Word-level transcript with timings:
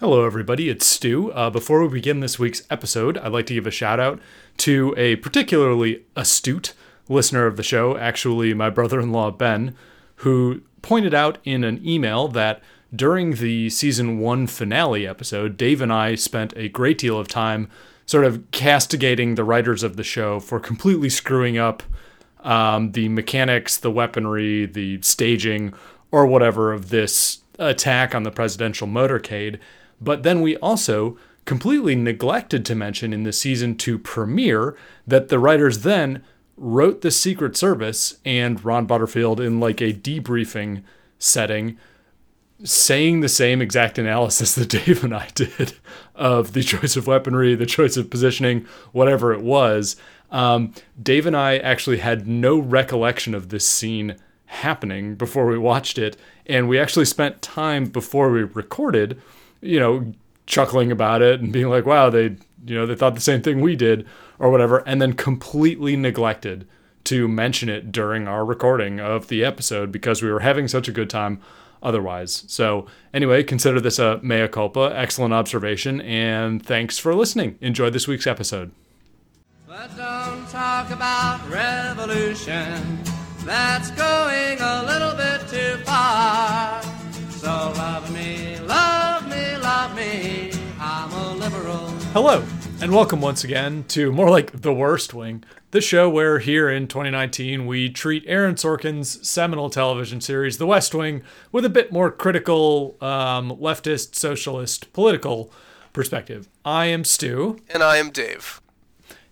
Hello, 0.00 0.24
everybody. 0.24 0.70
It's 0.70 0.86
Stu. 0.86 1.30
Uh, 1.32 1.50
before 1.50 1.82
we 1.82 1.88
begin 1.88 2.20
this 2.20 2.38
week's 2.38 2.62
episode, 2.70 3.18
I'd 3.18 3.32
like 3.32 3.44
to 3.48 3.54
give 3.54 3.66
a 3.66 3.70
shout 3.70 4.00
out 4.00 4.18
to 4.56 4.94
a 4.96 5.16
particularly 5.16 6.06
astute 6.16 6.72
listener 7.10 7.44
of 7.44 7.58
the 7.58 7.62
show, 7.62 7.98
actually, 7.98 8.54
my 8.54 8.70
brother 8.70 8.98
in 8.98 9.12
law, 9.12 9.30
Ben, 9.30 9.76
who 10.16 10.62
pointed 10.80 11.12
out 11.12 11.36
in 11.44 11.64
an 11.64 11.86
email 11.86 12.28
that 12.28 12.62
during 12.96 13.32
the 13.32 13.68
season 13.68 14.20
one 14.20 14.46
finale 14.46 15.06
episode, 15.06 15.58
Dave 15.58 15.82
and 15.82 15.92
I 15.92 16.14
spent 16.14 16.54
a 16.56 16.70
great 16.70 16.96
deal 16.96 17.18
of 17.18 17.28
time 17.28 17.68
sort 18.06 18.24
of 18.24 18.50
castigating 18.52 19.34
the 19.34 19.44
writers 19.44 19.82
of 19.82 19.96
the 19.96 20.02
show 20.02 20.40
for 20.40 20.58
completely 20.58 21.10
screwing 21.10 21.58
up 21.58 21.82
um, 22.42 22.92
the 22.92 23.10
mechanics, 23.10 23.76
the 23.76 23.90
weaponry, 23.90 24.64
the 24.64 25.02
staging, 25.02 25.74
or 26.10 26.24
whatever 26.24 26.72
of 26.72 26.88
this 26.88 27.42
attack 27.58 28.14
on 28.14 28.22
the 28.22 28.30
presidential 28.30 28.88
motorcade. 28.88 29.58
But 30.00 30.22
then 30.22 30.40
we 30.40 30.56
also 30.58 31.18
completely 31.44 31.94
neglected 31.94 32.64
to 32.64 32.74
mention 32.74 33.12
in 33.12 33.24
the 33.24 33.32
season 33.32 33.76
two 33.76 33.98
premiere 33.98 34.76
that 35.06 35.28
the 35.28 35.38
writers 35.38 35.80
then 35.80 36.22
wrote 36.56 37.00
the 37.00 37.10
Secret 37.10 37.56
Service 37.56 38.18
and 38.24 38.64
Ron 38.64 38.86
Butterfield 38.86 39.40
in 39.40 39.58
like 39.58 39.80
a 39.80 39.92
debriefing 39.92 40.82
setting, 41.18 41.78
saying 42.62 43.20
the 43.20 43.28
same 43.28 43.62
exact 43.62 43.98
analysis 43.98 44.54
that 44.56 44.68
Dave 44.68 45.02
and 45.02 45.14
I 45.14 45.28
did 45.34 45.74
of 46.14 46.52
the 46.52 46.62
choice 46.62 46.96
of 46.96 47.06
weaponry, 47.06 47.54
the 47.54 47.66
choice 47.66 47.96
of 47.96 48.10
positioning, 48.10 48.66
whatever 48.92 49.32
it 49.32 49.42
was. 49.42 49.96
Um, 50.30 50.72
Dave 51.02 51.26
and 51.26 51.36
I 51.36 51.58
actually 51.58 51.98
had 51.98 52.28
no 52.28 52.58
recollection 52.58 53.34
of 53.34 53.48
this 53.48 53.66
scene 53.66 54.16
happening 54.46 55.14
before 55.14 55.46
we 55.46 55.58
watched 55.58 55.98
it, 55.98 56.16
and 56.46 56.68
we 56.68 56.78
actually 56.78 57.06
spent 57.06 57.40
time 57.42 57.86
before 57.86 58.30
we 58.30 58.42
recorded 58.42 59.20
you 59.60 59.78
know, 59.78 60.12
chuckling 60.46 60.90
about 60.90 61.22
it 61.22 61.40
and 61.40 61.52
being 61.52 61.68
like, 61.68 61.86
wow, 61.86 62.10
they, 62.10 62.36
you 62.66 62.74
know, 62.74 62.86
they 62.86 62.94
thought 62.94 63.14
the 63.14 63.20
same 63.20 63.42
thing 63.42 63.60
we 63.60 63.76
did 63.76 64.06
or 64.38 64.50
whatever, 64.50 64.78
and 64.86 65.00
then 65.00 65.12
completely 65.12 65.96
neglected 65.96 66.66
to 67.04 67.28
mention 67.28 67.68
it 67.68 67.92
during 67.92 68.28
our 68.28 68.44
recording 68.44 69.00
of 69.00 69.28
the 69.28 69.44
episode 69.44 69.90
because 69.92 70.22
we 70.22 70.30
were 70.30 70.40
having 70.40 70.68
such 70.68 70.88
a 70.88 70.92
good 70.92 71.10
time 71.10 71.40
otherwise. 71.82 72.44
So, 72.46 72.86
anyway, 73.14 73.42
consider 73.42 73.80
this 73.80 73.98
a 73.98 74.20
mea 74.22 74.48
culpa. 74.48 74.92
Excellent 74.94 75.32
observation, 75.32 76.00
and 76.02 76.64
thanks 76.64 76.98
for 76.98 77.14
listening. 77.14 77.58
Enjoy 77.60 77.90
this 77.90 78.06
week's 78.06 78.26
episode. 78.26 78.72
But 79.66 79.96
don't 79.96 80.48
talk 80.48 80.90
about 80.90 81.48
revolution. 81.48 82.98
That's 83.44 83.90
going 83.92 84.58
a 84.60 84.82
little 84.84 85.14
bit 85.16 85.48
too 85.48 85.82
far. 85.84 86.79
Hello, 92.12 92.44
and 92.82 92.92
welcome 92.92 93.20
once 93.20 93.44
again 93.44 93.84
to 93.86 94.10
more 94.10 94.30
like 94.30 94.62
The 94.62 94.74
Worst 94.74 95.14
Wing, 95.14 95.44
the 95.70 95.80
show 95.80 96.10
where 96.10 96.40
here 96.40 96.68
in 96.68 96.88
2019 96.88 97.66
we 97.66 97.88
treat 97.88 98.24
Aaron 98.26 98.56
Sorkin's 98.56 99.26
seminal 99.26 99.70
television 99.70 100.20
series, 100.20 100.58
The 100.58 100.66
West 100.66 100.92
Wing, 100.92 101.22
with 101.52 101.64
a 101.64 101.68
bit 101.68 101.92
more 101.92 102.10
critical, 102.10 102.96
um, 103.00 103.52
leftist, 103.52 104.16
socialist, 104.16 104.92
political 104.92 105.52
perspective. 105.92 106.48
I 106.64 106.86
am 106.86 107.04
Stu. 107.04 107.60
And 107.68 107.80
I 107.80 107.98
am 107.98 108.10
Dave. 108.10 108.60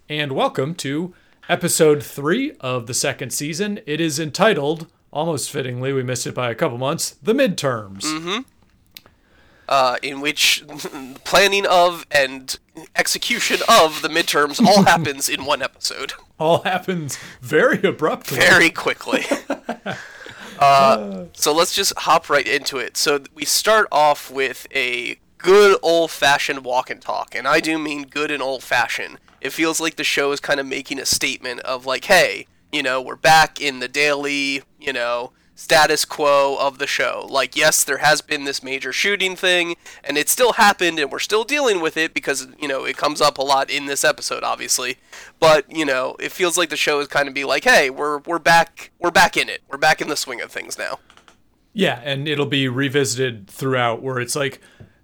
And 0.09 0.31
welcome 0.31 0.77
to 0.77 1.13
episode 1.49 2.05
three 2.05 2.53
of 2.61 2.87
the 2.87 2.95
second 2.95 3.33
season. 3.33 3.81
It 3.87 4.01
is 4.01 4.21
entitled 4.21 4.87
almost 5.13 5.51
fittingly, 5.51 5.93
we 5.93 6.03
missed 6.03 6.27
it 6.27 6.35
by 6.35 6.51
a 6.51 6.55
couple 6.55 6.79
months, 6.79 7.17
the 7.23 7.33
midterms. 7.33 8.05
Mm-hmm. 8.05 8.41
Uh, 9.69 9.99
in 10.03 10.23
which 10.23 10.65
planning 11.25 11.67
of 11.67 12.07
and 12.11 12.59
execution 12.97 13.59
of 13.69 14.01
the 14.01 14.09
midterms 14.09 14.65
all 14.65 14.83
happens 14.87 15.29
in 15.29 15.45
one 15.45 15.61
episode. 15.61 16.15
All 16.39 16.63
happens 16.63 17.19
very 17.43 17.83
abruptly. 17.83 18.39
Very 18.39 18.71
quickly. 18.71 19.25
uh, 20.59 21.25
so 21.35 21.53
let's 21.53 21.75
just 21.75 21.93
hop 21.99 22.31
right 22.31 22.47
into 22.47 22.79
it. 22.79 22.97
So 22.97 23.21
we 23.35 23.45
start 23.45 23.89
off 23.93 24.31
with 24.31 24.67
a 24.75 25.19
good 25.37 25.79
old 25.83 26.11
fashioned 26.11 26.65
walk 26.65 26.89
and 26.91 27.01
talk, 27.03 27.35
and 27.35 27.47
I 27.47 27.61
do 27.61 27.79
mean 27.79 28.05
good 28.05 28.31
and 28.31 28.43
old 28.43 28.63
fashioned. 28.63 29.19
It 29.41 29.51
feels 29.51 29.81
like 29.81 29.97
the 29.97 30.05
show 30.05 30.33
is 30.33 30.41
kind 30.41 30.59
of 30.59 30.67
making 30.67 30.99
a 30.99 31.07
statement 31.07 31.61
of 31.61 31.87
like, 31.87 32.07
hey, 32.07 32.47
you 32.73 32.83
know, 32.83 33.01
we're 33.01 33.17
back 33.17 33.61
in 33.61 33.79
the 33.81 33.89
daily, 33.89 34.63
you 34.81 34.93
know, 34.93 35.33
status 35.59 36.05
quo 36.05 36.57
of 36.61 36.79
the 36.79 36.87
show. 36.87 37.27
Like, 37.29 37.57
yes, 37.57 37.83
there 37.83 37.99
has 37.99 38.21
been 38.21 38.45
this 38.45 38.63
major 38.63 38.93
shooting 38.93 39.35
thing, 39.35 39.75
and 40.05 40.17
it 40.17 40.29
still 40.29 40.53
happened, 40.53 41.01
and 41.01 41.11
we're 41.11 41.19
still 41.19 41.43
dealing 41.43 41.81
with 41.81 41.97
it 41.97 42.15
because, 42.15 42.47
you 42.61 42.69
know, 42.69 42.85
it 42.85 42.97
comes 42.97 43.21
up 43.21 43.39
a 43.39 43.43
lot 43.43 43.69
in 43.69 43.87
this 43.87 44.05
episode, 44.05 44.45
obviously. 44.45 44.99
But, 45.41 45.71
you 45.71 45.85
know, 45.85 46.15
it 46.21 46.31
feels 46.31 46.57
like 46.57 46.71
the 46.71 46.77
show 46.77 47.01
is 47.01 47.09
kind 47.09 47.27
of 47.27 47.35
be 47.35 47.45
like, 47.45 47.65
hey, 47.65 47.91
we're, 47.91 48.19
we're 48.19 48.39
back, 48.39 48.93
we're 49.01 49.11
back 49.11 49.37
in 49.37 49.49
it. 49.49 49.63
We're 49.69 49.79
back 49.79 50.01
in 50.01 50.09
the 50.09 50.17
swing 50.17 50.41
of 50.41 50.53
things 50.53 50.79
now. 50.79 51.01
Yeah, 51.73 52.01
and 52.05 52.29
it'll 52.29 52.47
be 52.47 52.69
revisited 52.69 53.49
throughout 53.49 54.01
where 54.01 54.21
it's 54.21 54.37
like, 54.37 54.61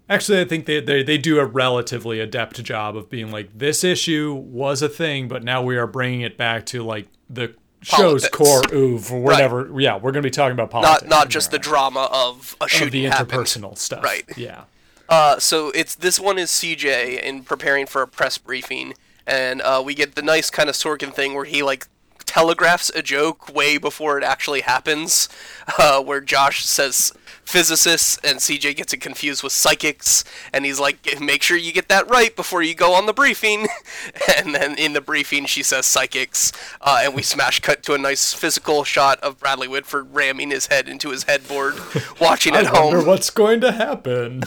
Actually, 0.07 0.39
I 0.43 0.45
think 0.45 0.67
they, 0.67 0.81
they, 0.81 1.03
they 1.03 1.17
do 1.17 1.39
a 1.39 1.47
relatively 1.47 2.21
adept 2.21 2.63
job 2.63 2.95
of 2.95 3.09
being 3.09 3.31
like, 3.31 3.57
this 3.57 3.83
issue 3.83 4.35
was 4.35 4.83
a 4.83 4.89
thing, 4.89 5.29
but 5.29 5.43
now 5.43 5.63
we 5.63 5.79
are 5.79 5.87
bringing 5.87 6.21
it 6.21 6.37
back 6.37 6.67
to 6.67 6.83
like 6.83 7.09
the 7.31 7.55
show's 7.85 8.29
core 8.29 8.63
oeuvre 8.73 9.17
or 9.17 9.21
whatever. 9.21 9.65
Right. 9.65 9.83
Yeah, 9.83 9.97
we're 9.97 10.13
going 10.13 10.23
to 10.23 10.27
be 10.27 10.31
talking 10.31 10.53
about 10.53 10.71
politics. 10.71 11.03
Not 11.03 11.11
not 11.11 11.29
just 11.29 11.51
the 11.51 11.59
drama 11.59 12.09
of 12.13 12.57
a 12.61 12.69
shooting, 12.69 13.07
of 13.07 13.13
the 13.13 13.25
interpersonal 13.25 13.63
happened. 13.63 13.79
stuff. 13.79 14.05
Right. 14.05 14.25
Yeah. 14.37 14.65
Uh, 15.09 15.39
so 15.39 15.71
it's 15.71 15.95
this 15.95 16.19
one 16.19 16.39
is 16.39 16.51
CJ 16.51 17.23
in 17.23 17.43
preparing 17.43 17.87
for 17.87 18.03
a 18.03 18.09
press 18.09 18.39
briefing, 18.39 18.95
and 19.27 19.61
uh, 19.63 19.83
we 19.85 19.95
get 19.95 20.15
the 20.15 20.23
nice 20.23 20.51
kind 20.51 20.69
of 20.69 20.75
Sorkin 20.75 21.13
thing 21.13 21.35
where 21.35 21.45
he 21.45 21.63
like 21.63 21.87
telegraphs 22.25 22.91
a 22.95 23.03
joke 23.03 23.55
way 23.55 23.77
before 23.79 24.19
it 24.19 24.25
actually 24.25 24.63
happens, 24.63 25.29
uh, 25.79 26.03
where 26.03 26.21
Josh 26.21 26.65
says 26.65 27.13
physicists, 27.47 28.19
and 28.25 28.39
CJ 28.39 28.77
gets 28.77 28.93
it 28.93 28.99
confused 28.99 29.43
with 29.43 29.53
psychics, 29.53 30.25
and 30.53 30.65
he's 30.65 30.81
like, 30.81 31.21
"Make 31.21 31.43
sure 31.43 31.57
you 31.57 31.73
get 31.73 31.89
that 31.89 32.09
right 32.09 32.35
before 32.35 32.63
you 32.63 32.75
go 32.75 32.95
on 32.95 33.07
the 33.07 33.13
briefing." 33.13 33.69
and 34.37 34.55
then 34.55 34.77
in 34.77 34.93
the 34.93 35.01
briefing, 35.01 35.47
she 35.47 35.63
says 35.63 35.87
psychics, 35.87 36.53
uh, 36.81 37.01
and 37.03 37.15
we 37.15 37.23
smash 37.23 37.61
cut 37.61 37.83
to 37.85 37.95
a 37.95 37.99
nice 37.99 38.33
physical 38.33 38.85
shot 38.85 39.21
of 39.21 39.39
Bradley 39.39 39.69
Whitford 39.69 40.15
ramming 40.15 40.51
his 40.51 40.67
head 40.67 40.89
into 40.89 41.11
his 41.11 41.25
headboard, 41.25 41.75
watching 42.21 42.55
at 42.55 42.67
home. 42.67 42.77
I 42.77 42.97
wonder 42.97 43.07
what's 43.07 43.31
going 43.31 43.61
to 43.61 43.73
happen. 43.73 44.43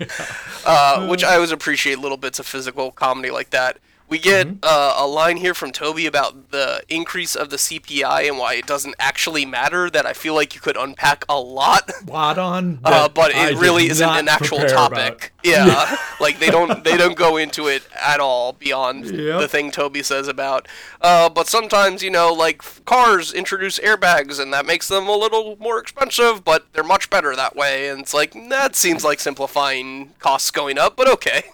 uh, 0.66 1.06
which 1.06 1.24
I 1.24 1.34
always 1.34 1.52
appreciate 1.52 1.98
little 1.98 2.16
bits 2.16 2.38
of 2.38 2.46
physical 2.46 2.90
comedy 2.90 3.30
like 3.30 3.50
that. 3.50 3.78
We 4.12 4.18
get 4.18 4.46
mm-hmm. 4.46 4.58
uh, 4.62 4.92
a 4.98 5.06
line 5.06 5.38
here 5.38 5.54
from 5.54 5.72
Toby 5.72 6.04
about 6.04 6.50
the 6.50 6.82
increase 6.90 7.34
of 7.34 7.48
the 7.48 7.56
CPI 7.56 8.28
and 8.28 8.36
why 8.36 8.56
it 8.56 8.66
doesn't 8.66 8.94
actually 8.98 9.46
matter. 9.46 9.88
That 9.88 10.04
I 10.04 10.12
feel 10.12 10.34
like 10.34 10.54
you 10.54 10.60
could 10.60 10.76
unpack 10.76 11.24
a 11.30 11.40
lot. 11.40 11.90
Lot 12.06 12.36
on, 12.36 12.80
uh, 12.84 13.08
but 13.08 13.30
it 13.30 13.36
I 13.38 13.50
really 13.58 13.86
isn't 13.86 14.06
an 14.06 14.28
actual 14.28 14.66
topic. 14.66 15.32
Yeah, 15.42 15.64
yeah. 15.64 15.96
like 16.20 16.38
they 16.38 16.50
don't 16.50 16.84
they 16.84 16.98
don't 16.98 17.16
go 17.16 17.38
into 17.38 17.68
it 17.68 17.88
at 17.98 18.20
all 18.20 18.52
beyond 18.52 19.06
yep. 19.06 19.40
the 19.40 19.48
thing 19.48 19.70
Toby 19.70 20.02
says 20.02 20.28
about. 20.28 20.68
Uh, 21.00 21.30
but 21.30 21.46
sometimes 21.46 22.02
you 22.02 22.10
know, 22.10 22.34
like 22.34 22.84
cars 22.84 23.32
introduce 23.32 23.78
airbags 23.78 24.38
and 24.38 24.52
that 24.52 24.66
makes 24.66 24.88
them 24.88 25.08
a 25.08 25.16
little 25.16 25.56
more 25.58 25.78
expensive, 25.78 26.44
but 26.44 26.70
they're 26.74 26.84
much 26.84 27.08
better 27.08 27.34
that 27.34 27.56
way. 27.56 27.88
And 27.88 28.00
it's 28.00 28.12
like 28.12 28.34
that 28.50 28.76
seems 28.76 29.04
like 29.04 29.20
simplifying 29.20 30.12
costs 30.18 30.50
going 30.50 30.76
up, 30.76 30.96
but 30.96 31.08
okay. 31.08 31.44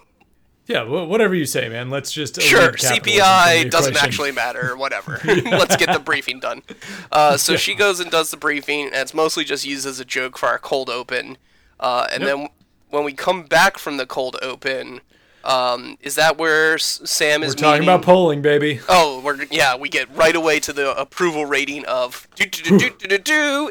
Yeah, 0.68 0.82
whatever 0.82 1.34
you 1.34 1.46
say, 1.46 1.70
man. 1.70 1.88
Let's 1.88 2.12
just 2.12 2.42
sure. 2.42 2.72
CPI 2.72 3.70
doesn't 3.70 3.96
actually 3.96 4.32
matter. 4.32 4.76
Whatever. 4.76 5.18
Let's 5.24 5.76
get 5.76 5.90
the 5.90 5.98
briefing 5.98 6.40
done. 6.40 6.62
Uh, 7.10 7.38
so 7.38 7.52
yeah. 7.52 7.58
she 7.58 7.74
goes 7.74 8.00
and 8.00 8.10
does 8.10 8.30
the 8.30 8.36
briefing, 8.36 8.86
and 8.86 8.96
it's 8.96 9.14
mostly 9.14 9.44
just 9.44 9.64
used 9.64 9.86
as 9.86 9.98
a 9.98 10.04
joke 10.04 10.36
for 10.36 10.46
our 10.46 10.58
cold 10.58 10.90
open. 10.90 11.38
Uh, 11.80 12.06
and 12.12 12.22
yep. 12.22 12.36
then 12.36 12.48
when 12.90 13.02
we 13.02 13.14
come 13.14 13.44
back 13.44 13.78
from 13.78 13.96
the 13.96 14.04
cold 14.04 14.36
open, 14.42 15.00
um, 15.42 15.96
is 16.02 16.16
that 16.16 16.36
where 16.36 16.76
Sam 16.76 17.42
is? 17.42 17.54
We're 17.56 17.60
talking 17.60 17.80
meeting? 17.80 17.94
about 17.94 18.04
polling, 18.04 18.42
baby. 18.42 18.80
Oh, 18.90 19.22
we're 19.24 19.44
yeah. 19.50 19.74
We 19.74 19.88
get 19.88 20.14
right 20.14 20.36
away 20.36 20.60
to 20.60 20.74
the 20.74 20.94
approval 21.00 21.46
rating 21.46 21.86
of 21.86 22.28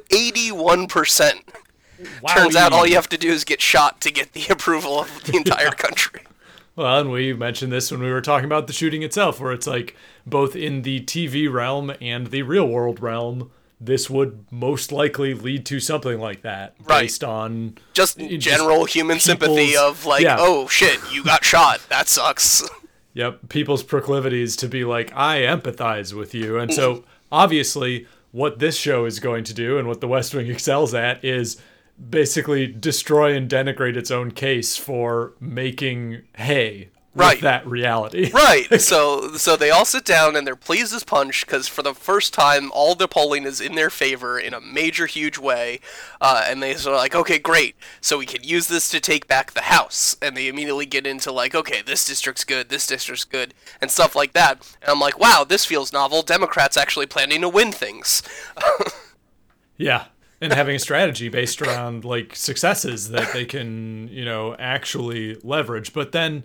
eighty-one 0.09 0.87
percent. 0.87 1.43
Turns 2.27 2.55
out 2.55 2.73
all 2.73 2.87
you 2.87 2.95
have 2.95 3.09
to 3.09 3.17
do 3.17 3.29
is 3.29 3.43
get 3.43 3.61
shot 3.61 4.01
to 4.01 4.11
get 4.11 4.33
the 4.33 4.47
approval 4.49 5.01
of 5.01 5.23
the 5.25 5.37
entire 5.37 5.69
country. 5.69 6.21
Well, 6.77 6.99
and 6.99 7.11
we 7.11 7.33
mentioned 7.33 7.71
this 7.71 7.91
when 7.91 8.01
we 8.01 8.11
were 8.11 8.21
talking 8.21 8.45
about 8.45 8.67
the 8.67 8.73
shooting 8.73 9.01
itself, 9.01 9.39
where 9.39 9.51
it's 9.51 9.65
like 9.65 9.95
both 10.27 10.55
in 10.55 10.83
the 10.83 11.01
TV 11.01 11.51
realm 11.51 11.91
and 11.99 12.27
the 12.27 12.43
real 12.43 12.67
world 12.67 13.01
realm, 13.01 13.49
this 13.81 14.11
would 14.11 14.45
most 14.51 14.91
likely 14.91 15.33
lead 15.33 15.65
to 15.65 15.79
something 15.79 16.19
like 16.19 16.43
that, 16.43 16.75
right. 16.83 17.01
based 17.01 17.23
on 17.23 17.79
just 17.93 18.19
general 18.19 18.83
just 18.83 18.93
human 18.93 19.19
sympathy 19.19 19.75
of 19.75 20.05
like, 20.05 20.21
yeah. 20.21 20.37
oh 20.39 20.67
shit, 20.67 20.99
you 21.11 21.23
got 21.23 21.43
shot, 21.43 21.81
that 21.89 22.07
sucks. 22.07 22.63
Yep, 23.13 23.49
people's 23.49 23.81
proclivities 23.81 24.55
to 24.57 24.67
be 24.67 24.85
like, 24.85 25.11
I 25.15 25.39
empathize 25.39 26.13
with 26.13 26.35
you, 26.35 26.59
and 26.59 26.71
so 26.71 27.03
obviously, 27.31 28.05
what 28.31 28.59
this 28.59 28.77
show 28.77 29.05
is 29.05 29.19
going 29.19 29.43
to 29.45 29.55
do, 29.55 29.79
and 29.79 29.87
what 29.87 30.01
The 30.01 30.07
West 30.07 30.35
Wing 30.35 30.45
excels 30.45 30.93
at, 30.93 31.25
is 31.25 31.57
basically 32.09 32.67
destroy 32.67 33.33
and 33.35 33.49
denigrate 33.49 33.95
its 33.97 34.11
own 34.11 34.31
case 34.31 34.77
for 34.77 35.33
making 35.39 36.21
hay 36.35 36.89
with 37.13 37.25
Right. 37.25 37.41
that 37.41 37.65
reality. 37.65 38.29
Right. 38.33 38.79
so 38.79 39.33
so 39.37 39.57
they 39.57 39.71
all 39.71 39.85
sit 39.85 40.05
down 40.05 40.35
and 40.35 40.45
they're 40.45 40.55
pleased 40.55 40.93
as 40.93 41.03
punch 41.03 41.43
because 41.47 41.67
for 41.67 41.81
the 41.81 41.95
first 41.95 42.31
time, 42.31 42.71
all 42.71 42.93
the 42.93 43.07
polling 43.07 43.43
is 43.43 43.59
in 43.59 43.73
their 43.73 43.89
favor 43.89 44.37
in 44.39 44.53
a 44.53 44.61
major, 44.61 45.07
huge 45.07 45.39
way. 45.39 45.79
Uh, 46.21 46.45
and 46.47 46.61
they 46.61 46.75
sort 46.75 46.93
of 46.93 46.99
like, 47.01 47.15
okay, 47.15 47.39
great. 47.39 47.75
So 48.01 48.19
we 48.19 48.27
can 48.27 48.43
use 48.43 48.67
this 48.67 48.89
to 48.89 48.99
take 48.99 49.27
back 49.27 49.53
the 49.53 49.61
House. 49.61 50.15
And 50.21 50.37
they 50.37 50.47
immediately 50.47 50.85
get 50.85 51.07
into 51.07 51.31
like, 51.31 51.55
okay, 51.55 51.81
this 51.81 52.05
district's 52.05 52.43
good, 52.43 52.69
this 52.69 52.85
district's 52.85 53.25
good, 53.25 53.55
and 53.81 53.89
stuff 53.89 54.15
like 54.15 54.33
that. 54.33 54.59
And 54.83 54.91
I'm 54.91 54.99
like, 54.99 55.17
wow, 55.19 55.43
this 55.43 55.65
feels 55.65 55.91
novel. 55.91 56.21
Democrats 56.21 56.77
actually 56.77 57.07
planning 57.07 57.41
to 57.41 57.49
win 57.49 57.71
things. 57.71 58.21
Yeah. 59.79 60.05
And 60.39 60.53
having 60.53 60.75
a 60.75 60.79
strategy 60.79 61.29
based 61.29 61.61
around 61.63 62.05
like 62.05 62.35
successes 62.35 63.09
that 63.09 63.33
they 63.33 63.43
can, 63.45 64.07
you 64.09 64.23
know, 64.23 64.55
actually 64.59 65.35
leverage. 65.43 65.93
But 65.93 66.11
then, 66.11 66.43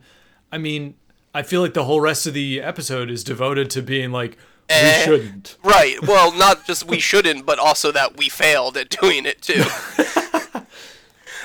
I 0.50 0.56
mean, 0.58 0.94
I 1.34 1.42
feel 1.42 1.60
like 1.60 1.74
the 1.74 1.84
whole 1.84 2.00
rest 2.00 2.26
of 2.26 2.32
the 2.32 2.60
episode 2.62 3.10
is 3.10 3.22
devoted 3.22 3.68
to 3.70 3.82
being 3.82 4.10
like, 4.10 4.38
we 4.70 4.76
Eh. 4.76 5.04
shouldn't. 5.04 5.56
Right. 5.62 6.00
Well, 6.00 6.32
not 6.32 6.66
just 6.66 6.86
we 6.88 7.00
shouldn't, 7.00 7.44
but 7.44 7.58
also 7.58 7.92
that 7.92 8.16
we 8.16 8.30
failed 8.30 8.76
at 8.78 8.88
doing 8.88 9.26
it 9.26 9.42
too. 9.42 9.62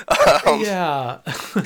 yeah. 0.64 1.18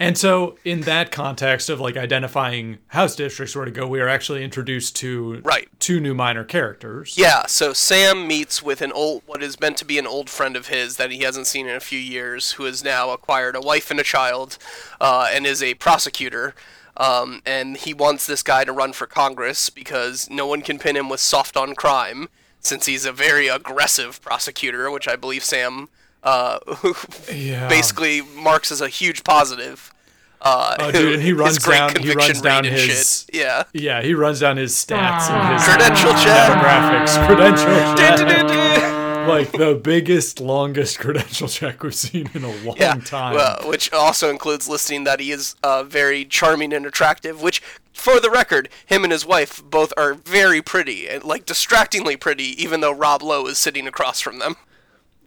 and 0.00 0.18
so, 0.18 0.56
in 0.64 0.80
that 0.82 1.12
context 1.12 1.68
of 1.68 1.78
like 1.80 1.96
identifying 1.96 2.78
house 2.88 3.14
districts 3.14 3.54
where 3.54 3.64
to 3.66 3.70
go, 3.70 3.86
we 3.86 4.00
are 4.00 4.08
actually 4.08 4.42
introduced 4.42 4.96
to 4.96 5.40
Right. 5.44 5.68
two 5.78 6.00
new 6.00 6.14
minor 6.14 6.42
characters. 6.42 7.14
Yeah, 7.16 7.46
so 7.46 7.72
Sam 7.72 8.26
meets 8.26 8.62
with 8.62 8.82
an 8.82 8.90
old, 8.92 9.22
what 9.26 9.42
is 9.42 9.60
meant 9.60 9.76
to 9.76 9.84
be 9.84 9.98
an 9.98 10.06
old 10.06 10.28
friend 10.28 10.56
of 10.56 10.66
his 10.68 10.96
that 10.96 11.10
he 11.12 11.20
hasn't 11.22 11.46
seen 11.46 11.68
in 11.68 11.76
a 11.76 11.80
few 11.80 11.98
years, 11.98 12.52
who 12.52 12.64
has 12.64 12.82
now 12.82 13.10
acquired 13.10 13.54
a 13.54 13.60
wife 13.60 13.90
and 13.90 14.00
a 14.00 14.04
child, 14.04 14.58
uh, 15.00 15.28
and 15.30 15.46
is 15.46 15.62
a 15.62 15.74
prosecutor. 15.74 16.54
Um, 16.96 17.40
and 17.46 17.76
he 17.76 17.94
wants 17.94 18.26
this 18.26 18.42
guy 18.42 18.64
to 18.64 18.72
run 18.72 18.92
for 18.92 19.06
Congress 19.06 19.70
because 19.70 20.28
no 20.28 20.46
one 20.46 20.60
can 20.62 20.78
pin 20.78 20.96
him 20.96 21.08
with 21.08 21.20
soft 21.20 21.56
on 21.56 21.74
crime, 21.74 22.28
since 22.60 22.86
he's 22.86 23.06
a 23.06 23.12
very 23.12 23.48
aggressive 23.48 24.20
prosecutor, 24.20 24.90
which 24.90 25.08
I 25.08 25.16
believe 25.16 25.44
Sam 25.44 25.88
uh, 26.22 26.58
Yeah. 27.32 27.68
basically 27.68 28.20
marks 28.20 28.70
as 28.70 28.82
a 28.82 28.88
huge 28.88 29.24
positive. 29.24 29.89
Uh, 30.42 30.76
Oh, 30.80 30.90
dude, 30.92 31.14
and 31.14 31.22
he 31.22 31.32
runs 31.32 31.58
down- 31.58 31.94
he 31.96 32.12
runs 32.12 32.40
down 32.40 32.64
his- 32.64 33.24
shit. 33.26 33.34
Yeah. 33.36 33.64
Yeah, 33.72 34.02
he 34.02 34.14
runs 34.14 34.40
down 34.40 34.56
his 34.56 34.72
stats 34.74 35.28
and 35.30 35.54
his 35.54 35.64
Credential 35.68 36.12
check. 36.14 36.50
demographics, 36.50 37.26
credential 37.26 37.96
check. 37.96 38.90
Like 39.28 39.52
the 39.52 39.74
biggest, 39.74 40.40
longest 40.40 40.98
credential 40.98 41.46
check 41.46 41.82
we've 41.82 41.94
seen 41.94 42.30
in 42.34 42.42
a 42.42 42.50
long 42.64 42.76
Yeah, 42.78 42.94
time. 42.94 43.34
well, 43.34 43.58
which 43.68 43.92
also 43.92 44.30
includes 44.30 44.66
listing 44.68 45.04
that 45.04 45.20
he 45.20 45.30
is 45.30 45.54
uh, 45.62 45.84
very 45.84 46.24
charming 46.24 46.72
and 46.72 46.86
attractive. 46.86 47.40
Which, 47.42 47.60
for 47.92 48.18
the 48.18 48.30
record, 48.30 48.70
him 48.86 49.04
and 49.04 49.12
his 49.12 49.26
wife 49.26 49.62
both 49.62 49.92
are 49.96 50.14
very 50.14 50.62
pretty, 50.62 51.06
and 51.08 51.22
like 51.22 51.44
distractingly 51.44 52.16
pretty, 52.16 52.60
even 52.60 52.80
though 52.80 52.92
Rob 52.92 53.22
Lowe 53.22 53.46
is 53.46 53.58
sitting 53.58 53.86
across 53.86 54.20
from 54.20 54.38
them. 54.38 54.56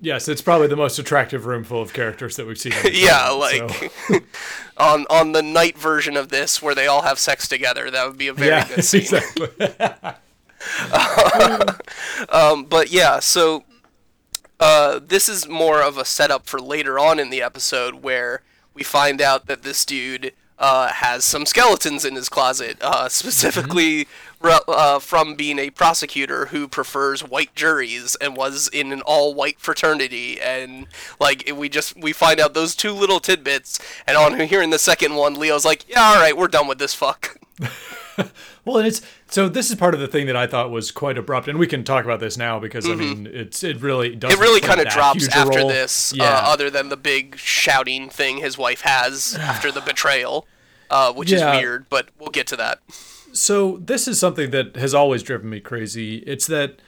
Yes, 0.01 0.27
it's 0.27 0.41
probably 0.41 0.67
the 0.67 0.75
most 0.75 0.99
attractive 0.99 1.45
room 1.45 1.63
full 1.63 1.81
of 1.81 1.93
characters 1.93 2.35
that 2.35 2.45
we've 2.47 2.57
seen. 2.57 2.73
Yeah, 2.91 3.29
like 3.29 3.69
so- 3.69 4.19
on 4.77 5.05
on 5.09 5.31
the 5.31 5.41
night 5.41 5.77
version 5.77 6.17
of 6.17 6.29
this, 6.29 6.61
where 6.61 6.75
they 6.75 6.87
all 6.87 7.01
have 7.03 7.19
sex 7.19 7.47
together, 7.47 7.89
that 7.91 8.07
would 8.07 8.17
be 8.17 8.27
a 8.27 8.33
very 8.33 8.49
yeah, 8.49 8.67
good 8.67 8.83
scene. 8.85 9.01
exactly. 9.01 9.47
Um, 12.29 12.65
but 12.65 12.91
yeah, 12.91 13.19
so 13.19 13.63
uh, 14.59 14.99
this 15.05 15.27
is 15.27 15.47
more 15.47 15.81
of 15.81 15.97
a 15.97 16.05
setup 16.05 16.45
for 16.45 16.59
later 16.59 16.97
on 16.97 17.19
in 17.19 17.29
the 17.29 17.41
episode 17.41 17.95
where 17.95 18.41
we 18.73 18.83
find 18.83 19.21
out 19.21 19.45
that 19.47 19.63
this 19.63 19.83
dude 19.85 20.33
uh, 20.57 20.87
has 20.87 21.25
some 21.25 21.45
skeletons 21.45 22.05
in 22.05 22.15
his 22.15 22.29
closet, 22.29 22.77
uh, 22.81 23.09
specifically 23.09 23.97
re- 23.97 24.07
uh, 24.43 24.99
from 24.99 25.35
being 25.35 25.57
a 25.59 25.69
prosecutor 25.69 26.47
who 26.47 26.67
prefers 26.67 27.23
white 27.23 27.55
juries 27.55 28.15
and 28.21 28.35
was 28.35 28.67
in 28.67 28.91
an 28.91 29.01
all-white 29.01 29.59
fraternity, 29.59 30.39
and 30.41 30.87
like 31.19 31.49
we 31.55 31.69
just 31.69 31.95
we 31.97 32.13
find 32.13 32.39
out 32.39 32.53
those 32.53 32.75
two 32.75 32.91
little 32.91 33.19
tidbits, 33.19 33.79
and 34.07 34.17
on 34.17 34.39
hearing 34.41 34.69
the 34.69 34.79
second 34.79 35.15
one, 35.15 35.35
Leo's 35.35 35.65
like, 35.65 35.87
yeah, 35.89 36.01
all 36.01 36.15
right, 36.15 36.37
we're 36.37 36.47
done 36.47 36.67
with 36.67 36.79
this 36.79 36.93
fuck. 36.93 37.37
Well, 38.65 38.77
and 38.77 38.87
it's 38.87 39.01
so 39.27 39.49
this 39.49 39.69
is 39.69 39.75
part 39.75 39.93
of 39.93 39.99
the 39.99 40.07
thing 40.07 40.27
that 40.27 40.37
I 40.37 40.47
thought 40.47 40.71
was 40.71 40.89
quite 40.89 41.17
abrupt, 41.17 41.49
and 41.49 41.59
we 41.59 41.67
can 41.67 41.83
talk 41.83 42.05
about 42.05 42.21
this 42.21 42.37
now 42.37 42.59
because 42.59 42.87
I 42.89 42.95
mean 42.95 43.27
it's 43.29 43.61
it 43.61 43.81
really 43.81 44.15
does 44.15 44.31
Mm-hmm. 44.31 44.41
It 44.41 44.45
really 44.45 44.61
kind 44.61 44.79
of 44.79 44.87
drops 44.87 45.27
after 45.27 45.67
this, 45.67 46.13
Yeah. 46.15 46.23
uh, 46.25 46.41
other 46.45 46.69
than 46.69 46.87
the 46.87 46.95
big 46.95 47.35
shouting 47.37 48.07
thing 48.09 48.37
his 48.37 48.57
wife 48.57 48.81
has 48.81 49.35
after 49.35 49.69
the 49.69 49.81
betrayal, 49.85 50.47
uh, 50.89 51.11
which 51.11 51.29
Yeah. 51.29 51.51
is 51.55 51.59
weird, 51.59 51.89
but 51.89 52.07
we'll 52.17 52.29
get 52.29 52.47
to 52.47 52.55
that. 52.55 52.79
So 53.33 53.77
this 53.77 54.07
is 54.07 54.19
something 54.19 54.51
that 54.51 54.75
has 54.75 54.93
always 54.93 55.23
driven 55.23 55.49
me 55.49 55.59
crazy. 55.59 56.17
It's 56.19 56.47
that 56.47 56.79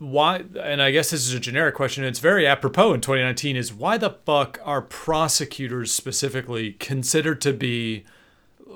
why, 0.00 0.44
and 0.60 0.82
I 0.82 0.90
guess 0.90 1.10
this 1.10 1.26
is 1.26 1.34
a 1.34 1.40
generic 1.40 1.76
question. 1.76 2.04
It's 2.04 2.18
very 2.18 2.46
apropos 2.46 2.94
in 2.94 3.00
2019. 3.00 3.56
Is 3.56 3.72
why 3.72 3.96
the 3.96 4.10
fuck 4.10 4.58
are 4.64 4.82
prosecutors 4.82 5.92
specifically 5.92 6.72
considered 6.72 7.40
to 7.42 7.52
be 7.52 8.04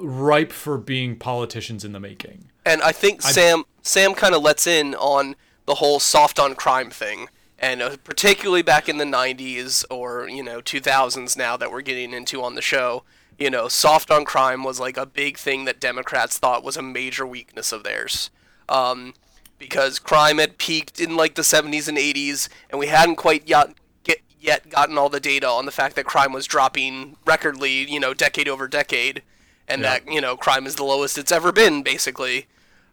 ripe 0.00 0.52
for 0.52 0.78
being 0.78 1.16
politicians 1.16 1.84
in 1.84 1.92
the 1.92 2.00
making? 2.00 2.50
And 2.64 2.82
I 2.82 2.92
think 2.92 3.22
Sam 3.22 3.64
Sam 3.82 4.14
kind 4.14 4.34
of 4.34 4.42
lets 4.42 4.66
in 4.66 4.94
on 4.94 5.34
the 5.66 5.76
whole 5.76 5.98
soft 5.98 6.38
on 6.38 6.54
crime 6.54 6.90
thing, 6.90 7.28
and 7.58 7.82
uh, 7.82 7.96
particularly 8.04 8.62
back 8.62 8.88
in 8.88 8.98
the 8.98 9.04
'90s 9.04 9.84
or 9.90 10.28
you 10.28 10.44
know 10.44 10.60
2000s 10.60 11.36
now 11.36 11.56
that 11.56 11.72
we're 11.72 11.82
getting 11.82 12.12
into 12.12 12.42
on 12.42 12.54
the 12.54 12.62
show. 12.62 13.02
You 13.38 13.50
know, 13.50 13.68
soft 13.68 14.10
on 14.10 14.24
crime 14.24 14.64
was 14.64 14.80
like 14.80 14.96
a 14.96 15.06
big 15.06 15.38
thing 15.38 15.64
that 15.64 15.80
Democrats 15.80 16.38
thought 16.38 16.64
was 16.64 16.76
a 16.76 16.82
major 16.82 17.24
weakness 17.26 17.70
of 17.72 17.84
theirs. 17.84 18.30
Um, 18.68 19.14
because 19.58 19.98
crime 19.98 20.38
had 20.38 20.58
peaked 20.58 21.00
in 21.00 21.16
like 21.16 21.34
the 21.34 21.42
70s 21.42 21.88
and 21.88 21.96
80s, 21.98 22.48
and 22.70 22.78
we 22.78 22.88
hadn't 22.88 23.16
quite 23.16 23.48
yet 23.48 23.74
get 24.04 24.18
yet 24.40 24.68
gotten 24.68 24.98
all 24.98 25.08
the 25.08 25.20
data 25.20 25.46
on 25.48 25.66
the 25.66 25.72
fact 25.72 25.96
that 25.96 26.04
crime 26.04 26.32
was 26.32 26.46
dropping 26.46 27.16
recordly, 27.26 27.90
you 27.90 27.98
know, 28.00 28.12
decade 28.14 28.48
over 28.48 28.68
decade, 28.68 29.22
and 29.68 29.82
Yeah. 29.82 29.90
that 30.00 30.12
you 30.12 30.20
know 30.20 30.36
crime 30.36 30.66
is 30.66 30.74
the 30.76 30.84
lowest 30.84 31.16
it's 31.18 31.32
ever 31.32 31.52
been, 31.52 31.82
basically. 31.82 32.46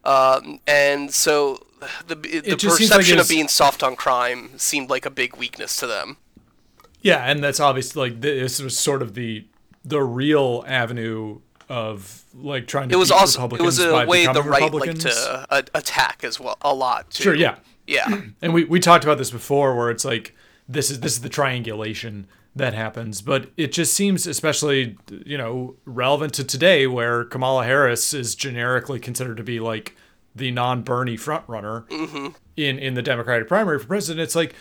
Um, 0.04 0.60
and 0.68 1.12
so 1.14 1.66
the 2.08 2.16
the 2.16 2.42
seems 2.60 2.64
like 2.64 2.78
perception 2.78 3.20
of 3.20 3.28
being 3.28 3.48
soft 3.48 3.82
on 3.84 3.96
crime 3.96 4.58
seemed 4.58 4.90
like 4.90 5.06
a 5.06 5.10
big 5.12 5.36
weakness 5.36 5.76
to 5.78 5.88
them. 5.88 6.18
Yeah, 7.02 7.24
and 7.26 7.44
that's 7.44 7.60
obviously 7.60 8.10
like 8.10 8.22
this 8.22 8.62
was 8.62 8.78
sort 8.78 9.02
of 9.02 9.14
the 9.16 9.46
the 9.86 10.02
real 10.02 10.64
avenue 10.68 11.40
of 11.70 12.24
like 12.34 12.68
trying 12.68 12.90
to 12.90 12.96
It 12.96 12.98
was 12.98 13.12
also 13.12 13.40
it 13.40 13.44
Republicans 13.44 13.66
was 13.66 13.80
a 13.80 13.92
by 13.92 14.06
way 14.06 14.26
the 14.26 14.42
right 14.42 14.62
like 14.62 14.72
Republicans. 14.72 15.04
to 15.04 15.46
uh, 15.50 15.62
attack 15.74 16.24
as 16.24 16.40
well 16.40 16.58
a 16.62 16.74
lot. 16.74 17.12
Too. 17.12 17.24
Sure, 17.24 17.36
yeah. 17.36 17.58
Yeah. 17.88 18.22
and 18.42 18.54
we, 18.54 18.64
we 18.66 18.80
talked 18.80 19.04
about 19.04 19.18
this 19.18 19.32
before 19.32 19.76
where 19.76 19.90
it's 19.90 20.06
like 20.06 20.36
this 20.68 20.90
is 20.90 21.00
this 21.00 21.14
is 21.14 21.22
the 21.22 21.30
triangulation 21.30 22.28
that 22.56 22.74
happens 22.74 23.22
but 23.22 23.52
it 23.58 23.72
just 23.74 23.94
seems 23.94 24.26
especially 24.26 24.98
you 25.26 25.38
know 25.38 25.76
relevant 25.86 26.34
to 26.34 26.44
today 26.44 26.88
where 26.88 27.26
kamala 27.26 27.66
harris 27.66 28.14
is 28.14 28.34
generically 28.34 28.98
considered 29.00 29.36
to 29.36 29.44
be 29.44 29.60
like 29.60 29.96
the 30.34 30.50
non-bernie 30.52 31.18
frontrunner 31.18 31.86
in 32.56 32.80
in 32.80 32.94
the 32.94 33.02
democratic 33.02 33.48
primary 33.50 33.78
for 33.78 33.88
president 33.88 34.24
it's 34.24 34.36
like 34.36 34.56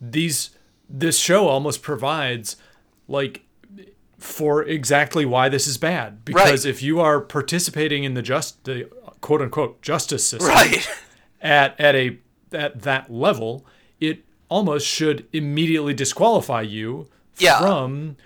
these 0.00 0.50
this 0.88 1.18
show 1.18 1.46
almost 1.46 1.82
provides 1.82 2.56
like 3.06 3.44
for 4.18 4.62
exactly 4.64 5.24
why 5.24 5.48
this 5.48 5.66
is 5.66 5.78
bad 5.78 6.24
because 6.24 6.64
Right. 6.64 6.70
if 6.70 6.82
you 6.82 7.00
are 7.00 7.20
participating 7.20 8.02
in 8.04 8.14
the 8.14 8.22
just 8.22 8.64
the 8.64 8.88
quote 9.20 9.40
unquote 9.40 9.80
justice 9.80 10.26
system 10.26 10.48
Right. 10.48 10.88
at 11.40 11.78
at 11.80 11.94
a 11.94 12.18
at 12.52 12.82
that 12.82 13.12
level, 13.12 13.64
it 14.00 14.24
almost 14.48 14.86
should 14.86 15.26
immediately 15.32 15.94
disqualify 15.94 16.62
you 16.62 17.08
Yeah. 17.38 17.58
from 17.60 18.16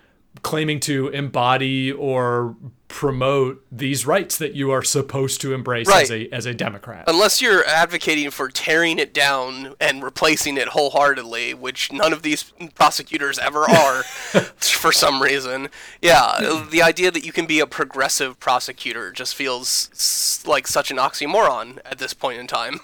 claiming 0.43 0.81
to 0.81 1.09
embody 1.09 1.93
or 1.93 2.57
promote 2.93 3.65
these 3.73 4.07
rights 4.07 4.37
that 4.37 4.55
you 4.55 4.71
are 4.71 4.83
supposed 4.83 5.41
to 5.41 5.55
embrace 5.55 5.89
as 5.91 6.11
a 6.11 6.29
as 6.29 6.45
a 6.45 6.53
Democrat. 6.53 7.05
Unless 7.07 7.41
you're 7.41 7.65
advocating 7.65 8.31
for 8.31 8.51
tearing 8.51 8.99
it 8.99 9.15
down 9.15 9.75
and 9.81 10.03
replacing 10.03 10.59
it 10.59 10.69
wholeheartedly, 10.69 11.55
which 11.55 11.91
none 11.91 12.13
of 12.13 12.21
these 12.21 12.53
prosecutors 12.75 13.39
ever 13.39 13.61
are 13.69 14.03
for 14.03 14.93
some 14.93 15.23
reason. 15.23 15.71
Yeah, 16.03 16.65
the 16.71 16.83
idea 16.83 17.11
that 17.11 17.25
you 17.25 17.33
can 17.33 17.47
be 17.47 17.61
a 17.61 17.67
progressive 17.67 18.39
prosecutor 18.39 19.11
just 19.11 19.35
feels 19.35 20.45
like 20.47 20.67
such 20.69 20.91
an 20.91 20.99
oxymoron 20.99 21.79
at 21.87 21.99
this 21.99 22.13
point 22.13 22.39
in 22.39 22.47
time. 22.47 22.79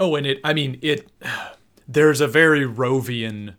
Oh, 0.00 0.16
and 0.16 0.26
it 0.26 0.40
I 0.42 0.52
mean 0.52 0.80
it 0.82 1.08
there's 1.86 2.20
a 2.20 2.26
very 2.26 2.66
Rovian 2.66 3.54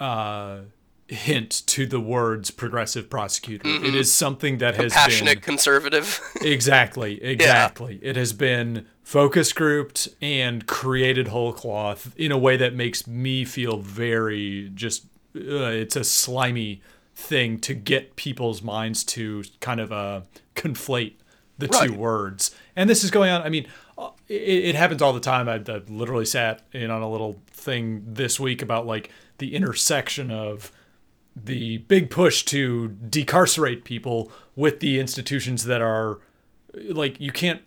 uh 0.00 0.60
hint 1.08 1.50
to 1.66 1.86
the 1.86 1.98
words 2.00 2.50
progressive 2.50 3.08
prosecutor. 3.08 3.66
It 3.66 3.94
is 3.94 4.12
something 4.12 4.58
that 4.58 4.76
has 4.76 4.92
Mm-hmm. 4.92 4.98
Passionate 5.04 5.42
conservative. 5.42 6.20
Exactly, 6.42 7.22
exactly. 7.22 7.98
It 8.02 8.14
has 8.16 8.32
been 8.32 8.86
focus 9.02 9.52
grouped 9.52 10.08
and 10.20 10.66
created 10.66 11.28
whole 11.28 11.52
cloth 11.52 12.12
in 12.16 12.30
a 12.30 12.38
way 12.38 12.56
that 12.58 12.74
makes 12.74 13.06
me 13.06 13.44
feel 13.44 13.78
very 13.78 14.70
just 14.74 15.06
uh, 15.34 15.40
it's 15.72 15.96
a 15.96 16.04
slimy 16.04 16.82
thing 17.14 17.58
to 17.60 17.74
get 17.74 18.16
people's 18.16 18.62
minds 18.62 19.02
to 19.04 19.42
kind 19.60 19.80
of 19.80 19.90
uh, 19.92 20.20
conflate 20.54 21.14
the 21.58 21.66
Right. 21.68 21.88
two 21.88 21.94
words. 21.94 22.54
And 22.76 22.88
this 22.88 23.02
is 23.02 23.10
going 23.10 23.30
on. 23.30 23.42
I 23.42 23.48
mean, 23.48 23.66
uh, 23.96 24.10
it, 24.28 24.34
it 24.66 24.74
happens 24.76 25.02
all 25.02 25.12
the 25.12 25.20
time. 25.20 25.48
I, 25.48 25.54
I 25.54 25.80
literally 25.88 26.24
sat 26.26 26.62
in 26.72 26.90
on 26.90 27.02
a 27.02 27.10
little 27.10 27.40
thing 27.50 28.02
this 28.06 28.38
week 28.38 28.62
about 28.62 28.86
like 28.86 29.10
the 29.38 29.54
intersection 29.56 30.30
of 30.30 30.70
the 31.44 31.78
big 31.78 32.10
push 32.10 32.42
to 32.44 32.88
decarcerate 32.88 33.84
people 33.84 34.30
with 34.56 34.80
the 34.80 34.98
institutions 34.98 35.64
that 35.64 35.80
are 35.80 36.18
like 36.90 37.20
you 37.20 37.32
can't 37.32 37.62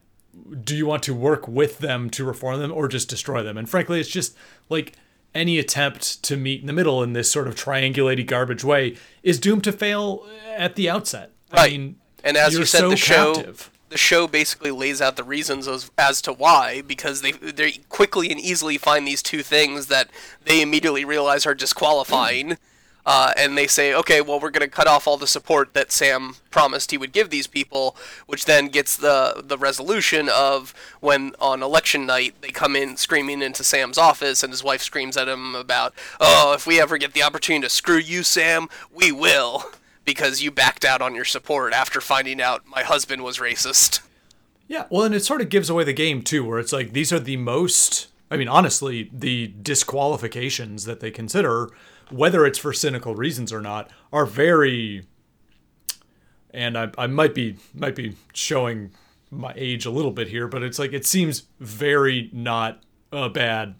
do 0.63 0.75
you 0.75 0.85
want 0.85 1.03
to 1.03 1.13
work 1.13 1.47
with 1.47 1.79
them 1.79 2.09
to 2.09 2.23
reform 2.23 2.59
them 2.59 2.71
or 2.71 2.87
just 2.87 3.09
destroy 3.09 3.43
them 3.43 3.57
and 3.57 3.69
frankly 3.69 3.99
it's 3.99 4.09
just 4.09 4.35
like 4.69 4.93
any 5.33 5.57
attempt 5.59 6.21
to 6.23 6.35
meet 6.37 6.61
in 6.61 6.67
the 6.67 6.73
middle 6.73 7.01
in 7.03 7.13
this 7.13 7.31
sort 7.31 7.47
of 7.47 7.55
triangulated 7.55 8.27
garbage 8.27 8.63
way 8.63 8.95
is 9.23 9.39
doomed 9.39 9.63
to 9.63 9.71
fail 9.71 10.25
at 10.55 10.75
the 10.75 10.89
outset 10.89 11.31
i 11.51 11.55
Right. 11.57 11.71
mean 11.71 11.95
And 12.23 12.37
as 12.37 12.53
you're 12.53 12.61
you 12.61 12.65
said, 12.65 12.79
so 12.79 12.89
the 12.91 12.95
show 12.97 13.35
captive. 13.35 13.71
the 13.89 13.97
show 13.97 14.27
basically 14.27 14.71
lays 14.71 15.01
out 15.01 15.15
the 15.17 15.23
reasons 15.23 15.67
as, 15.67 15.91
as 15.97 16.21
to 16.21 16.31
why 16.31 16.81
because 16.81 17.21
they 17.21 17.31
they 17.33 17.71
quickly 17.89 18.29
and 18.31 18.39
easily 18.39 18.77
find 18.77 19.05
these 19.07 19.21
two 19.23 19.41
things 19.43 19.87
that 19.87 20.09
they 20.45 20.61
immediately 20.61 21.03
realize 21.03 21.45
are 21.45 21.55
disqualifying. 21.55 22.57
Uh, 23.05 23.33
and 23.37 23.57
they 23.57 23.67
say, 23.67 23.93
okay, 23.93 24.21
well, 24.21 24.39
we're 24.39 24.51
going 24.51 24.67
to 24.67 24.67
cut 24.67 24.87
off 24.87 25.07
all 25.07 25.17
the 25.17 25.27
support 25.27 25.73
that 25.73 25.91
Sam 25.91 26.35
promised 26.51 26.91
he 26.91 26.97
would 26.97 27.11
give 27.11 27.29
these 27.29 27.47
people, 27.47 27.95
which 28.27 28.45
then 28.45 28.67
gets 28.67 28.95
the 28.95 29.41
the 29.43 29.57
resolution 29.57 30.29
of 30.29 30.73
when 30.99 31.33
on 31.39 31.63
election 31.63 32.05
night 32.05 32.35
they 32.41 32.49
come 32.49 32.75
in 32.75 32.97
screaming 32.97 33.41
into 33.41 33.63
Sam's 33.63 33.97
office, 33.97 34.43
and 34.43 34.51
his 34.53 34.63
wife 34.63 34.81
screams 34.81 35.17
at 35.17 35.27
him 35.27 35.55
about, 35.55 35.93
oh, 36.19 36.53
if 36.53 36.67
we 36.67 36.79
ever 36.79 36.97
get 36.97 37.13
the 37.13 37.23
opportunity 37.23 37.63
to 37.63 37.69
screw 37.69 37.97
you, 37.97 38.23
Sam, 38.23 38.67
we 38.93 39.11
will 39.11 39.65
because 40.05 40.41
you 40.41 40.51
backed 40.51 40.83
out 40.83 41.01
on 41.01 41.15
your 41.15 41.25
support 41.25 41.73
after 41.73 42.01
finding 42.01 42.41
out 42.41 42.65
my 42.67 42.83
husband 42.83 43.23
was 43.23 43.37
racist. 43.37 44.01
Yeah, 44.67 44.85
well, 44.89 45.03
and 45.03 45.13
it 45.13 45.25
sort 45.25 45.41
of 45.41 45.49
gives 45.49 45.69
away 45.69 45.83
the 45.83 45.93
game 45.93 46.21
too, 46.21 46.45
where 46.45 46.59
it's 46.59 46.71
like 46.73 46.93
these 46.93 47.11
are 47.11 47.19
the 47.19 47.37
most. 47.37 48.07
I 48.29 48.37
mean, 48.37 48.47
honestly, 48.47 49.09
the 49.11 49.53
disqualifications 49.61 50.85
that 50.85 51.01
they 51.01 51.11
consider, 51.11 51.69
whether 52.11 52.45
it's 52.45 52.59
for 52.59 52.73
cynical 52.73 53.15
reasons 53.15 53.51
or 53.51 53.61
not, 53.61 53.89
are 54.11 54.25
very. 54.25 55.05
And 56.53 56.77
I, 56.77 56.91
I 56.97 57.07
might 57.07 57.33
be 57.33 57.57
might 57.73 57.95
be 57.95 58.15
showing 58.33 58.91
my 59.29 59.53
age 59.55 59.85
a 59.85 59.91
little 59.91 60.11
bit 60.11 60.27
here, 60.27 60.47
but 60.47 60.63
it's 60.63 60.77
like 60.77 60.93
it 60.93 61.05
seems 61.05 61.43
very 61.59 62.29
not 62.33 62.81
a 63.11 63.29
bad 63.29 63.75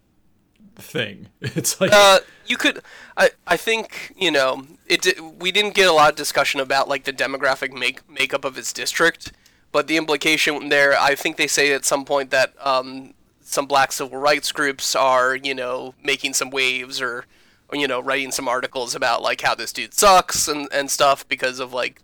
thing. 0.76 1.28
It's 1.42 1.80
like 1.82 1.92
Uh, 1.94 2.20
you 2.46 2.58
could, 2.58 2.82
I, 3.18 3.32
I 3.48 3.58
think, 3.58 4.14
you 4.18 4.32
know, 4.32 4.66
it. 4.88 5.20
We 5.40 5.52
didn't 5.52 5.74
get 5.74 5.88
a 5.88 5.94
lot 5.94 6.12
of 6.12 6.16
discussion 6.16 6.60
about 6.60 6.88
like 6.88 7.04
the 7.04 7.14
demographic 7.14 7.74
make 7.78 8.10
makeup 8.10 8.46
of 8.46 8.56
his 8.56 8.74
district, 8.74 9.34
but 9.72 9.88
the 9.88 9.98
implication 9.98 10.70
there, 10.70 10.98
I 10.98 11.16
think 11.16 11.38
they 11.38 11.48
say 11.48 11.74
at 11.74 11.86
some 11.86 12.06
point 12.06 12.30
that 12.32 12.54
um, 12.60 13.14
some 13.42 13.66
black 13.66 13.92
civil 13.92 14.18
rights 14.18 14.52
groups 14.52 14.96
are, 14.96 15.36
you 15.36 15.54
know, 15.54 15.94
making 16.04 16.34
some 16.34 16.50
waves 16.50 17.02
or, 17.02 17.18
or, 17.18 17.26
you 17.74 17.88
know, 17.88 18.00
writing 18.02 18.32
some 18.32 18.48
articles 18.48 18.96
about 18.96 19.22
like 19.22 19.42
how 19.42 19.56
this 19.56 19.72
dude 19.74 19.94
sucks 19.94 20.48
and 20.48 20.68
and 20.74 20.90
stuff 20.92 21.28
because 21.28 21.60
of 21.60 21.74
like 21.74 22.02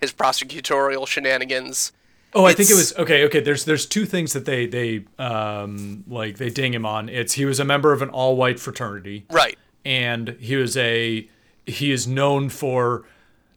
his 0.00 0.12
prosecutorial 0.12 1.06
shenanigans. 1.06 1.92
Oh, 2.34 2.44
I 2.44 2.52
think 2.52 2.68
it 2.68 2.74
was 2.74 2.94
okay. 2.98 3.24
Okay, 3.24 3.40
there's 3.40 3.64
there's 3.64 3.86
two 3.86 4.04
things 4.04 4.32
that 4.34 4.44
they 4.44 4.66
they 4.66 5.04
um 5.18 6.04
like 6.06 6.36
they 6.36 6.50
ding 6.50 6.74
him 6.74 6.84
on. 6.84 7.08
It's 7.08 7.32
he 7.34 7.44
was 7.46 7.58
a 7.60 7.64
member 7.64 7.92
of 7.92 8.02
an 8.02 8.10
all 8.10 8.36
white 8.36 8.60
fraternity, 8.60 9.24
Right. 9.30 9.58
and 9.84 10.36
he 10.40 10.56
was 10.56 10.76
a 10.76 11.26
he 11.64 11.90
is 11.92 12.06
known 12.06 12.48
for 12.50 13.04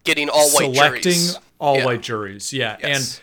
Getting 0.06 0.30
all 0.30 0.50
white 0.51 0.74
selecting 0.75 1.12
juries. 1.12 1.39
all 1.60 1.78
Yeah. 1.78 1.86
white 1.86 2.01
juries. 2.01 2.54
Yeah, 2.54 2.78
Yes. 2.82 3.20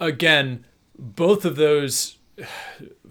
and 0.00 0.08
again, 0.08 0.64
both 0.98 1.44
of 1.44 1.56
those 1.56 2.18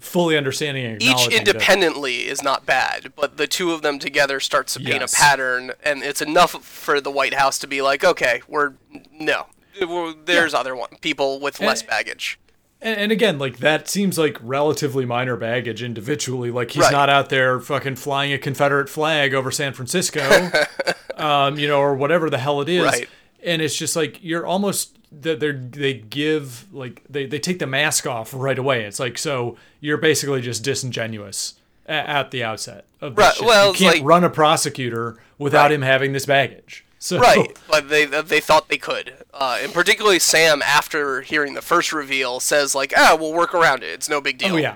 fully 0.00 0.36
understanding 0.36 0.84
and 0.86 1.02
each 1.02 1.28
independently 1.28 2.26
is 2.26 2.42
not 2.42 2.66
bad, 2.66 3.12
but 3.16 3.36
the 3.36 3.46
two 3.46 3.72
of 3.72 3.82
them 3.82 3.98
together 3.98 4.40
starts 4.40 4.74
to 4.74 4.80
paint 4.80 5.00
Yes. 5.00 5.12
a 5.12 5.16
pattern, 5.16 5.72
and 5.84 6.02
it's 6.02 6.20
enough 6.22 6.52
for 6.64 7.00
the 7.00 7.10
White 7.10 7.34
House 7.34 7.58
to 7.60 7.66
be 7.66 7.82
like, 7.82 8.02
okay, 8.04 8.42
we're 8.48 8.72
no, 9.12 9.46
We're- 9.80 10.14
there's 10.24 10.54
other 10.54 10.74
one 10.74 10.90
people 11.00 11.40
with 11.40 11.60
less 11.60 11.82
baggage. 11.82 12.38
And, 12.82 12.98
and 12.98 13.12
again, 13.12 13.38
like 13.38 13.58
that 13.58 13.88
seems 13.88 14.18
like 14.18 14.38
relatively 14.40 15.04
minor 15.04 15.36
baggage 15.36 15.82
individually. 15.82 16.50
Like 16.50 16.70
he's 16.70 16.82
Right. 16.84 16.92
not 16.92 17.10
out 17.10 17.28
there 17.28 17.60
fucking 17.60 17.96
flying 17.96 18.32
a 18.32 18.38
Confederate 18.38 18.88
flag 18.88 19.34
over 19.34 19.50
San 19.50 19.74
Francisco, 19.74 20.50
um, 21.16 21.58
you 21.58 21.68
know, 21.68 21.78
or 21.78 21.94
whatever 21.94 22.30
the 22.30 22.38
hell 22.38 22.60
it 22.62 22.68
is. 22.70 22.84
Right. 22.84 23.08
And 23.44 23.60
it's 23.62 23.76
just 23.76 23.96
like 23.96 24.18
you're 24.22 24.46
almost 24.46 24.96
that 25.12 25.40
they 25.40 25.52
they 25.52 25.94
give 25.94 26.72
like 26.72 27.02
they 27.08 27.26
they 27.26 27.38
take 27.38 27.58
the 27.58 27.66
mask 27.66 28.06
off 28.06 28.32
right 28.34 28.58
away. 28.58 28.84
It's 28.84 29.00
like 29.00 29.18
so 29.18 29.56
you're 29.80 29.98
basically 29.98 30.40
just 30.40 30.62
disingenuous 30.62 31.54
at, 31.86 32.06
at 32.06 32.30
the 32.30 32.44
outset 32.44 32.84
of 33.00 33.16
this 33.16 33.24
Right, 33.24 33.34
shit. 33.34 33.46
well, 33.46 33.72
you 33.72 33.78
can't 33.78 33.96
like- 33.96 34.04
run 34.04 34.24
a 34.24 34.30
prosecutor 34.30 35.18
without 35.38 35.64
Right. 35.64 35.72
him 35.72 35.82
having 35.82 36.12
this 36.12 36.26
baggage. 36.26 36.84
So 37.02 37.18
Right, 37.18 37.56
but 37.68 37.88
they 37.88 38.04
they 38.04 38.40
thought 38.40 38.68
they 38.68 38.76
could, 38.76 39.14
uh, 39.32 39.58
and 39.62 39.72
particularly 39.72 40.18
Sam, 40.18 40.60
after 40.60 41.22
hearing 41.22 41.54
the 41.54 41.62
first 41.62 41.94
reveal, 41.94 42.40
says 42.40 42.74
like, 42.74 42.92
"Ah, 42.96 43.16
we'll 43.18 43.32
work 43.32 43.54
around 43.54 43.82
it. 43.82 43.86
It's 43.88 44.08
no 44.08 44.20
big 44.20 44.36
deal." 44.36 44.54
oh 44.54 44.58
yeah. 44.58 44.74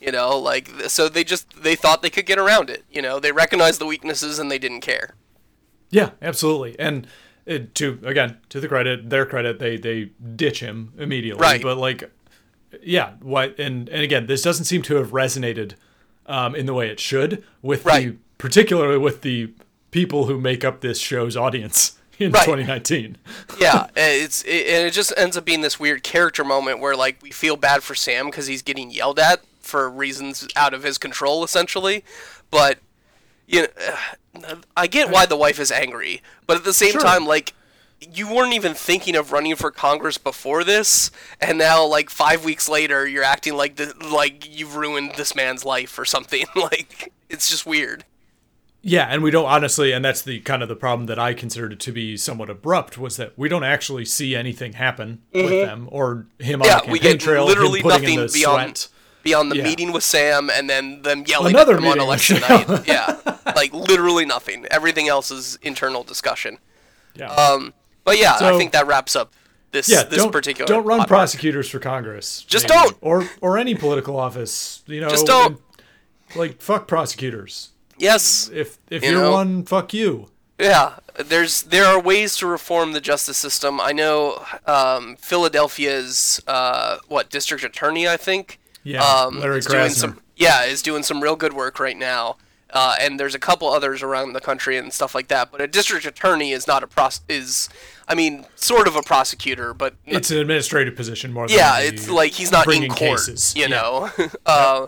you 0.00 0.10
know, 0.10 0.38
like 0.38 0.68
so 0.88 1.08
they 1.10 1.22
just 1.22 1.62
they 1.62 1.76
thought 1.76 2.00
they 2.00 2.08
could 2.08 2.24
get 2.24 2.38
around 2.38 2.70
it. 2.70 2.84
You 2.90 3.02
know, 3.02 3.20
they 3.20 3.30
recognized 3.30 3.78
the 3.78 3.84
weaknesses 3.86 4.38
and 4.38 4.50
they 4.50 4.58
didn't 4.58 4.80
care. 4.80 5.16
Yeah, 5.90 6.10
absolutely. 6.22 6.76
And 6.80 7.06
it, 7.46 7.74
to 7.76 7.98
again, 8.04 8.38
to 8.50 8.60
the 8.60 8.68
credit, 8.68 9.08
their 9.10 9.24
credit, 9.24 9.58
they 9.58 9.76
they 9.76 10.10
ditch 10.34 10.60
him 10.60 10.92
immediately. 10.98 11.40
Right. 11.40 11.62
But 11.62 11.78
like, 11.78 12.10
yeah, 12.82 13.12
what? 13.22 13.58
And 13.58 13.88
and 13.88 14.02
again, 14.02 14.26
this 14.26 14.42
doesn't 14.42 14.64
seem 14.66 14.82
to 14.82 14.96
have 14.96 15.10
resonated 15.10 15.74
um, 16.26 16.54
in 16.54 16.66
the 16.66 16.74
way 16.74 16.88
it 16.88 17.00
should 17.00 17.44
with 17.62 17.84
the 17.84 17.88
Right. 17.88 18.18
particularly 18.38 18.98
with 18.98 19.22
the 19.22 19.52
people 19.92 20.26
who 20.26 20.38
make 20.40 20.64
up 20.64 20.80
this 20.80 20.98
show's 20.98 21.36
audience 21.36 21.98
in 22.18 22.32
Right. 22.32 22.44
2019. 22.44 23.16
yeah, 23.60 23.86
it's 23.94 24.42
it, 24.44 24.66
and 24.66 24.86
it 24.86 24.92
just 24.92 25.12
ends 25.16 25.36
up 25.36 25.44
being 25.44 25.60
this 25.60 25.78
weird 25.78 26.02
character 26.02 26.44
moment 26.44 26.80
where 26.80 26.96
like 26.96 27.22
we 27.22 27.30
feel 27.30 27.56
bad 27.56 27.82
for 27.82 27.94
Sam 27.94 28.26
because 28.26 28.46
he's 28.48 28.62
getting 28.62 28.90
yelled 28.90 29.18
at 29.18 29.40
for 29.60 29.88
reasons 29.90 30.46
out 30.56 30.74
of 30.74 30.82
his 30.82 30.98
control, 30.98 31.42
essentially. 31.44 32.04
But 32.50 32.78
you 33.46 33.62
know, 33.62 33.68
I 34.76 34.86
get 34.86 35.10
why 35.10 35.26
the 35.26 35.36
wife 35.36 35.58
is 35.58 35.70
angry, 35.72 36.22
but 36.46 36.56
at 36.58 36.64
the 36.64 36.74
same 36.74 36.92
Sure. 36.92 37.00
time, 37.00 37.26
like 37.26 37.54
you 38.00 38.32
weren't 38.32 38.52
even 38.52 38.74
thinking 38.74 39.16
of 39.16 39.32
running 39.32 39.56
for 39.56 39.70
Congress 39.70 40.18
before 40.18 40.62
this, 40.64 41.10
and 41.40 41.56
now 41.56 41.84
like 41.84 42.10
five 42.10 42.44
weeks 42.44 42.68
later, 42.68 43.06
you're 43.06 43.24
acting 43.24 43.54
like 43.56 43.76
the 43.76 43.94
like 44.10 44.46
you've 44.58 44.76
ruined 44.76 45.12
this 45.16 45.34
man's 45.34 45.64
life 45.64 45.98
or 45.98 46.04
something. 46.04 46.44
like 46.54 47.12
it's 47.30 47.48
just 47.48 47.64
weird. 47.66 48.04
Yeah, 48.82 49.06
and 49.10 49.20
we 49.22 49.32
don't 49.32 49.46
honestly, 49.46 49.90
and 49.90 50.04
that's 50.04 50.22
the 50.22 50.38
kind 50.40 50.62
of 50.62 50.68
the 50.68 50.76
problem 50.76 51.06
that 51.06 51.18
I 51.18 51.34
considered 51.34 51.72
it 51.72 51.80
to 51.80 51.90
be 51.92 52.16
somewhat 52.16 52.48
abrupt 52.50 52.98
was 52.98 53.16
that 53.16 53.32
we 53.36 53.48
don't 53.48 53.64
actually 53.64 54.04
see 54.04 54.36
anything 54.36 54.74
happen 54.74 55.22
with 55.32 55.50
them 55.50 55.88
or 55.90 56.26
him 56.38 56.62
on 56.62 56.68
Mm-hmm. 56.68 56.78
Yeah, 56.78 56.80
the 56.84 56.92
we 56.92 56.98
get 57.00 57.18
trail, 57.18 57.46
literally 57.46 57.80
him 57.80 57.90
putting 57.90 58.08
in 58.10 58.14
nothing 58.20 58.32
beyond 58.40 58.78
sweat. 58.78 58.88
Beyond 59.26 59.50
the 59.50 59.56
Yeah. 59.56 59.64
meeting 59.64 59.92
with 59.92 60.04
Sam 60.04 60.48
and 60.50 60.70
then 60.70 61.02
them 61.02 61.24
yelling 61.26 61.54
Another 61.54 61.76
at 61.76 61.84
on 61.84 62.00
election 62.00 62.40
night. 62.48 62.86
Yeah, 62.86 63.18
like 63.54 63.72
literally 63.74 64.24
nothing. 64.24 64.66
Everything 64.70 65.08
else 65.08 65.30
is 65.30 65.58
internal 65.62 66.02
discussion. 66.04 66.58
Yeah. 67.14 67.32
Um, 67.32 67.74
but 68.04 68.18
yeah, 68.18 68.36
I 68.40 68.56
think 68.56 68.72
that 68.72 68.86
wraps 68.86 69.16
up 69.16 69.32
this 69.72 69.88
yeah, 69.88 70.04
this 70.04 70.18
don't, 70.18 70.30
particular. 70.32 70.66
don't 70.66 70.84
run 70.84 71.04
prosecutors 71.06 71.68
for 71.68 71.78
Congress. 71.80 72.42
Just 72.44 72.68
maybe. 72.68 72.80
don't. 72.80 72.96
or 73.00 73.28
or 73.40 73.58
any 73.58 73.74
political 73.74 74.16
office. 74.18 74.82
You 74.86 75.00
know, 75.00 75.08
Just 75.10 75.26
don't. 75.26 75.58
and, 75.58 76.36
like 76.36 76.60
fuck 76.62 76.86
prosecutors. 76.88 77.70
Yes, 77.98 78.50
If 78.52 78.78
if 78.90 79.02
You 79.02 79.18
are 79.24 79.30
one, 79.30 79.64
fuck 79.64 79.92
you. 79.94 80.28
yeah. 80.58 80.96
There's 81.18 81.62
there 81.62 81.86
are 81.86 81.98
ways 81.98 82.36
to 82.36 82.46
reform 82.46 82.92
the 82.92 83.00
justice 83.00 83.38
system. 83.38 83.80
I 83.80 83.92
know 83.92 84.44
um, 84.66 85.16
Philadelphia's 85.16 86.40
uh, 86.46 86.98
what 87.08 87.30
district 87.30 87.64
attorney 87.64 88.06
I 88.06 88.18
think. 88.18 88.58
Yeah, 88.86 89.02
um, 89.04 89.40
Larry 89.40 89.58
is 89.58 89.66
doing 89.66 89.90
some 89.90 90.20
yeah 90.36 90.64
is 90.64 90.80
doing 90.82 91.02
some 91.02 91.22
real 91.22 91.36
good 91.36 91.52
work 91.52 91.78
right 91.80 91.96
now. 91.96 92.36
Uh, 92.70 92.94
and 93.00 93.18
there's 93.18 93.34
a 93.34 93.38
couple 93.38 93.68
others 93.68 94.02
around 94.02 94.32
the 94.32 94.40
country 94.40 94.76
and 94.76 94.92
stuff 94.92 95.14
like 95.14 95.28
that. 95.28 95.52
But 95.52 95.60
a 95.60 95.68
district 95.68 96.04
attorney 96.04 96.50
is 96.50 96.66
not 96.66 96.82
a 96.82 96.86
pros 96.88 97.20
is, 97.28 97.68
I 98.08 98.14
mean, 98.16 98.44
sort 98.56 98.88
of 98.88 98.96
a 98.96 99.02
prosecutor, 99.02 99.72
but 99.72 99.94
It's 100.04 100.32
an 100.32 100.38
administrative 100.38 100.96
position 100.96 101.32
more 101.32 101.46
than 101.46 101.56
yeah, 101.56 101.78
it's 101.78 102.08
like 102.10 102.32
he's 102.32 102.50
not 102.50 102.66
in 102.70 102.88
court, 102.88 102.98
cases. 103.20 103.54
you 103.54 103.62
Yeah. 103.62 103.68
know. 103.68 104.10
uh, 104.46 104.86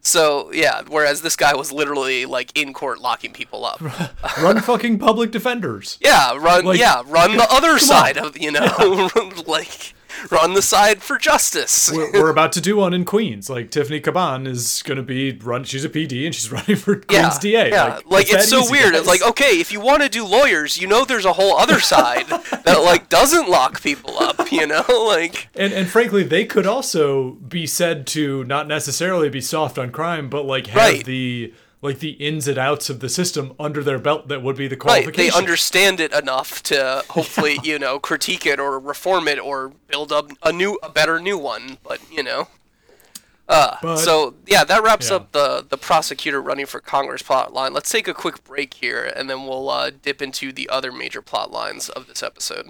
so 0.00 0.50
yeah, 0.52 0.82
whereas 0.88 1.22
this 1.22 1.34
guy 1.34 1.54
was 1.56 1.72
literally 1.72 2.24
like 2.24 2.56
in 2.56 2.72
court 2.72 3.00
locking 3.00 3.32
people 3.32 3.64
up. 3.64 3.80
Run 4.40 4.60
fucking 4.60 4.98
public 5.00 5.32
defenders. 5.32 5.98
Yeah, 6.00 6.36
run. 6.36 6.64
Like, 6.64 6.78
yeah, 6.78 7.02
run 7.04 7.36
the 7.36 7.48
other 7.50 7.78
side 7.80 8.16
on. 8.16 8.26
of 8.28 8.38
you 8.38 8.52
know, 8.52 9.10
like 9.46 9.92
on 10.42 10.54
the 10.54 10.62
side 10.62 11.02
for 11.02 11.18
justice. 11.18 11.90
we're, 11.92 12.12
we're 12.20 12.30
about 12.30 12.52
to 12.52 12.60
do 12.60 12.76
one 12.76 12.94
in 12.94 13.04
Queens. 13.04 13.48
Like 13.50 13.70
Tiffany 13.70 14.00
Caban 14.00 14.46
is 14.46 14.82
going 14.82 14.96
to 14.96 15.02
be 15.02 15.32
run. 15.32 15.64
She's 15.64 15.84
a 15.84 15.88
PD 15.88 16.24
and 16.26 16.34
she's 16.34 16.50
running 16.52 16.76
for 16.76 16.96
yeah, 17.10 17.20
Queens 17.28 17.38
DA. 17.38 17.70
yeah. 17.70 18.00
Like, 18.06 18.26
it's, 18.26 18.32
that 18.32 18.44
so 18.44 18.60
easy, 18.60 18.72
weird. 18.72 18.92
guys. 18.92 19.00
It's 19.00 19.08
like, 19.08 19.26
okay, 19.26 19.60
if 19.60 19.72
you 19.72 19.80
want 19.80 20.02
to 20.02 20.08
do 20.08 20.24
lawyers, 20.24 20.78
you 20.78 20.86
know, 20.86 21.04
there's 21.04 21.24
a 21.24 21.32
whole 21.32 21.56
other 21.56 21.80
side 21.80 22.26
that 22.28 22.80
like 22.84 23.08
doesn't 23.08 23.48
lock 23.48 23.82
people 23.82 24.18
up. 24.18 24.50
You 24.50 24.66
know, 24.66 24.84
like 25.06 25.48
And 25.54 25.72
and 25.72 25.88
frankly, 25.88 26.22
they 26.22 26.44
could 26.46 26.66
also 26.66 27.32
be 27.32 27.66
said 27.66 28.06
to 28.08 28.44
not 28.44 28.66
necessarily 28.66 29.28
be 29.28 29.40
soft 29.42 29.78
on 29.78 29.90
crime, 29.90 30.28
but 30.30 30.44
like 30.46 30.68
have 30.68 30.76
Right. 30.76 31.04
the 31.04 31.52
like 31.80 32.00
the 32.00 32.10
ins 32.10 32.48
and 32.48 32.58
outs 32.58 32.90
of 32.90 33.00
the 33.00 33.08
system 33.08 33.54
under 33.58 33.82
their 33.84 33.98
belt 33.98 34.28
that 34.28 34.42
would 34.42 34.56
be 34.56 34.66
the 34.68 34.76
qualification. 34.76 35.24
right, 35.26 35.32
they 35.32 35.38
understand 35.38 36.00
it 36.00 36.12
enough 36.12 36.62
to 36.64 37.04
hopefully, 37.10 37.58
you 37.62 37.78
know, 37.78 37.98
critique 37.98 38.44
it 38.46 38.58
or 38.58 38.78
reform 38.80 39.28
it 39.28 39.38
or 39.38 39.72
build 39.86 40.10
up 40.12 40.30
a 40.42 40.52
new, 40.52 40.78
a 40.82 40.90
better 40.90 41.20
new 41.20 41.38
one. 41.38 41.78
But 41.82 42.00
you 42.10 42.22
know. 42.22 42.48
But- 43.46 43.96
So 43.98 44.34
yeah, 44.46 44.64
that 44.64 44.82
wraps 44.82 45.08
Yeah. 45.08 45.16
up 45.16 45.32
the 45.32 45.64
the 45.68 45.78
prosecutor 45.78 46.42
running 46.42 46.66
for 46.66 46.80
Congress 46.80 47.22
plot 47.22 47.52
line. 47.54 47.72
Let's 47.72 47.90
take 47.90 48.06
a 48.08 48.12
quick 48.14 48.44
break 48.44 48.74
here, 48.74 49.10
and 49.16 49.30
then 49.30 49.46
we'll 49.46 49.70
uh, 49.70 49.90
dip 49.90 50.20
into 50.20 50.52
the 50.52 50.68
other 50.68 50.92
major 50.92 51.22
plot 51.22 51.50
lines 51.50 51.88
of 51.88 52.06
this 52.08 52.22
episode. 52.22 52.68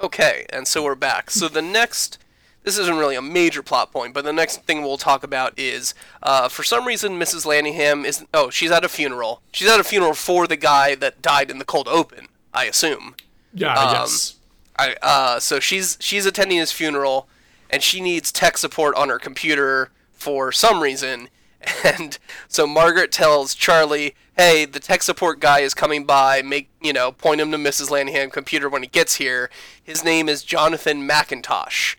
Okay, 0.00 0.44
and 0.50 0.68
so 0.68 0.82
we're 0.84 0.94
back. 0.94 1.30
So 1.30 1.48
the 1.48 1.62
next, 1.62 2.18
this 2.66 2.78
isn't 2.78 2.96
really 2.96 3.14
a 3.14 3.22
major 3.22 3.62
plot 3.62 3.92
point, 3.92 4.12
but 4.12 4.24
the 4.24 4.32
next 4.32 4.62
thing 4.64 4.82
we'll 4.82 4.98
talk 4.98 5.22
about 5.22 5.56
is, 5.56 5.94
uh, 6.20 6.48
for 6.48 6.64
some 6.64 6.84
reason, 6.84 7.16
Mrs. 7.16 7.46
Landingham 7.46 8.04
is 8.04 8.26
oh, 8.34 8.50
she's 8.50 8.72
at 8.72 8.84
a 8.84 8.88
funeral. 8.88 9.40
She's 9.52 9.68
at 9.68 9.78
a 9.78 9.84
funeral 9.84 10.14
for 10.14 10.48
the 10.48 10.56
guy 10.56 10.96
that 10.96 11.22
died 11.22 11.48
in 11.48 11.60
the 11.60 11.64
cold 11.64 11.86
open. 11.86 12.26
I 12.52 12.64
assume. 12.64 13.14
yeah, 13.54 13.72
um, 13.74 13.94
yes. 13.94 14.34
I, 14.76 14.96
uh, 15.00 15.38
so 15.38 15.60
she's 15.60 15.96
she's 16.00 16.26
attending 16.26 16.58
his 16.58 16.72
funeral, 16.72 17.28
and 17.70 17.84
she 17.84 18.00
needs 18.00 18.32
tech 18.32 18.58
support 18.58 18.96
on 18.96 19.10
her 19.10 19.20
computer 19.20 19.92
for 20.12 20.50
some 20.50 20.82
reason. 20.82 21.28
And 21.82 22.18
so 22.46 22.64
Margaret 22.64 23.10
tells 23.10 23.54
Charlie, 23.54 24.14
"Hey, 24.36 24.66
the 24.66 24.78
tech 24.78 25.02
support 25.02 25.40
guy 25.40 25.60
is 25.60 25.72
coming 25.74 26.04
by. 26.04 26.42
Make 26.42 26.68
you 26.80 26.92
know, 26.92 27.10
point 27.10 27.40
him 27.40 27.50
to 27.52 27.58
Mrs. 27.58 27.90
Landingham 27.90 28.30
computer 28.30 28.68
when 28.68 28.82
he 28.82 28.88
gets 28.88 29.16
here. 29.16 29.50
His 29.82 30.04
name 30.04 30.28
is 30.28 30.42
Jonathan 30.42 31.08
McIntosh." 31.08 31.96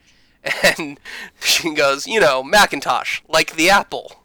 And 0.77 1.00
she 1.42 1.74
goes, 1.74 2.08
"You 2.08 2.20
know, 2.20 2.44
Macintosh, 2.44 3.22
like 3.27 3.56
the 3.56 3.70
apple, 3.70 4.24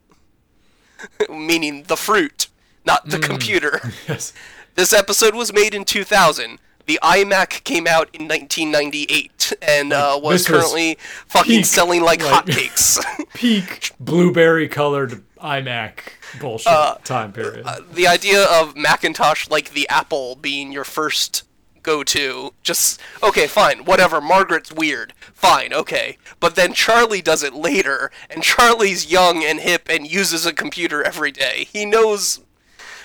meaning 1.31 1.85
the 1.85 1.97
fruit, 1.97 2.49
not 2.85 3.09
the 3.09 3.19
computer." 3.19 3.81
Yes. 4.09 4.33
This 4.75 4.93
episode 4.95 5.35
was 5.35 5.52
made 5.52 5.75
in 5.75 5.85
2000. 5.85 6.59
The 6.87 6.99
iMac 7.02 7.62
came 7.64 7.87
out 7.87 8.09
in 8.14 8.26
1998 8.26 9.52
and 9.62 9.93
uh, 9.93 10.19
was 10.21 10.41
this 10.45 10.50
was 10.50 10.61
currently 10.62 10.99
fucking 11.29 11.57
peak, 11.59 11.64
selling 11.67 12.02
like, 12.02 12.23
like- 12.25 12.47
hotcakes. 12.47 12.99
Peak 13.35 13.93
blueberry 14.00 14.67
colored 14.69 15.23
iMac 15.41 15.99
bullshit 16.41 16.73
Uh, 16.73 16.95
time 17.05 17.33
period. 17.33 17.67
the 17.93 18.09
idea 18.09 18.45
of 18.45 18.75
Macintosh 18.75 19.49
like 19.50 19.71
the 19.75 19.88
Apple 19.91 20.37
being 20.37 20.73
your 20.73 20.85
first 20.85 21.43
go-to, 21.82 22.52
just 22.62 23.00
okay, 23.22 23.46
fine, 23.46 23.84
whatever. 23.84 24.20
Margaret's 24.20 24.72
weird, 24.72 25.12
fine, 25.34 25.72
okay. 25.72 26.18
But 26.40 26.54
then 26.54 26.72
Charlie 26.72 27.22
does 27.22 27.42
it 27.42 27.54
later, 27.54 28.10
and 28.30 28.42
Charlie's 28.42 29.10
young 29.10 29.42
and 29.44 29.60
hip 29.60 29.88
and 29.90 30.10
uses 30.10 30.46
a 30.46 30.52
computer 30.52 31.02
every 31.02 31.32
day. 31.32 31.66
He 31.72 31.84
knows 31.84 32.40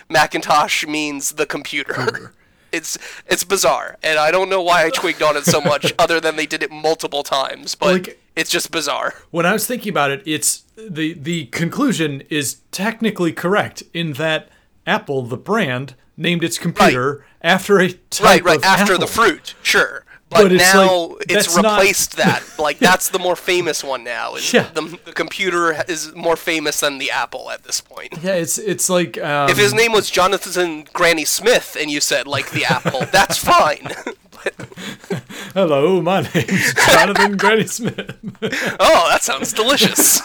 Macintosh 0.09 0.85
means 0.87 1.33
the 1.33 1.45
computer. 1.45 2.33
It's 2.69 2.97
it's 3.25 3.45
bizarre, 3.45 3.95
and 4.03 4.19
I 4.19 4.29
don't 4.29 4.49
know 4.49 4.61
why 4.61 4.83
I 4.85 4.89
twigged 4.89 5.23
on 5.23 5.37
it 5.37 5.45
so 5.45 5.61
much, 5.61 5.93
other 5.99 6.19
than 6.19 6.35
they 6.35 6.45
did 6.45 6.61
it 6.61 6.69
multiple 6.69 7.23
times. 7.23 7.75
But 7.75 7.93
Like- 7.93 8.21
it's 8.35 8.49
just 8.49 8.71
bizarre. 8.71 9.13
when 9.31 9.45
I 9.45 9.53
was 9.53 9.65
thinking 9.65 9.89
about 9.89 10.11
it, 10.11 10.21
it's 10.25 10.63
the 10.75 11.13
the 11.13 11.45
conclusion 11.45 12.23
is 12.29 12.57
technically 12.71 13.31
correct 13.31 13.83
in 13.93 14.13
that 14.13 14.49
Apple, 14.85 15.21
the 15.21 15.37
brand, 15.37 15.95
named 16.17 16.43
its 16.43 16.57
computer 16.57 17.25
after 17.41 17.79
a 17.79 17.91
type 17.93 18.25
Right, 18.25 18.43
right 18.43 18.65
after 18.65 18.97
the 18.97 19.07
fruit, 19.07 19.53
sure. 19.61 20.03
But, 20.29 20.43
But 20.43 20.51
it's 20.51 20.73
now 20.73 20.93
like, 21.05 21.21
it's 21.21 21.33
that's 21.33 21.55
not- 21.57 21.77
replaced 21.79 22.17
that. 22.17 22.43
Like 22.59 22.79
that's 22.79 23.07
the 23.07 23.19
more 23.19 23.37
famous 23.37 23.81
one 23.81 24.03
now. 24.03 24.35
Yeah. 24.51 24.63
the, 24.73 24.99
the 25.05 25.13
computer 25.13 25.83
is 25.87 26.13
more 26.15 26.35
famous 26.35 26.81
than 26.81 26.97
the 26.97 27.11
Apple 27.11 27.49
at 27.49 27.63
this 27.63 27.79
point. 27.79 28.13
Yeah, 28.21 28.33
it's 28.33 28.57
it's 28.57 28.89
like 28.89 29.17
um, 29.19 29.49
If 29.49 29.57
his 29.57 29.73
name 29.73 29.93
was 29.93 30.09
Jonathan 30.09 30.85
Granny 30.91 31.23
Smith 31.23 31.77
and 31.79 31.89
you 31.89 32.01
said 32.01 32.27
like 32.27 32.51
the 32.51 32.65
Apple, 32.65 33.05
that's 33.13 33.37
fine. 33.37 33.87
but 34.31 34.53
hello, 35.53 36.01
my 36.01 36.21
name's 36.33 36.73
Jonathan 36.73 37.37
Granny 37.37 37.67
Smith. 37.67 38.17
oh, 38.81 39.07
that 39.09 39.23
sounds 39.23 39.53
delicious. 39.53 40.21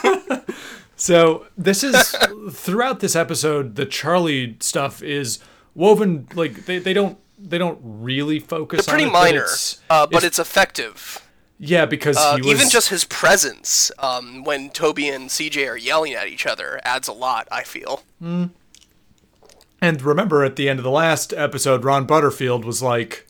So 0.97 1.47
this 1.57 1.83
is 1.85 2.17
throughout 2.51 3.01
this 3.01 3.15
episode, 3.17 3.77
the 3.77 3.87
Charlie 3.87 4.57
stuff 4.61 5.03
is 5.03 5.39
woven 5.75 6.29
like 6.35 6.67
they, 6.67 6.79
they 6.79 6.93
don't 6.93 7.19
they 7.39 7.59
don't 7.59 7.79
really 7.83 8.39
focus 8.39 8.87
Pretty 8.87 9.05
on 9.05 9.09
it, 9.11 9.13
but 9.13 9.19
minor, 9.21 9.37
it's- 9.43 9.81
uh, 9.91 10.07
but 10.07 10.19
it's- 10.19 10.25
it's 10.25 10.39
effective. 10.39 11.21
yeah 11.59 11.87
because 11.87 12.17
Uh, 12.17 12.37
he 12.37 12.43
was 12.43 12.51
even 12.53 12.71
just 12.71 12.89
his 12.91 13.05
presence 13.05 13.91
um, 13.99 14.45
when 14.45 14.71
Toby 14.71 15.09
and 15.09 15.29
CJ 15.31 15.69
are 15.69 15.77
yelling 15.77 16.13
at 16.15 16.29
each 16.29 16.47
other 16.47 16.81
adds 16.85 17.09
a 17.09 17.13
lot. 17.13 17.49
I 17.51 17.63
feel. 17.65 18.03
And 19.81 20.01
remember, 20.03 20.45
at 20.45 20.55
the 20.57 20.69
end 20.69 20.79
of 20.79 20.85
the 20.85 20.91
last 20.91 21.33
episode, 21.33 21.85
Ron 21.85 22.05
Butterfield 22.07 22.65
was 22.65 22.83
like, 22.83 23.27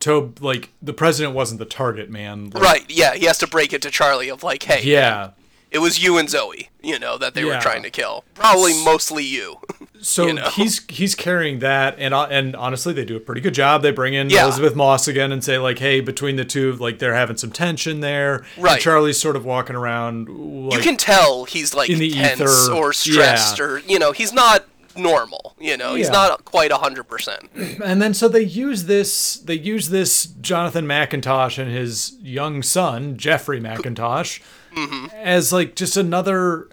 "Tob, 0.00 0.42
like 0.42 0.70
the 0.82 0.92
president 0.92 1.34
wasn't 1.36 1.60
the 1.60 1.64
target 1.64 2.10
man." 2.10 2.50
Like, 2.50 2.62
Right? 2.62 2.84
Yeah, 2.88 3.14
he 3.14 3.26
has 3.26 3.38
to 3.38 3.46
break 3.46 3.72
it 3.72 3.80
to 3.82 3.90
Charlie 3.90 4.28
of 4.28 4.42
like, 4.42 4.64
hey, 4.64 4.82
Yeah. 4.82 5.30
It 5.74 5.78
was 5.80 6.02
you 6.02 6.16
and 6.18 6.30
Zoe, 6.30 6.70
you 6.82 6.98
know, 7.00 7.18
that 7.18 7.34
they 7.34 7.44
were 7.44 7.58
trying 7.60 7.82
to 7.82 7.90
kill. 7.90 8.24
Probably 8.34 8.72
mostly 8.84 9.24
you. 9.24 9.58
So 10.00 10.26
You 10.26 10.34
know? 10.34 10.50
he's 10.50 10.84
he's 10.90 11.14
carrying 11.14 11.60
that, 11.60 11.96
and 11.98 12.12
uh, 12.12 12.24
and 12.30 12.54
honestly, 12.54 12.92
they 12.92 13.06
do 13.06 13.16
a 13.16 13.20
pretty 13.20 13.40
good 13.40 13.54
job. 13.54 13.80
They 13.80 13.90
bring 13.90 14.12
in 14.12 14.28
Yeah. 14.28 14.42
Elisabeth 14.44 14.76
Moss 14.76 15.08
again 15.08 15.32
and 15.32 15.42
say 15.42 15.56
like, 15.56 15.78
"Hey, 15.78 16.00
between 16.02 16.36
the 16.36 16.44
two, 16.44 16.74
like 16.74 16.98
they're 16.98 17.14
having 17.14 17.38
some 17.38 17.50
tension 17.50 18.00
there." 18.00 18.44
And 18.56 18.64
Right. 18.64 18.80
Charlie's 18.82 19.18
sort 19.18 19.34
of 19.34 19.46
walking 19.46 19.74
around. 19.74 20.28
Like, 20.28 20.76
you 20.76 20.82
can 20.84 20.98
tell 20.98 21.46
he's 21.46 21.72
like 21.72 21.88
in 21.88 21.98
the 22.00 22.10
tense 22.10 22.38
ether, 22.38 22.72
or 22.74 22.92
stressed 22.92 23.58
yeah. 23.58 23.64
or 23.64 23.78
you 23.78 23.98
know, 23.98 24.12
he's 24.12 24.34
not 24.34 24.66
normal. 24.94 25.54
You 25.58 25.78
know, 25.78 25.94
he's 25.94 26.08
Yeah. 26.08 26.12
not 26.12 26.44
quite 26.44 26.70
hundred 26.70 27.04
percent. 27.04 27.48
and 27.82 28.02
then 28.02 28.12
so 28.12 28.28
they 28.28 28.42
use 28.42 28.84
this 28.84 29.36
they 29.36 29.54
use 29.54 29.88
this 29.88 30.26
Jonathan 30.26 30.84
McIntosh 30.86 31.56
and 31.58 31.70
his 31.72 32.14
young 32.20 32.62
son 32.62 33.16
Jeffrey 33.16 33.58
McIntosh 33.58 34.40
Mm-hmm. 34.74 35.06
as 35.14 35.52
like 35.52 35.76
just 35.76 35.96
another 35.96 36.68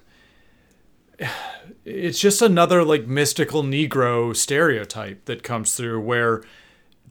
it's 1.85 2.19
just 2.19 2.41
another 2.41 2.83
like 2.83 3.07
mystical 3.07 3.63
negro 3.63 4.35
stereotype 4.35 5.25
that 5.25 5.43
comes 5.43 5.75
through 5.75 6.01
where 6.01 6.43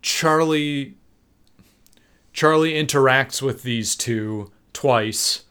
Charlie 0.03 0.95
Charlie 2.33 2.75
interacts 2.75 3.43
with 3.43 3.63
these 3.63 3.95
two 3.97 4.51
twice 4.73 5.45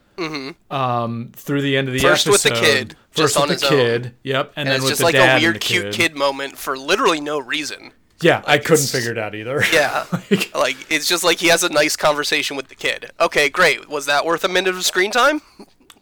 um, 0.70 1.32
through 1.34 1.62
the 1.62 1.78
end 1.78 1.88
of 1.88 1.94
the 1.94 2.00
Mm-hmm. 2.00 2.08
First 2.10 2.28
with 2.28 2.44
the 2.44 2.50
kid, 2.52 2.96
First 3.12 3.36
just 3.36 3.38
on 3.38 3.50
with 3.50 3.62
his 3.62 3.62
the 3.62 3.68
own. 3.68 3.72
kid, 3.72 4.16
yep, 4.24 4.54
and, 4.56 4.68
then 4.68 4.68
with 4.68 4.68
the 4.68 4.68
dad 4.68 4.68
And 4.68 4.68
then 4.68 4.76
it's 4.76 4.84
with 4.84 4.90
just 4.92 5.00
the 5.00 5.06
like 5.06 5.14
dad 5.14 5.42
a 5.42 5.42
weird, 5.42 5.62
cute 5.62 5.94
kid 5.94 6.16
moment 6.16 6.58
for 6.58 6.78
literally 6.78 7.22
no 7.22 7.40
reason. 7.40 7.94
Yeah, 8.22 8.42
I 8.46 8.58
couldn't 8.58 8.88
figure 8.88 9.12
it 9.12 9.18
out 9.18 9.34
either. 9.36 9.64
Yeah, 9.72 10.06
Like- 10.12 10.56
like 10.56 10.92
it's 10.92 11.08
just 11.08 11.24
like 11.24 11.38
he 11.40 11.48
has 11.48 11.64
a 11.64 11.70
nice 11.70 11.96
conversation 11.96 12.58
with 12.58 12.68
the 12.68 12.76
kid. 12.76 13.12
Okay, 13.20 13.50
great. 13.50 13.88
Was 13.90 14.06
that 14.08 14.26
worth 14.26 14.44
a 14.44 14.50
minute 14.50 14.76
of 14.76 14.84
screen 14.86 15.12
time? 15.12 15.42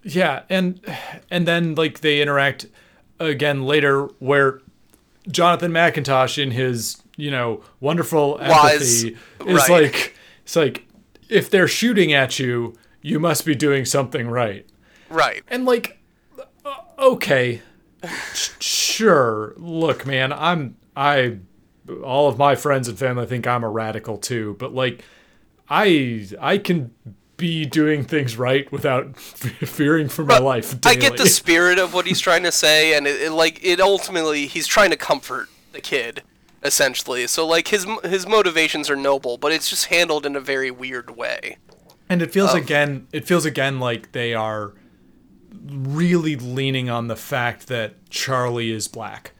Yeah, 0.03 0.43
and 0.49 0.79
and 1.29 1.47
then 1.47 1.75
like 1.75 1.99
they 2.01 2.21
interact 2.21 2.65
again 3.19 3.63
later 3.63 4.05
where 4.19 4.61
Jonathan 5.29 5.71
McIntosh 5.71 6.41
in 6.41 6.51
his, 6.51 7.01
you 7.17 7.29
know, 7.29 7.61
wonderful 7.81 8.37
Wise, 8.39 9.03
empathy 9.03 9.17
is 9.45 9.57
right. 9.57 9.69
like 9.69 10.15
it's 10.43 10.55
like 10.55 10.87
if 11.29 11.49
they're 11.49 11.67
shooting 11.67 12.13
at 12.13 12.39
you, 12.39 12.73
you 13.01 13.19
must 13.19 13.45
be 13.45 13.53
doing 13.53 13.83
something 13.85 14.27
right. 14.29 14.65
Right. 15.09 15.43
And 15.49 15.65
like 15.65 15.99
uh, 16.65 16.73
okay. 16.97 17.61
Sure. 18.59 19.53
Look, 19.57 20.05
man, 20.05 20.31
I'm 20.31 20.77
I 20.95 21.39
all 22.03 22.27
of 22.27 22.37
my 22.37 22.55
friends 22.55 22.87
and 22.87 22.97
family 22.97 23.25
think 23.25 23.47
I'm 23.47 23.63
a 23.63 23.69
radical 23.69 24.17
too, 24.17 24.55
but 24.59 24.73
like 24.73 25.03
I 25.69 26.27
I 26.39 26.57
can 26.57 26.91
be 27.37 27.65
doing 27.65 28.03
things 28.03 28.35
right 28.37 28.71
without 28.71 29.15
fearing 29.19 30.09
for 30.09 30.25
my 30.25 30.39
life. 30.39 30.75
I 30.85 30.95
get 30.95 31.17
the 31.17 31.27
spirit 31.27 31.77
of 31.77 31.93
what 31.93 32.07
he's 32.07 32.19
trying 32.19 32.43
to 32.43 32.51
say, 32.51 32.95
and 32.97 33.05
it, 33.05 33.21
it 33.21 33.31
like 33.31 33.63
it 33.63 33.79
ultimately 33.79 34.47
he's 34.47 34.65
trying 34.67 34.89
to 34.91 34.97
comfort 34.97 35.49
the 35.71 35.81
kid, 35.81 36.23
essentially. 36.63 37.27
So 37.27 37.45
like 37.45 37.67
his 37.67 37.85
his 38.03 38.25
motivations 38.27 38.89
are 38.89 38.95
noble, 38.95 39.37
but 39.37 39.51
it's 39.51 39.69
just 39.69 39.85
handled 39.85 40.25
in 40.25 40.35
a 40.35 40.41
very 40.41 40.71
weird 40.71 41.15
way. 41.15 41.57
and 42.09 42.21
it 42.21 42.31
feels 42.31 42.53
again. 42.53 43.07
It 43.11 43.25
feels 43.27 43.45
again 43.45 43.79
like 43.79 44.13
they 44.13 44.33
are 44.33 44.73
really 45.69 46.35
leaning 46.35 46.89
on 46.89 47.07
the 47.07 47.15
fact 47.15 47.67
that 47.67 48.09
Charlie 48.09 48.71
is 48.71 48.87
black. 48.87 49.33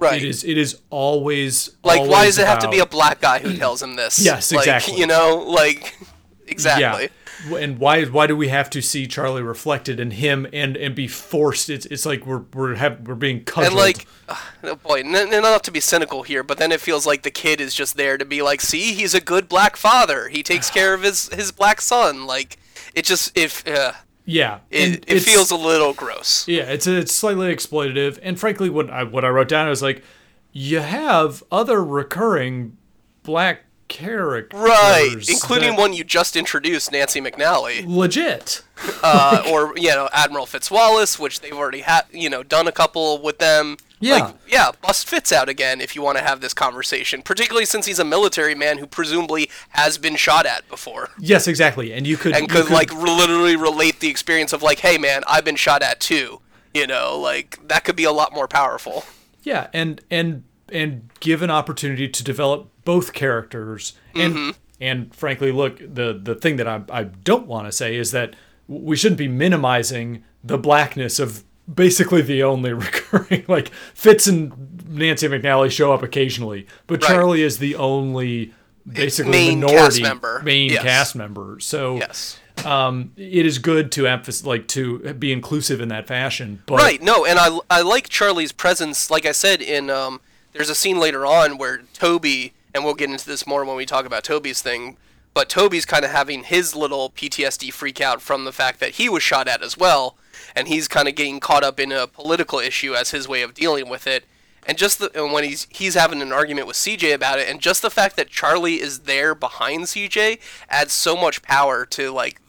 Right. 0.00 0.22
It 0.22 0.28
is. 0.28 0.44
It 0.44 0.56
is 0.56 0.80
always 0.88 1.70
like 1.84 2.00
why 2.00 2.24
does 2.24 2.38
it 2.38 2.46
have 2.46 2.60
to 2.60 2.68
be 2.70 2.78
a 2.78 2.86
black 2.86 3.20
guy 3.20 3.38
who 3.38 3.54
tells 3.56 3.82
him 3.82 3.96
this? 3.96 4.18
Yes, 4.18 4.50
Like, 4.50 4.60
exactly. 4.62 4.96
You 4.98 5.06
know, 5.06 5.44
like 5.46 5.96
exactly. 6.46 7.10
Yeah. 7.48 7.56
And 7.56 7.78
why 7.78 8.04
why 8.04 8.26
do 8.26 8.36
we 8.36 8.48
have 8.48 8.68
to 8.70 8.82
see 8.82 9.06
Charlie 9.06 9.42
reflected 9.42 10.00
in 10.00 10.10
him 10.10 10.46
and 10.52 10.76
and 10.76 10.94
be 10.94 11.06
forced? 11.06 11.70
It's 11.70 11.86
it's 11.86 12.04
like 12.04 12.26
we're 12.26 12.42
we're 12.54 12.74
have, 12.76 13.06
we're 13.06 13.14
being 13.14 13.44
cudgeled. 13.44 13.72
And 13.72 13.76
like, 13.76 14.06
oh 14.64 14.74
boy, 14.76 15.00
n- 15.00 15.14
n- 15.14 15.42
not 15.42 15.64
to 15.64 15.70
be 15.70 15.80
cynical 15.80 16.22
here, 16.22 16.42
but 16.42 16.58
then 16.58 16.72
it 16.72 16.80
feels 16.80 17.06
like 17.06 17.22
the 17.22 17.30
kid 17.30 17.60
is 17.60 17.74
just 17.74 17.96
there 17.96 18.18
to 18.18 18.24
be 18.24 18.42
like, 18.42 18.60
see, 18.60 18.94
he's 18.94 19.14
a 19.14 19.20
good 19.20 19.48
black 19.48 19.76
father. 19.76 20.28
He 20.28 20.42
takes 20.42 20.70
care 20.76 20.92
of 20.94 21.02
his 21.02 21.28
his 21.28 21.52
black 21.52 21.80
son. 21.80 22.26
Like, 22.26 22.58
it 22.94 23.04
just 23.06 23.36
if 23.38 23.66
uh, 23.66 23.92
yeah, 24.30 24.60
it, 24.70 25.04
it 25.08 25.20
feels 25.20 25.50
a 25.50 25.56
little 25.56 25.92
gross. 25.92 26.46
Yeah, 26.46 26.70
it's 26.70 26.86
it's 26.86 27.12
slightly 27.12 27.52
exploitative, 27.52 28.18
and 28.22 28.38
frankly, 28.38 28.70
what 28.70 28.88
I 28.88 29.02
what 29.02 29.24
I 29.24 29.28
wrote 29.28 29.48
down 29.48 29.68
was 29.68 29.82
like, 29.82 30.04
you 30.52 30.78
have 30.78 31.42
other 31.50 31.82
recurring 31.82 32.76
black 33.24 33.64
characters, 33.90 34.58
Right, 34.58 35.16
including 35.28 35.76
one 35.76 35.92
you 35.92 36.04
just 36.04 36.36
introduced, 36.36 36.90
Nancy 36.92 37.20
McNally, 37.20 37.84
legit. 37.86 38.62
uh, 39.02 39.42
or 39.50 39.76
you 39.76 39.90
know 39.90 40.08
Admiral 40.14 40.46
Fitzwallace, 40.46 41.18
which 41.18 41.40
they've 41.40 41.52
already 41.52 41.80
had, 41.80 42.02
you 42.10 42.30
know, 42.30 42.42
done 42.42 42.66
a 42.66 42.72
couple 42.72 43.20
with 43.20 43.38
them. 43.38 43.76
Yeah. 44.02 44.14
like, 44.14 44.34
yeah, 44.48 44.70
bust 44.80 45.06
Fitz 45.06 45.30
out 45.30 45.50
again 45.50 45.82
if 45.82 45.94
you 45.94 46.00
want 46.00 46.16
to 46.16 46.24
have 46.24 46.40
this 46.40 46.54
conversation, 46.54 47.20
particularly 47.20 47.66
since 47.66 47.84
he's 47.84 47.98
a 47.98 48.04
military 48.04 48.54
man 48.54 48.78
who 48.78 48.86
presumably 48.86 49.50
has 49.70 49.98
been 49.98 50.16
shot 50.16 50.46
at 50.46 50.66
before 50.70 51.10
Yes, 51.18 51.46
exactly, 51.46 51.92
and 51.92 52.06
you 52.06 52.16
could 52.16 52.32
and 52.34 52.42
you 52.42 52.48
could 52.48 52.70
like 52.70 52.94
literally 52.94 53.56
relate 53.56 54.00
the 54.00 54.08
experience 54.08 54.54
of 54.54 54.62
like, 54.62 54.78
hey 54.78 54.96
man, 54.96 55.22
I've 55.28 55.44
been 55.44 55.56
shot 55.56 55.82
at 55.82 56.00
too. 56.00 56.40
You 56.72 56.86
know, 56.86 57.18
like 57.18 57.58
that 57.68 57.84
could 57.84 57.96
be 57.96 58.04
a 58.04 58.12
lot 58.12 58.32
more 58.32 58.48
powerful. 58.48 59.04
Yeah, 59.42 59.66
and 59.74 60.00
and 60.10 60.44
and 60.72 61.10
give 61.20 61.42
an 61.42 61.50
opportunity 61.50 62.08
to 62.08 62.24
develop 62.24 62.70
both 62.90 63.12
characters, 63.12 63.92
and 64.14 64.34
Mm-hmm. 64.34 64.50
and 64.80 65.14
frankly, 65.14 65.52
look, 65.52 65.78
the 65.78 66.08
the 66.28 66.34
thing 66.34 66.56
that 66.56 66.66
I 66.68 66.82
I 67.00 67.02
don't 67.04 67.46
want 67.46 67.66
to 67.68 67.72
say 67.72 67.96
is 67.96 68.10
that 68.10 68.34
we 68.66 68.96
shouldn't 68.96 69.18
be 69.18 69.28
minimizing 69.28 70.22
the 70.44 70.58
blackness 70.58 71.18
of 71.18 71.44
basically 71.72 72.22
the 72.22 72.42
only 72.42 72.72
recurring 72.86 73.44
like 73.48 73.68
Fitz 73.94 74.26
and 74.26 74.52
Nancy 74.88 75.28
McNally 75.28 75.70
show 75.70 75.92
up 75.92 76.02
occasionally, 76.02 76.66
but 76.86 77.02
Right. 77.02 77.08
Charlie 77.12 77.42
is 77.42 77.58
the 77.58 77.74
only 77.76 78.52
basically 78.86 79.30
main 79.32 79.60
minority 79.60 80.00
cast 80.00 80.02
member. 80.02 80.40
main 80.44 80.70
Yes. 80.70 80.82
cast 80.82 81.14
member. 81.16 81.58
So 81.60 81.96
Yes. 81.96 82.38
um, 82.64 83.12
it 83.16 83.44
is 83.46 83.58
good 83.58 83.92
to 83.92 84.06
emphasize 84.06 84.46
like 84.46 84.66
to 84.68 85.14
be 85.14 85.30
inclusive 85.32 85.80
in 85.80 85.88
that 85.88 86.06
fashion, 86.08 86.62
but 86.66 86.76
Right. 86.78 87.00
No, 87.02 87.24
and 87.24 87.38
I 87.38 87.48
I 87.78 87.82
like 87.82 88.08
Charlie's 88.08 88.52
presence. 88.52 89.10
Like 89.10 89.26
I 89.26 89.32
said, 89.32 89.60
in 89.62 89.90
um, 89.90 90.20
there's 90.52 90.70
a 90.70 90.74
scene 90.74 90.98
later 90.98 91.24
on 91.24 91.58
where 91.58 91.82
Toby, 91.92 92.52
and 92.74 92.84
we'll 92.84 92.94
get 92.94 93.10
into 93.10 93.26
this 93.26 93.46
more 93.46 93.64
when 93.64 93.76
we 93.76 93.86
talk 93.86 94.06
about 94.06 94.24
Toby's 94.24 94.62
thing. 94.62 94.96
But 95.32 95.48
Toby's 95.48 95.84
kind 95.84 96.04
of 96.04 96.10
having 96.10 96.44
his 96.44 96.74
little 96.74 97.10
PTSD 97.10 97.72
freak 97.72 98.00
out 98.00 98.20
from 98.20 98.44
the 98.44 98.52
fact 98.52 98.80
that 98.80 98.92
he 98.92 99.08
was 99.08 99.22
shot 99.22 99.46
at 99.46 99.62
as 99.62 99.78
well, 99.78 100.16
and 100.56 100.66
he's 100.66 100.88
kind 100.88 101.08
of 101.08 101.14
getting 101.14 101.38
caught 101.38 101.62
up 101.62 101.78
in 101.78 101.92
a 101.92 102.08
political 102.08 102.58
issue 102.58 102.94
as 102.94 103.10
his 103.10 103.28
way 103.28 103.42
of 103.42 103.54
dealing 103.54 103.88
with 103.88 104.06
it. 104.06 104.24
And 104.66 104.76
just 104.76 104.98
the, 104.98 105.10
and 105.14 105.32
when 105.32 105.44
he's 105.44 105.66
he's 105.70 105.94
having 105.94 106.20
an 106.20 106.32
argument 106.32 106.66
with 106.66 106.76
CJ 106.76 107.14
about 107.14 107.38
it, 107.38 107.48
and 107.48 107.60
just 107.60 107.80
the 107.80 107.90
fact 107.90 108.16
that 108.16 108.28
Charlie 108.28 108.80
is 108.80 109.00
there 109.00 109.34
behind 109.34 109.84
CJ 109.84 110.40
adds 110.68 110.92
so 110.92 111.16
much 111.16 111.42
power 111.42 111.86
to 111.86 112.10
like 112.10 112.40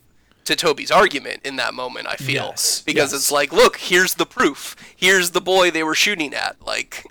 to 0.45 0.55
Toby's 0.55 0.91
argument 0.91 1.41
in 1.45 1.55
that 1.57 1.73
moment. 1.73 2.07
I 2.07 2.15
feel 2.15 2.47
Yes, 2.47 2.81
because 2.81 3.12
yes. 3.12 3.21
it's 3.21 3.31
like, 3.31 3.53
look, 3.53 3.77
here's 3.77 4.15
the 4.15 4.25
proof. 4.25 4.75
Here's 4.95 5.31
the 5.31 5.41
boy 5.41 5.71
they 5.71 5.84
were 5.84 5.95
shooting 5.95 6.34
at. 6.34 6.57
Like, 6.65 7.05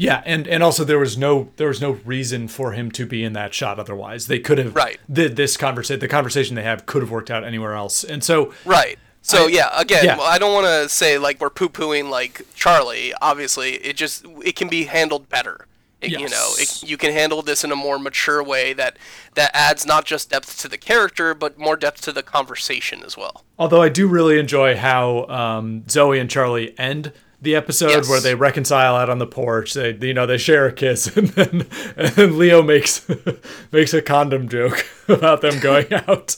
Yeah, 0.00 0.22
and 0.24 0.48
and 0.48 0.62
also 0.62 0.82
there 0.82 0.98
was 0.98 1.18
no 1.18 1.50
there 1.56 1.68
was 1.68 1.80
no 1.82 1.90
reason 2.06 2.48
for 2.48 2.72
him 2.72 2.90
to 2.92 3.04
be 3.04 3.22
in 3.22 3.34
that 3.34 3.52
shot 3.52 3.78
otherwise. 3.78 4.28
They 4.28 4.38
could 4.38 4.56
have 4.56 4.74
Right. 4.74 4.98
The, 5.08 5.28
this 5.28 5.58
conversation 5.58 6.00
the 6.00 6.08
conversation 6.08 6.56
they 6.56 6.62
have 6.62 6.86
could 6.86 7.02
have 7.02 7.10
worked 7.10 7.30
out 7.30 7.44
anywhere 7.44 7.74
else. 7.74 8.02
And 8.02 8.24
so 8.24 8.54
right. 8.64 8.98
So 9.20 9.44
I- 9.44 9.48
yeah, 9.48 9.68
again, 9.78 10.04
yeah. 10.06 10.18
I 10.18 10.38
don't 10.38 10.54
want 10.54 10.64
to 10.66 10.88
say 10.88 11.18
like 11.18 11.38
we're 11.38 11.50
poo 11.50 11.68
pooing 11.68 12.08
like 12.08 12.40
Charlie. 12.54 13.12
Obviously, 13.20 13.72
it 13.74 13.94
just 13.96 14.24
it 14.42 14.56
can 14.56 14.68
be 14.68 14.84
handled 14.84 15.28
better. 15.28 15.66
It, 16.00 16.12
You 16.12 16.30
know, 16.30 16.52
it, 16.56 16.82
you 16.82 16.96
can 16.96 17.12
handle 17.12 17.42
this 17.42 17.62
in 17.62 17.70
a 17.70 17.76
more 17.76 17.98
mature 17.98 18.42
way 18.42 18.72
that 18.72 18.96
that 19.34 19.50
adds 19.52 19.84
not 19.84 20.06
just 20.06 20.30
depth 20.30 20.58
to 20.62 20.68
the 20.68 20.78
character, 20.78 21.34
but 21.34 21.58
more 21.58 21.76
depth 21.76 22.00
to 22.06 22.12
the 22.12 22.22
conversation 22.22 23.02
as 23.04 23.18
well. 23.18 23.44
although 23.58 23.82
I 23.82 23.90
do 23.90 24.06
really 24.08 24.38
enjoy 24.38 24.78
how 24.78 25.26
um, 25.26 25.84
Zoe 25.90 26.18
and 26.18 26.30
Charlie 26.30 26.72
end 26.78 27.12
the 27.42 27.54
episode 27.56 27.90
Yes. 27.90 28.08
where 28.08 28.20
they 28.20 28.34
reconcile 28.34 28.96
out 28.96 29.08
on 29.10 29.18
the 29.18 29.26
porch. 29.26 29.74
They 29.74 29.92
you 30.00 30.14
know 30.14 30.26
they 30.26 30.38
share 30.38 30.66
a 30.66 30.72
kiss 30.72 31.06
and 31.16 31.28
then 31.28 31.66
and 31.96 32.08
then 32.14 32.38
Leo 32.38 32.62
makes 32.62 33.08
makes 33.72 33.94
a 33.94 34.02
condom 34.02 34.48
joke 34.48 34.84
about 35.08 35.40
them 35.40 35.58
going 35.60 35.92
out. 35.92 36.36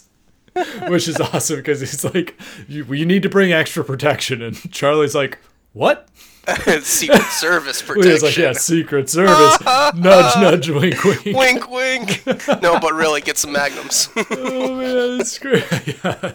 Which 0.89 1.09
is 1.09 1.19
awesome 1.19 1.57
because 1.57 1.81
he's 1.81 2.05
like, 2.05 2.39
you, 2.69 2.85
you 2.93 3.07
need 3.07 3.23
to 3.23 3.31
bring 3.31 3.55
extra 3.55 3.83
protection. 3.83 4.43
And 4.43 4.71
Charlie's 4.71 5.15
like, 5.15 5.39
what? 5.73 6.09
Secret 6.83 7.23
Service 7.31 7.83
Well, 7.89 8.03
He 8.03 8.09
was 8.11 8.21
protection. 8.21 8.45
like, 8.45 8.55
yeah, 8.55 8.61
Secret 8.61 9.09
Service. 9.09 9.61
nudge, 9.95 10.37
nudge, 10.37 10.71
wink, 10.71 11.05
wink. 11.05 11.25
Wink, 11.37 11.71
wink. 11.71 12.27
no, 12.63 12.79
but 12.81 12.93
really, 12.95 13.21
get 13.21 13.39
some 13.39 13.53
magnums. 13.53 14.09
Oh 14.17 14.75
man, 14.77 15.19
that's 15.19 15.39
great. 15.39 15.65
Yeah. 15.87 16.33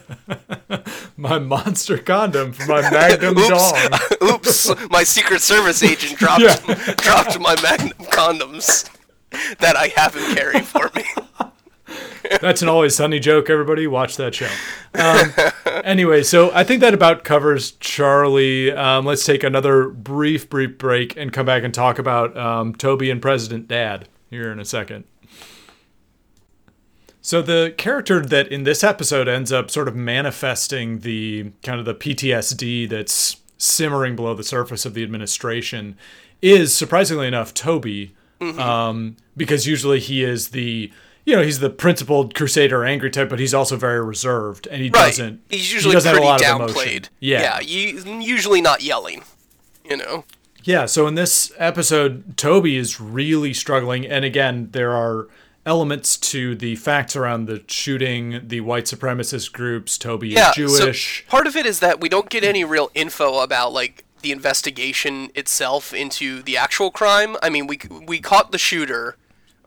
my 1.17 1.39
monster 1.39 1.97
condom 1.97 2.53
for 2.53 2.65
my 2.67 2.81
Magnum 2.89 3.37
Oops. 3.37 3.49
dong. 3.49 3.99
Oops, 4.23 4.89
my 4.89 5.03
Secret 5.03 5.41
Service 5.41 5.83
agent 5.83 6.17
dropped 6.17 6.41
Yeah. 6.41 6.55
dropped 6.97 7.39
my 7.39 7.55
Magnum 7.61 7.91
condoms 8.09 8.89
that 9.59 9.75
I 9.75 9.87
have 9.97 10.15
him 10.15 10.35
carry 10.35 10.61
for 10.61 10.89
me. 10.95 11.03
That's 12.41 12.61
an 12.61 12.69
always 12.69 12.95
sunny 12.95 13.19
joke. 13.19 13.49
Everybody, 13.49 13.87
watch 13.87 14.17
that 14.17 14.35
show. 14.35 14.49
Um, 14.93 15.31
anyway, 15.83 16.23
so 16.23 16.51
I 16.53 16.63
think 16.63 16.81
that 16.81 16.93
about 16.93 17.23
covers 17.23 17.71
Charlie. 17.73 18.71
Um, 18.71 19.05
let's 19.05 19.25
take 19.25 19.43
another 19.43 19.89
brief, 19.89 20.49
brief 20.49 20.77
break 20.77 21.15
and 21.17 21.31
come 21.31 21.45
back 21.45 21.63
and 21.63 21.73
talk 21.73 21.99
about 21.99 22.37
um, 22.37 22.73
Toby 22.75 23.09
and 23.09 23.21
President 23.21 23.67
Dad 23.67 24.07
here 24.29 24.51
in 24.51 24.59
a 24.59 24.65
second. 24.65 25.05
So 27.21 27.41
the 27.41 27.73
character 27.77 28.21
that 28.25 28.47
in 28.47 28.63
this 28.63 28.83
episode 28.85 29.27
ends 29.27 29.51
up 29.51 29.69
sort 29.69 29.89
of 29.89 29.95
manifesting 29.95 30.99
the 30.99 31.51
kind 31.61 31.77
of 31.77 31.85
the 31.85 31.93
PTSD 31.93 32.87
that's 32.87 33.37
simmering 33.57 34.15
below 34.15 34.33
the 34.33 34.43
surface 34.43 34.85
of 34.85 34.93
the 34.93 35.03
administration 35.03 35.97
is 36.41 36.73
surprisingly 36.73 37.27
enough 37.27 37.53
Toby, 37.53 38.15
um, 38.39 39.17
because 39.35 39.67
usually 39.67 39.99
he 39.99 40.23
is 40.23 40.49
the 40.49 40.91
you 41.27 41.35
know 41.35 41.41
he's 41.43 41.59
the 41.59 41.69
principled 41.69 42.33
crusader 42.33 42.83
angry 42.85 43.11
type, 43.11 43.27
but 43.29 43.37
he's 43.37 43.53
also 43.53 43.75
very 43.75 44.01
reserved 44.03 44.65
and 44.67 44.81
he 44.81 44.89
Right. 44.89 45.07
doesn't. 45.09 45.41
He's 45.49 45.67
he 45.67 45.73
usually 45.75 45.93
doesn't 45.93 46.07
have 46.07 46.15
a 46.17 46.25
pretty 46.25 46.43
lot 46.43 46.63
of 46.63 46.71
emotion. 46.71 46.75
downplayed. 47.03 47.09
Yeah, 47.19 47.41
Yeah, 47.41 47.59
you, 47.59 48.19
usually 48.21 48.61
not 48.61 48.81
yelling. 48.81 49.23
You 49.87 49.97
know. 49.97 50.23
Yeah, 50.63 50.85
so 50.85 51.05
in 51.07 51.15
this 51.15 51.51
episode, 51.57 52.35
Toby 52.37 52.75
is 52.77 52.99
really 52.99 53.53
struggling, 53.53 54.05
and 54.05 54.25
again, 54.25 54.69
there 54.71 54.91
are 54.93 55.27
elements 55.65 56.15
to 56.17 56.55
the 56.55 56.75
facts 56.77 57.15
around 57.15 57.45
the 57.45 57.61
shooting, 57.67 58.41
the 58.47 58.61
white 58.61 58.85
supremacist 58.85 59.51
groups. 59.51 59.97
Toby 59.97 60.29
Yeah. 60.29 60.49
is 60.51 60.55
Jewish. 60.55 61.23
So 61.25 61.29
part 61.31 61.45
of 61.47 61.55
it 61.57 61.65
is 61.65 61.79
that 61.81 61.99
we 61.99 62.07
don't 62.09 62.29
get 62.29 62.43
any 62.45 62.63
real 62.63 62.89
info 62.95 63.39
about 63.39 63.73
like 63.73 64.03
the 64.21 64.31
investigation 64.31 65.29
itself 65.35 65.93
into 65.93 66.41
the 66.41 66.55
actual 66.57 66.89
crime. 66.91 67.35
I 67.43 67.49
mean, 67.49 67.67
we 67.67 67.79
we 68.05 68.19
caught 68.19 68.51
the 68.53 68.57
shooter, 68.57 69.15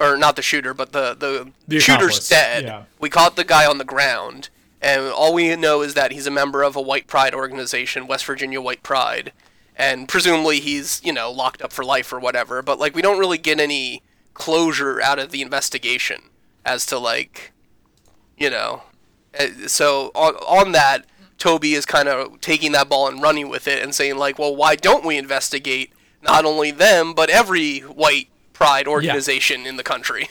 or 0.01 0.17
not 0.17 0.35
the 0.37 0.43
shooter, 0.43 0.73
but 0.75 0.93
the 0.93 1.15
the, 1.15 1.51
The 1.69 1.79
shooter's 1.81 2.29
dead. 2.29 2.65
yeah. 2.65 2.85
We 2.99 3.11
caught 3.11 3.37
the 3.37 3.45
guy 3.45 3.67
on 3.67 3.79
the 3.79 3.85
ground, 3.85 4.49
and 4.81 5.03
all 5.07 5.35
we 5.35 5.55
know 5.57 5.83
is 5.83 5.95
that 5.95 6.11
he's 6.13 6.27
a 6.27 6.31
member 6.31 6.63
of 6.63 6.75
a 6.75 6.81
white 6.81 7.07
pride 7.07 7.35
organization, 7.35 8.07
West 8.07 8.25
Virginia 8.25 8.61
White 8.61 8.83
Pride, 8.83 9.33
and 9.77 10.09
presumably 10.09 10.59
he's 10.61 11.01
you 11.05 11.13
know 11.13 11.31
locked 11.31 11.63
up 11.63 11.73
for 11.73 11.85
life 11.85 12.13
or 12.13 12.19
whatever. 12.19 12.63
But 12.63 12.79
like 12.79 12.95
we 12.95 13.03
don't 13.03 13.19
really 13.19 13.39
get 13.39 13.61
any 13.61 14.03
closure 14.35 15.01
out 15.03 15.19
of 15.19 15.31
the 15.33 15.43
investigation 15.43 16.23
as 16.65 16.87
to 16.87 16.99
like 16.99 17.53
you 18.39 18.49
know 18.49 18.83
uh, 19.39 19.47
so 19.67 20.11
on, 20.15 20.35
on 20.37 20.73
that 20.73 21.05
toby 21.37 21.75
is 21.75 21.85
kind 21.85 22.09
of 22.09 22.41
taking 22.41 22.73
that 22.73 22.89
ball 22.89 23.09
and 23.09 23.21
running 23.21 23.49
with 23.51 23.67
it 23.69 23.83
and 23.83 23.95
saying 23.95 24.17
like 24.17 24.39
well 24.39 24.55
why 24.55 24.77
don't 24.77 25.05
we 25.05 25.19
investigate 25.19 25.93
not 26.23 26.45
only 26.45 26.71
them 26.71 27.13
but 27.13 27.29
every 27.29 27.81
white 27.81 28.29
pride 28.61 28.87
organization 28.87 29.67
in 29.67 29.77
the 29.77 29.83
country. 29.83 30.29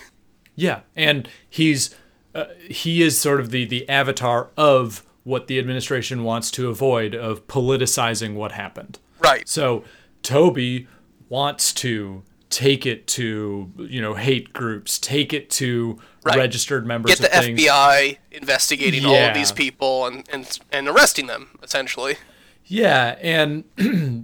Yeah, 0.56 0.82
and 0.96 1.28
he's 1.50 1.96
uh, 2.36 2.46
he 2.70 3.02
is 3.02 3.18
sort 3.20 3.39
of 3.39 3.50
the 3.52 3.63
the 3.65 3.88
avatar 3.89 4.50
of 4.58 5.04
what 5.24 5.48
the 5.48 5.58
administration 5.58 6.24
wants 6.24 6.52
to 6.52 6.70
avoid 6.70 7.15
of 7.15 7.48
politicizing 7.48 8.34
what 8.36 8.52
happened. 8.52 9.00
right. 9.20 9.48
So 9.48 9.84
Toby 10.22 10.88
wants 11.30 11.72
to 11.76 12.24
take 12.50 12.86
it 12.86 13.08
to 13.08 13.72
you 13.78 14.02
know 14.02 14.15
hate 14.15 14.52
groups, 14.54 15.00
take 15.00 15.34
it 15.34 15.50
to 15.52 16.00
Right. 16.22 16.38
registered 16.38 16.86
members 16.86 17.18
get 17.18 17.32
the 17.32 17.38
fbi 17.54 18.18
investigating 18.30 19.06
all 19.06 19.15
of 19.15 19.34
these 19.34 19.54
people 19.54 20.06
and, 20.06 20.28
and 20.34 20.60
and 20.70 20.88
arresting 20.89 21.28
them 21.28 21.58
essentially. 21.63 22.18
Yeah, 22.65 23.15
and 23.22 23.63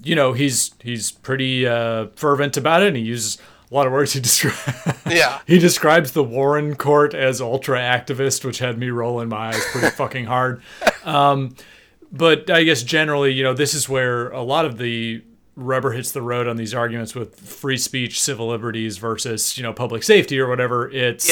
you 0.03 0.13
know 0.15 0.33
he's 0.33 0.71
he's 0.83 1.11
pretty 1.11 1.65
uh, 1.65 2.07
fervent 2.17 2.57
about 2.57 2.83
it, 2.83 2.89
and 2.89 2.97
he 2.97 3.03
uses 3.03 3.37
a 3.69 3.73
lot 3.73 3.87
of 3.87 3.93
words 3.93 4.13
he 4.13 4.19
describes. 4.19 4.97
Yeah. 5.09 5.39
he 5.47 5.57
describes 5.59 6.11
the 6.11 6.23
Warren 6.23 6.75
Court 6.75 7.13
as 7.13 7.41
ultra 7.41 7.79
activist, 7.79 8.45
which 8.45 8.59
had 8.59 8.77
me 8.77 8.89
rolling 8.89 9.29
my 9.29 9.49
eyes 9.49 9.63
pretty 9.71 9.89
fucking 9.95 10.25
hard. 10.25 10.61
Um, 11.03 11.55
but 12.11 12.49
I 12.49 12.63
guess 12.63 12.83
generally, 12.83 13.33
you 13.33 13.43
know, 13.43 13.53
this 13.53 13.73
is 13.73 13.89
where 13.89 14.29
a 14.29 14.41
lot 14.43 14.65
of 14.65 14.77
the 14.77 15.23
rubber 15.55 15.91
hits 15.93 16.11
the 16.11 16.21
road 16.21 16.47
on 16.47 16.57
these 16.57 16.73
arguments 16.73 17.15
with 17.15 17.39
free 17.39 17.77
speech, 17.77 18.21
civil 18.21 18.47
liberties 18.49 18.97
versus 18.97 19.57
you 19.57 19.63
know 19.63 19.73
public 19.73 20.03
safety 20.03 20.39
or 20.39 20.47
whatever. 20.47 20.89
It's 20.91 21.27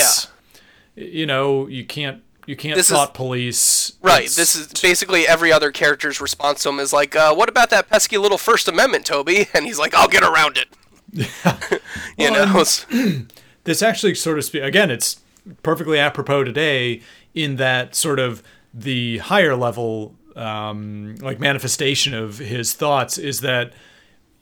yeah. 0.95 1.03
you 1.03 1.25
know 1.25 1.67
you 1.67 1.85
can't 1.85 2.23
you 2.45 2.55
can't 2.55 2.75
This 2.75 2.89
is- 2.89 2.95
thought 2.95 3.13
police. 3.13 3.93
Right. 4.01 4.21
It's- 4.23 4.35
This 4.35 4.55
is 4.55 4.67
basically 4.81 5.27
every 5.27 5.51
other 5.51 5.71
character's 5.71 6.19
response 6.19 6.63
to 6.63 6.69
him 6.69 6.79
is 6.79 6.91
like, 6.91 7.15
uh, 7.15 7.33
"What 7.33 7.47
about 7.49 7.69
that 7.69 7.89
pesky 7.89 8.17
little 8.17 8.37
First 8.37 8.67
Amendment, 8.67 9.05
Toby?" 9.05 9.47
And 9.53 9.65
he's 9.65 9.79
like, 9.79 9.93
"I'll 9.93 10.07
get 10.09 10.23
around 10.23 10.57
it." 10.57 10.67
you 11.17 11.29
Well, 12.17 12.47
know. 12.53 12.63
and- 12.91 13.31
this 13.63 13.81
actually 13.81 14.15
sort 14.15 14.37
of 14.37 14.45
spe- 14.45 14.55
again 14.55 14.91
it's 14.91 15.21
perfectly 15.61 15.99
apropos 15.99 16.43
today 16.43 17.01
in 17.33 17.55
that 17.57 17.95
sort 17.95 18.19
of 18.19 18.41
the 18.73 19.19
higher 19.19 19.55
level 19.55 20.15
um, 20.35 21.15
like 21.21 21.39
manifestation 21.39 22.13
of 22.13 22.39
his 22.39 22.73
thoughts 22.73 23.17
is 23.17 23.41
that 23.41 23.73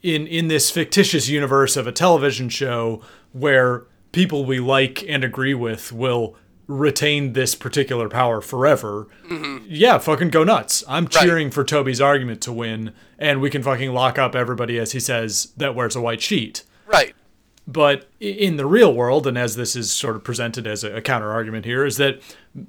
in 0.01 0.25
in 0.27 0.47
this 0.47 0.71
fictitious 0.71 1.27
universe 1.27 1.75
of 1.77 1.85
a 1.87 1.91
television 1.91 2.49
show 2.49 3.01
where 3.33 3.83
people 4.11 4.45
we 4.45 4.59
like 4.59 5.03
and 5.07 5.23
agree 5.23 5.53
with 5.53 5.91
will 5.91 6.35
retain 6.67 7.33
this 7.33 7.55
particular 7.55 8.07
power 8.09 8.41
forever. 8.41 9.07
Mm-hmm. 9.27 9.65
Yeah, 9.67 9.97
fucking 9.97 10.29
go 10.29 10.43
nuts. 10.43 10.83
I'm 10.87 11.07
cheering 11.07 11.51
for 11.51 11.63
Toby's 11.63 12.01
argument 12.01 12.41
to 12.41 12.53
win 12.53 12.93
and 13.21 13.39
we 13.39 13.49
can 13.49 13.61
fucking 13.63 13.93
lock 13.93 14.17
up 14.17 14.35
everybody 14.35 14.77
as 14.79 14.91
he 14.91 14.99
says 14.99 15.53
that 15.55 15.75
wears 15.75 15.95
a 15.95 16.01
white 16.01 16.21
sheet 16.21 16.63
right. 16.87 17.13
but 17.67 18.09
in 18.19 18.57
the 18.57 18.65
real 18.65 18.93
world 18.93 19.27
and 19.27 19.37
as 19.37 19.55
this 19.55 19.75
is 19.75 19.91
sort 19.91 20.15
of 20.15 20.23
presented 20.23 20.65
as 20.65 20.83
a, 20.83 20.95
a 20.97 21.01
counter 21.01 21.31
argument 21.31 21.63
here 21.63 21.85
is 21.85 21.97
that 21.97 22.19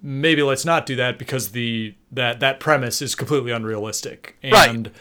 maybe 0.02 0.42
let's 0.42 0.64
not 0.64 0.84
do 0.84 0.94
that 0.94 1.18
because 1.18 1.52
the 1.52 1.94
that 2.12 2.38
that 2.40 2.60
premise 2.60 3.00
is 3.02 3.14
completely 3.14 3.50
unrealistic 3.50 4.36
Right. 4.86 4.92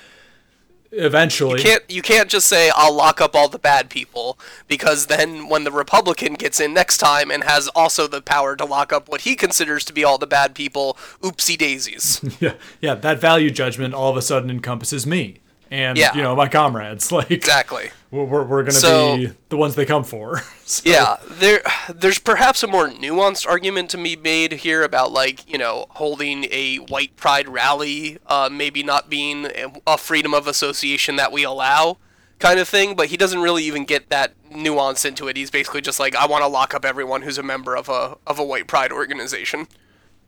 Eventually 0.92 1.62
Can't 1.62 1.84
you 1.90 2.02
can't 2.02 2.30
just 2.30 2.48
say 2.48 2.72
I'll 2.76 2.94
lock 2.94 3.22
up 3.22 3.36
all 3.36 3.48
the 3.48 3.60
bad 3.60 3.90
people 3.90 4.38
because 4.68 5.08
then 5.08 5.48
when 5.48 5.64
the 5.64 5.72
Republican 5.72 6.34
gets 6.34 6.60
in 6.60 6.74
next 6.74 6.98
time 6.98 7.32
and 7.32 7.44
has 7.44 7.68
also 7.70 8.08
the 8.08 8.22
power 8.22 8.56
to 8.56 8.66
lock 8.66 8.92
up 8.92 9.08
what 9.08 9.22
he 9.22 9.36
considers 9.36 9.86
to 9.86 9.94
be 9.94 10.04
all 10.04 10.18
the 10.18 10.28
bad 10.28 10.54
people, 10.54 10.98
oopsie 11.22 11.58
daisies. 11.58 12.22
yeah, 12.40 12.54
yeah 12.82 12.96
that 12.96 13.20
value 13.20 13.50
judgment 13.50 13.94
all 13.94 14.12
of 14.12 14.18
a 14.18 14.22
sudden 14.22 14.50
encompasses 14.50 15.08
me 15.08 15.40
and 15.72 15.98
Yeah. 15.98 16.14
you 16.14 16.22
know 16.22 16.36
my 16.36 16.48
comrades 16.48 17.12
like 17.12 17.32
exactly. 17.32 17.90
we're, 18.12 18.44
we're, 18.44 18.62
gonna 18.64 18.72
So- 18.74 19.16
be 19.18 19.32
the 19.50 19.58
ones 19.58 19.74
they 19.76 19.86
come 19.86 20.04
for 20.04 20.42
So- 20.66 20.90
Yeah, 20.90 21.16
there 21.30 21.62
there's 21.94 22.20
perhaps 22.20 22.62
a 22.62 22.68
more 22.68 22.88
nuanced 22.90 23.48
argument 23.48 23.90
to 23.92 23.98
be 23.98 24.16
made 24.16 24.52
here 24.52 24.84
about 24.84 25.12
like, 25.12 25.50
you 25.52 25.58
know, 25.58 25.86
holding 25.92 26.46
a 26.52 26.78
white 26.78 27.16
pride 27.16 27.50
rally, 27.50 28.20
uh, 28.28 28.50
maybe 28.52 28.84
not 28.84 29.10
being 29.10 29.46
a- 29.46 29.72
a 29.88 29.98
freedom 29.98 30.34
of 30.34 30.46
association 30.46 31.16
that 31.16 31.32
we 31.32 31.44
allow 31.44 31.98
kind 32.40 32.60
of 32.60 32.68
thing, 32.68 32.96
but 32.96 33.08
he 33.08 33.18
doesn't 33.18 33.40
really 33.42 33.64
even 33.64 33.86
get 33.86 34.10
that 34.10 34.34
nuance 34.50 35.06
into 35.06 35.28
it. 35.28 35.38
He's 35.38 35.52
basically 35.52 35.80
just 35.82 36.00
like 36.00 36.16
I 36.16 36.26
want 36.26 36.44
to 36.44 36.48
lock 36.48 36.74
up 36.74 36.84
everyone 36.86 37.22
who's 37.22 37.38
a 37.38 37.44
member 37.44 37.76
of 37.76 37.88
a 37.88 38.18
of 38.28 38.40
a 38.40 38.44
white 38.44 38.68
pride 38.68 38.92
organization. 38.92 39.68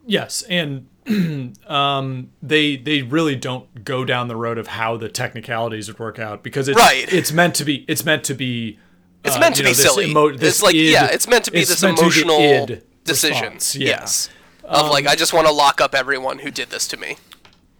Yes, 0.05 0.43
and 0.49 0.87
um, 1.67 2.31
they 2.41 2.75
they 2.77 3.01
really 3.01 3.35
don't 3.35 3.83
go 3.85 4.05
down 4.05 4.27
the 4.27 4.35
road 4.35 4.57
of 4.57 4.67
how 4.67 4.97
the 4.97 5.09
technicalities 5.09 5.87
would 5.87 5.99
work 5.99 6.19
out 6.19 6.43
because 6.43 6.67
it's 6.67 6.77
Right. 6.79 7.11
it's 7.11 7.31
meant 7.31 7.55
to 7.55 7.65
be 7.65 7.85
it's 7.87 8.03
meant 8.05 8.23
to 8.25 8.33
be 8.33 8.79
It's 9.23 9.35
uh, 9.35 9.39
meant 9.39 9.55
to 9.55 9.61
you 9.61 9.65
know, 9.65 9.69
be 9.71 9.73
silly. 9.75 10.11
emo- 10.11 10.31
this 10.31 10.55
it's 10.55 10.63
like 10.63 10.75
id- 10.75 10.91
yeah, 10.91 11.07
it's 11.11 11.27
meant 11.27 11.45
to 11.45 11.51
be 11.51 11.59
this 11.59 11.81
be 11.81 11.87
emotional 11.89 12.39
id 12.39 12.83
decision. 13.03 13.43
response, 13.43 13.75
yeah. 13.75 13.87
Yes. 13.87 14.29
Of 14.63 14.89
like 14.91 15.07
I 15.07 15.15
just 15.15 15.33
want 15.33 15.47
to 15.47 15.53
lock 15.53 15.81
up 15.81 15.93
everyone 15.93 16.39
who 16.39 16.49
did 16.51 16.69
this 16.69 16.87
to 16.89 16.97
me. 16.97 17.17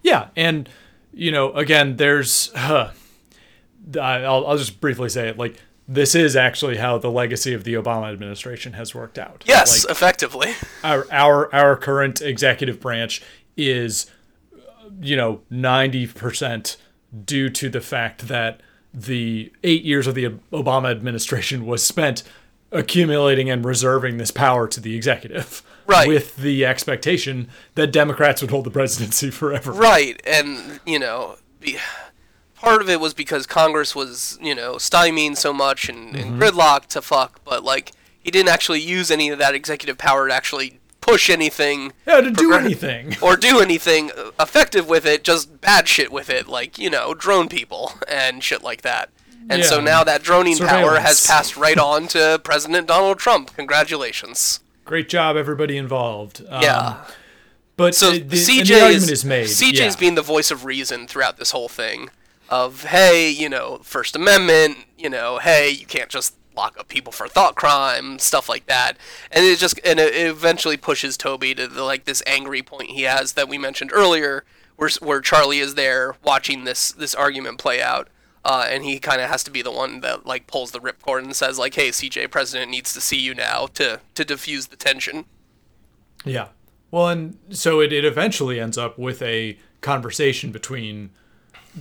Yeah, 0.02 0.28
and 0.36 0.68
you 1.14 1.30
know, 1.30 1.52
again, 1.52 1.96
there's. 1.96 2.50
Huh, 2.54 2.90
I'll, 3.98 4.46
I'll 4.46 4.58
just 4.58 4.80
briefly 4.80 5.08
say 5.08 5.28
it. 5.28 5.38
Like 5.38 5.60
this 5.86 6.14
is 6.14 6.34
actually 6.36 6.76
how 6.78 6.98
the 6.98 7.10
legacy 7.10 7.52
of 7.54 7.64
the 7.64 7.74
Obama 7.74 8.12
administration 8.12 8.72
has 8.74 8.94
worked 8.94 9.18
out. 9.18 9.44
Yes, 9.46 9.84
Like, 9.84 9.90
effectively. 9.90 10.52
our 10.82 11.06
our 11.12 11.54
our 11.54 11.76
current 11.76 12.20
executive 12.22 12.80
branch 12.80 13.22
is 13.56 14.06
you 15.00 15.16
know 15.16 15.40
90% 15.50 16.76
due 17.24 17.48
to 17.50 17.68
the 17.68 17.80
fact 17.80 18.28
that 18.28 18.60
the 18.92 19.52
8 19.64 19.82
years 19.84 20.06
of 20.06 20.14
the 20.14 20.24
Obama 20.52 20.90
administration 20.90 21.66
was 21.66 21.84
spent 21.84 22.22
accumulating 22.72 23.50
and 23.50 23.64
reserving 23.64 24.16
this 24.18 24.30
power 24.30 24.66
to 24.68 24.80
the 24.80 24.96
executive 24.96 25.62
Right. 25.86 26.08
with 26.08 26.36
the 26.36 26.64
expectation 26.64 27.48
that 27.74 27.88
Democrats 27.88 28.40
would 28.40 28.50
hold 28.50 28.64
the 28.64 28.70
presidency 28.70 29.30
forever. 29.40 29.70
Right, 29.72 30.20
and 30.26 30.80
you 30.86 30.98
know, 30.98 31.36
be, 31.60 31.76
part 32.64 32.82
of 32.82 32.88
it 32.90 32.98
was 33.00 33.14
because 33.14 33.46
Congress 33.46 33.94
was 33.94 34.38
you 34.42 34.54
know 34.54 34.74
stymieing 34.76 35.36
so 35.36 35.52
much 35.52 35.88
and, 35.88 36.14
Mm-hmm. 36.14 36.16
and 36.16 36.40
gridlocked 36.42 36.88
to 36.88 37.02
fuck, 37.02 37.40
but 37.44 37.62
like 37.62 37.92
he 38.20 38.30
didn't 38.30 38.48
actually 38.48 38.80
use 38.80 39.10
any 39.10 39.28
of 39.28 39.38
that 39.38 39.54
executive 39.54 39.98
power 39.98 40.28
to 40.28 40.34
actually 40.34 40.80
push 41.00 41.28
anything. 41.28 41.92
Yeah, 42.06 42.22
to 42.22 42.30
do 42.30 42.54
anything. 42.54 43.14
Or 43.22 43.36
do 43.36 43.60
anything 43.60 44.10
uh, 44.12 44.30
effective 44.40 44.88
with 44.88 45.04
it, 45.04 45.22
just 45.22 45.60
bad 45.60 45.86
shit 45.86 46.10
with 46.10 46.30
it, 46.30 46.48
like, 46.48 46.78
you 46.78 46.88
know, 46.88 47.12
drone 47.12 47.48
people 47.50 47.92
and 48.08 48.42
shit 48.42 48.62
like 48.62 48.80
that. 48.80 49.10
And 49.50 49.62
so 49.62 49.78
now 49.78 50.02
that 50.04 50.22
droning 50.22 50.56
power 50.56 50.98
has 51.00 51.26
passed 51.26 51.58
right 51.58 51.76
on 51.78 52.08
to 52.08 52.40
President 52.42 52.88
Donald 52.88 53.18
Trump. 53.18 53.54
Congratulations. 53.54 54.60
Great 54.86 55.10
job, 55.10 55.36
everybody 55.36 55.76
involved. 55.76 56.42
Um, 56.48 56.62
Yeah. 56.62 57.04
but 57.76 57.94
So 57.94 58.12
the, 58.12 58.20
the, 58.20 58.36
CJ 58.36 58.66
the 58.68 58.74
argument 58.80 59.02
is, 59.04 59.10
is 59.10 59.24
made. 59.26 59.46
CJ's 59.48 59.78
yeah. 59.78 59.94
being 60.00 60.14
the 60.14 60.22
voice 60.22 60.50
of 60.50 60.64
reason 60.64 61.06
throughout 61.06 61.36
this 61.36 61.50
whole 61.50 61.68
thing. 61.68 62.08
Of 62.54 62.84
hey, 62.84 63.30
you 63.30 63.48
know, 63.48 63.80
First 63.82 64.14
Amendment, 64.14 64.78
you 64.96 65.10
know, 65.10 65.38
hey, 65.38 65.70
you 65.70 65.86
can't 65.86 66.08
just 66.08 66.36
lock 66.56 66.78
up 66.78 66.86
people 66.86 67.10
for 67.10 67.26
thought 67.26 67.56
crime, 67.56 68.20
stuff 68.20 68.48
like 68.48 68.66
that. 68.66 68.96
And 69.32 69.44
it 69.44 69.58
just 69.58 69.80
and 69.84 69.98
it 69.98 70.14
eventually 70.14 70.76
pushes 70.76 71.16
Toby 71.16 71.56
to 71.56 71.66
the, 71.66 71.82
like 71.82 72.04
this 72.04 72.22
angry 72.28 72.62
point 72.62 72.90
he 72.90 73.02
has 73.02 73.32
that 73.32 73.48
we 73.48 73.58
mentioned 73.58 73.90
earlier, 73.92 74.44
where 74.76 74.88
where 75.00 75.20
Charlie 75.20 75.58
is 75.58 75.74
there 75.74 76.14
watching 76.22 76.62
this 76.62 76.92
this 76.92 77.12
argument 77.12 77.58
play 77.58 77.82
out. 77.82 78.06
Uh, 78.44 78.66
and 78.68 78.84
he 78.84 79.00
kind 79.00 79.20
of 79.20 79.28
has 79.28 79.42
to 79.42 79.50
be 79.50 79.62
the 79.62 79.72
one 79.72 80.00
that 80.02 80.24
like 80.24 80.46
pulls 80.46 80.70
the 80.70 80.78
ripcord 80.78 81.24
and 81.24 81.34
says 81.34 81.58
like, 81.58 81.74
"Hey, 81.74 81.88
CJ, 81.88 82.30
President 82.30 82.70
needs 82.70 82.92
to 82.92 83.00
see 83.00 83.18
you 83.18 83.34
now 83.34 83.66
to 83.74 84.00
to 84.14 84.24
diffuse 84.24 84.68
the 84.68 84.76
tension." 84.76 85.24
Yeah. 86.24 86.48
Well, 86.92 87.08
and 87.08 87.36
so 87.50 87.80
it, 87.80 87.92
it 87.92 88.04
eventually 88.04 88.60
ends 88.60 88.78
up 88.78 88.96
with 88.96 89.20
a 89.22 89.58
conversation 89.80 90.52
between 90.52 91.10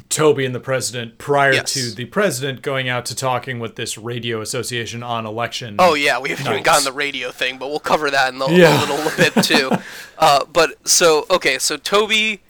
Toby 0.10 0.45
and 0.45 0.56
the 0.56 0.60
president 0.60 1.17
prior 1.17 1.53
Yes. 1.53 1.73
to 1.73 1.91
the 1.91 2.06
president 2.06 2.62
going 2.62 2.89
out 2.89 3.06
to 3.08 3.15
talking 3.15 3.60
with 3.60 3.75
this 3.75 3.97
radio 3.97 4.41
association 4.41 5.03
on 5.03 5.25
election. 5.25 5.75
Oh 5.79 5.93
yeah, 5.93 6.19
we 6.19 6.29
haven't 6.29 6.47
even 6.47 6.63
gotten 6.63 6.84
the 6.84 6.91
radio 6.91 7.32
thing, 7.32 7.58
but 7.58 7.69
we'll 7.69 7.79
cover 7.79 8.10
that 8.10 8.34
in 8.34 8.39
the, 8.39 8.47
Yeah. 8.47 8.79
a 8.79 8.86
little 8.91 9.12
bit 9.17 9.43
too. 9.43 9.71
uh, 10.17 10.45
but 10.51 10.88
so 10.88 11.25
okay, 11.29 11.60
so 11.60 11.77
Toby, 11.77 12.41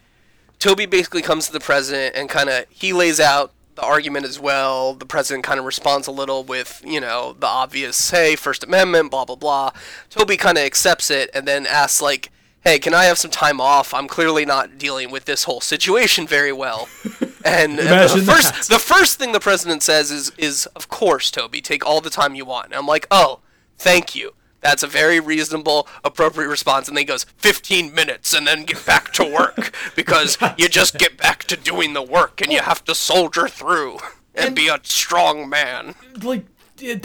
Toby 0.60 0.86
basically 0.86 1.22
comes 1.22 1.48
to 1.48 1.54
the 1.54 1.60
president 1.60 2.16
and 2.16 2.30
kind 2.30 2.50
of 2.50 2.66
he 2.70 2.94
lays 2.94 3.20
out 3.20 3.52
the 3.76 3.82
argument 3.82 4.26
as 4.26 4.40
well. 4.40 4.94
The 4.94 5.06
president 5.06 5.44
kind 5.44 5.60
of 5.60 5.66
responds 5.66 6.08
a 6.08 6.12
little 6.12 6.44
with 6.44 6.82
you 6.86 7.02
know 7.02 7.36
the 7.40 7.48
obvious, 7.48 8.12
hey, 8.12 8.36
First 8.38 8.64
Amendment, 8.64 9.12
blah 9.12 9.26
blah 9.26 9.36
blah. 9.36 9.72
Toby 10.10 10.38
kind 10.38 10.58
of 10.58 10.64
accepts 10.64 11.10
it 11.12 11.30
and 11.34 11.46
then 11.48 11.66
asks 11.66 12.02
like. 12.02 12.30
Hey, 12.64 12.80
can 12.80 12.94
I 12.94 13.06
have 13.06 13.18
some 13.18 13.32
time 13.32 13.60
off? 13.60 13.94
I'm 13.94 14.08
clearly 14.08 14.46
not 14.46 14.78
dealing 14.78 15.12
with 15.12 15.26
this 15.26 15.44
whole 15.44 15.60
situation 15.62 16.26
very 16.28 16.54
well. 16.54 16.88
And, 17.46 17.78
and 17.78 18.10
the 18.10 18.24
first 18.26 18.54
that. 18.54 18.74
the 18.74 18.80
first 18.80 19.20
thing 19.20 19.34
the 19.34 19.40
president 19.42 19.84
says 19.84 20.12
is 20.12 20.32
is 20.38 20.66
of 20.78 20.88
course 20.88 21.30
toby 21.30 21.60
take 21.60 21.86
all 21.86 22.00
the 22.00 22.10
time 22.10 22.36
you 22.36 22.46
want 22.46 22.68
and 22.68 22.76
i'm 22.76 22.88
like 22.88 23.06
oh 23.12 23.42
thank 23.78 24.16
you 24.16 24.34
that's 24.62 24.82
a 24.82 24.88
very 24.88 25.20
reasonable 25.20 25.86
appropriate 26.06 26.48
response 26.48 26.88
and 26.88 26.96
then 26.96 27.02
he 27.02 27.06
goes 27.06 27.26
15 27.26 27.94
minutes 27.94 28.34
and 28.34 28.48
then 28.48 28.64
get 28.64 28.86
back 28.86 29.12
to 29.12 29.26
work 29.26 29.76
because 29.98 30.38
you 30.58 30.70
just 30.70 30.98
get 30.98 31.18
back 31.18 31.44
to 31.44 31.58
doing 31.58 31.92
the 31.92 32.02
work 32.02 32.40
and 32.40 32.50
you 32.50 32.62
have 32.62 32.82
to 32.86 32.96
soldier 32.96 33.50
through 33.50 33.98
and, 34.34 34.56
be 34.56 34.70
a 34.70 34.80
strong 34.84 35.50
man 35.50 35.96
like, 36.22 36.46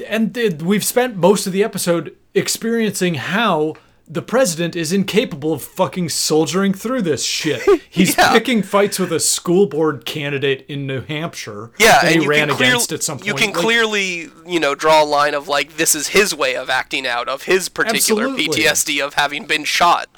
and 0.07 0.38
uh, 0.38 0.51
we've 0.64 0.85
spent 0.85 1.16
most 1.16 1.49
of 1.49 1.53
the 1.53 1.64
episode 1.64 2.14
experiencing 2.33 3.14
how 3.16 3.75
the 4.11 4.23
president 4.23 4.75
is 4.75 4.92
incapable 4.92 5.53
of 5.53 5.62
fucking 5.62 6.09
soldiering 6.09 6.73
through 6.73 7.03
this 7.03 7.25
shit. 7.25 7.62
He's 7.90 8.16
Yeah. 8.16 8.33
picking 8.33 8.62
fights 8.62 8.99
with 8.99 9.12
a 9.12 9.21
school 9.21 9.66
board 9.66 10.05
candidate 10.07 10.64
in 10.68 10.87
New 10.87 11.03
Hampshire. 11.03 11.71
yeah 11.79 12.01
that 12.03 12.12
and 12.12 12.23
he 12.23 12.27
ran 12.29 12.49
clear- 12.49 12.71
against 12.71 12.92
at 12.92 13.03
some 13.03 13.18
point. 13.18 13.27
you 13.27 13.35
can 13.35 13.49
Like, 13.53 13.55
clearly 13.57 14.31
you 14.47 14.59
know 14.61 14.75
draw 14.75 15.03
a 15.03 15.05
line 15.05 15.35
of 15.35 15.47
like 15.49 15.77
this 15.77 15.94
is 15.94 16.09
his 16.09 16.35
way 16.35 16.57
of 16.57 16.71
acting 16.71 17.07
out 17.07 17.29
of 17.29 17.42
his 17.42 17.68
particular 17.68 18.25
Absolutely. 18.29 18.62
ptsd 18.64 19.05
of 19.05 19.14
having 19.14 19.44
been 19.44 19.64
shot 19.64 20.09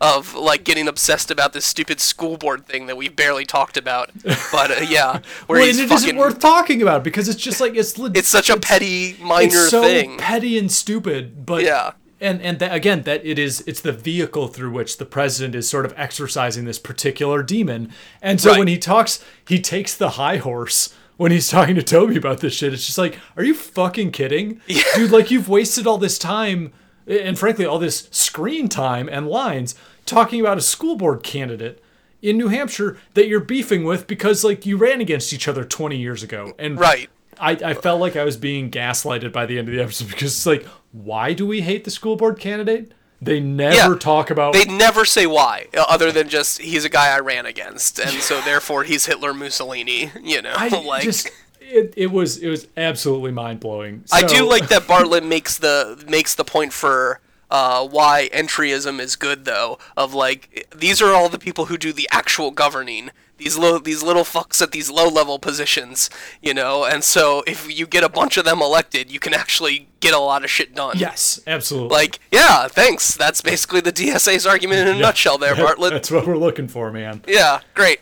of 0.00 0.34
like 0.34 0.62
getting 0.64 0.86
obsessed 0.86 1.30
about 1.30 1.52
this 1.52 1.64
stupid 1.64 2.00
school 2.00 2.36
board 2.36 2.64
thing 2.66 2.86
that 2.86 2.96
we 2.96 3.08
barely 3.08 3.44
talked 3.44 3.76
about. 3.76 4.10
But 4.52 4.70
uh, 4.70 4.84
yeah, 4.88 5.20
where 5.46 5.60
Well, 5.60 5.68
and 5.68 5.78
it 5.78 5.88
fucking. 5.88 6.04
isn't 6.08 6.16
worth 6.16 6.38
talking 6.38 6.82
about 6.82 7.02
because 7.04 7.28
it's 7.28 7.40
just 7.40 7.60
like 7.60 7.74
it's 7.74 7.94
it's 7.98 8.28
such 8.28 8.48
a 8.50 8.58
petty 8.58 9.16
minor 9.20 9.46
it's 9.46 9.70
so 9.70 9.82
thing. 9.82 10.16
petty 10.18 10.56
and 10.58 10.70
stupid 10.72 11.44
but 11.46 11.62
Yeah. 11.64 11.92
And 12.20 12.40
and 12.42 12.58
that, 12.58 12.74
again 12.74 13.02
that 13.02 13.24
it 13.24 13.38
is 13.38 13.62
it's 13.66 13.80
the 13.80 13.92
vehicle 13.92 14.48
through 14.48 14.70
which 14.70 14.98
the 14.98 15.04
president 15.04 15.54
is 15.54 15.68
sort 15.68 15.84
of 15.84 15.94
exercising 15.96 16.64
this 16.64 16.78
particular 16.78 17.42
demon 17.42 17.90
and 18.22 18.40
so 18.40 18.50
Right. 18.50 18.58
when 18.58 18.68
he 18.68 18.78
talks 18.78 19.24
he 19.46 19.60
takes 19.60 19.94
the 19.94 20.10
high 20.10 20.36
horse 20.38 20.94
when 21.16 21.32
he's 21.32 21.48
talking 21.48 21.74
to 21.76 21.82
toby 21.82 22.16
about 22.16 22.40
this 22.40 22.54
shit 22.54 22.72
it's 22.72 22.86
just 22.86 22.98
like 22.98 23.18
are 23.36 23.44
you 23.44 23.54
fucking 23.54 24.10
kidding 24.12 24.60
dude 24.94 25.10
like 25.10 25.30
you've 25.30 25.48
wasted 25.48 25.86
all 25.86 25.98
this 25.98 26.18
time 26.18 26.72
and 27.06 27.38
frankly 27.38 27.64
all 27.64 27.78
this 27.78 28.08
screen 28.10 28.68
time 28.68 29.08
and 29.10 29.28
lines 29.28 29.74
talking 30.06 30.40
about 30.40 30.58
a 30.58 30.62
school 30.62 30.96
board 30.96 31.22
candidate 31.22 31.82
in 32.20 32.36
New 32.36 32.48
Hampshire 32.48 32.98
that 33.14 33.28
you're 33.28 33.38
beefing 33.38 33.84
with 33.84 34.08
because 34.08 34.42
like 34.42 34.66
you 34.66 34.76
ran 34.76 35.00
against 35.00 35.32
each 35.32 35.46
other 35.46 35.64
20 35.64 35.96
years 35.96 36.22
ago 36.24 36.52
and 36.58 36.76
Right. 36.80 37.08
I, 37.40 37.52
I 37.52 37.74
felt 37.74 38.00
like 38.00 38.16
I 38.16 38.24
was 38.24 38.36
being 38.36 38.70
gaslighted 38.70 39.32
by 39.32 39.46
the 39.46 39.58
end 39.58 39.68
of 39.68 39.74
the 39.74 39.80
episode 39.82 40.08
because 40.08 40.34
it's 40.34 40.46
like, 40.46 40.64
why 40.92 41.32
do 41.32 41.46
we 41.46 41.60
hate 41.60 41.84
the 41.84 41.90
school 41.90 42.16
board 42.16 42.38
candidate? 42.40 42.92
They 43.20 43.40
never 43.40 43.74
Yeah. 43.92 43.98
talk 43.98 44.30
about. 44.30 44.52
They 44.52 44.64
never 44.64 45.04
say 45.04 45.26
why, 45.26 45.66
uh, 45.76 45.84
other 45.88 46.12
than 46.12 46.28
just 46.28 46.60
he's 46.60 46.84
a 46.84 46.88
guy 46.88 47.08
I 47.14 47.18
ran 47.18 47.46
against, 47.46 47.98
and 47.98 48.10
so 48.20 48.40
therefore 48.44 48.84
he's 48.84 49.06
Hitler 49.06 49.34
Mussolini. 49.34 50.12
You 50.22 50.40
know, 50.42 50.52
I 50.56 50.68
like 50.86 51.02
just 51.02 51.28
it, 51.60 51.92
it 51.96 52.12
was 52.12 52.36
it 52.38 52.48
was 52.48 52.68
absolutely 52.76 53.32
mind 53.32 53.58
blowing. 53.58 54.04
I 54.12 54.22
do 54.22 54.48
like 54.48 54.68
that 54.68 54.86
Bartlett 54.88 55.24
makes 55.24 55.58
the 55.58 56.02
makes 56.08 56.36
the 56.36 56.44
point 56.44 56.72
for 56.72 57.18
uh, 57.50 57.86
why 57.88 58.28
entryism 58.32 59.00
is 59.00 59.16
good 59.16 59.44
though. 59.46 59.78
Of 59.96 60.14
like 60.14 60.68
these 60.76 61.02
are 61.02 61.12
all 61.12 61.28
the 61.28 61.40
people 61.40 61.64
who 61.66 61.76
do 61.76 61.92
the 61.92 62.08
actual 62.12 62.52
governing. 62.52 63.10
These 63.38 63.56
low 63.56 63.78
these 63.78 64.02
little 64.02 64.24
fucks 64.24 64.60
at 64.60 64.72
these 64.72 64.90
low 64.90 65.08
level 65.08 65.38
positions, 65.38 66.10
you 66.42 66.52
know. 66.52 66.84
And 66.84 67.02
so 67.04 67.42
if 67.46 67.66
you 67.78 67.86
get 67.86 68.02
a 68.04 68.08
bunch 68.08 68.36
of 68.36 68.44
them 68.44 68.60
elected, 68.60 69.10
you 69.10 69.20
can 69.20 69.32
actually 69.32 69.88
get 70.00 70.12
a 70.12 70.18
lot 70.18 70.44
of 70.44 70.50
shit 70.50 70.74
done. 70.74 70.98
Yes, 70.98 71.40
absolutely. 71.46 71.96
Like 71.96 72.18
yeah, 72.32 72.68
thanks. 72.68 73.16
That's 73.16 73.40
basically 73.40 73.80
the 73.80 73.92
DSA's 73.92 74.46
argument 74.46 74.88
in 74.88 74.96
a 74.96 74.98
nutshell, 75.00 75.38
there, 75.38 75.54
Bartlett. 75.54 75.92
That's 75.92 76.10
what 76.10 76.26
we're 76.26 76.36
looking 76.36 76.68
for, 76.68 76.90
man. 76.90 77.22
Yeah, 77.26 77.60
great. 77.74 78.00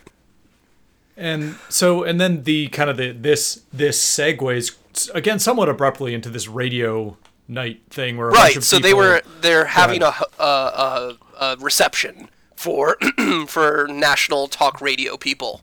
And 1.17 1.57
so, 1.69 2.03
and 2.03 2.21
then 2.21 2.43
the 2.43 2.69
kind 2.69 2.91
of 2.91 2.97
the 2.97 3.13
this 3.13 3.63
this 3.73 4.03
segues 4.03 4.77
again 5.15 5.39
somewhat 5.39 5.69
abruptly 5.69 6.15
into 6.15 6.29
this 6.31 6.49
radio 6.49 7.17
night 7.49 7.81
thing 7.91 8.17
where 8.17 8.29
Right. 8.29 8.63
So 8.63 8.79
they 8.79 8.95
were 8.95 9.23
they're 9.41 9.67
having 9.67 10.03
a, 10.03 10.13
a, 10.39 10.43
a, 10.43 11.17
a 11.41 11.57
reception 11.59 12.29
for 12.57 12.97
for 13.47 13.87
national 13.91 14.49
talk 14.49 14.81
radio 14.81 15.17
people, 15.17 15.63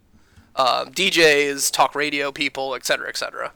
uh, 0.55 0.85
DJs, 0.85 1.71
talk 1.71 1.95
radio 1.95 2.31
people, 2.31 2.75
et 2.75 2.85
cetera, 2.85 3.09
et 3.09 3.17
cetera. 3.17 3.51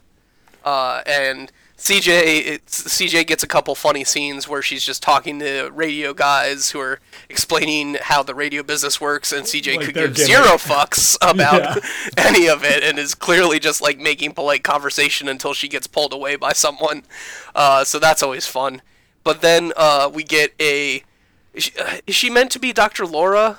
Uh, 0.66 1.02
and 1.06 1.52
CJ 1.78 2.46
it's, 2.48 2.82
CJ 2.84 3.28
gets 3.28 3.44
a 3.44 3.48
couple 3.48 3.74
funny 3.76 4.04
scenes 4.04 4.48
where 4.50 4.62
she's 4.64 4.84
just 4.84 5.02
talking 5.04 5.38
to 5.40 5.70
radio 5.70 6.12
guys 6.14 6.72
who 6.72 6.80
are 6.80 7.00
explaining 7.30 7.98
how 8.02 8.24
the 8.24 8.34
radio 8.34 8.64
business 8.64 9.00
works, 9.00 9.32
and 9.32 9.46
CJ 9.46 9.78
Like 9.78 9.86
could 9.86 9.94
give 9.96 10.14
gimmick. 10.16 10.18
zero 10.28 10.44
fucks 10.58 11.16
about 11.22 11.62
Yeah. 11.62 11.90
any 12.18 12.50
of 12.50 12.64
it, 12.64 12.84
and 12.84 12.98
is 12.98 13.14
clearly 13.16 13.60
just 13.60 13.80
like 13.82 14.00
making 14.00 14.34
polite 14.34 14.64
conversation 14.64 15.30
until 15.30 15.54
she 15.54 15.68
gets 15.68 15.86
pulled 15.88 16.12
away 16.14 16.36
by 16.36 16.52
someone. 16.52 17.04
Uh, 17.56 17.84
so 17.84 18.00
that's 18.00 18.24
always 18.24 18.48
fun. 18.48 18.82
But 19.24 19.42
then 19.42 19.72
uh, 19.78 20.10
we 20.12 20.24
get 20.24 20.54
a. 20.60 21.04
Is 21.58 21.64
she, 21.64 21.80
uh, 21.80 21.98
is 22.06 22.16
she 22.16 22.30
meant 22.30 22.52
to 22.52 22.60
be 22.60 22.72
Dr. 22.72 23.06
Laura? 23.06 23.58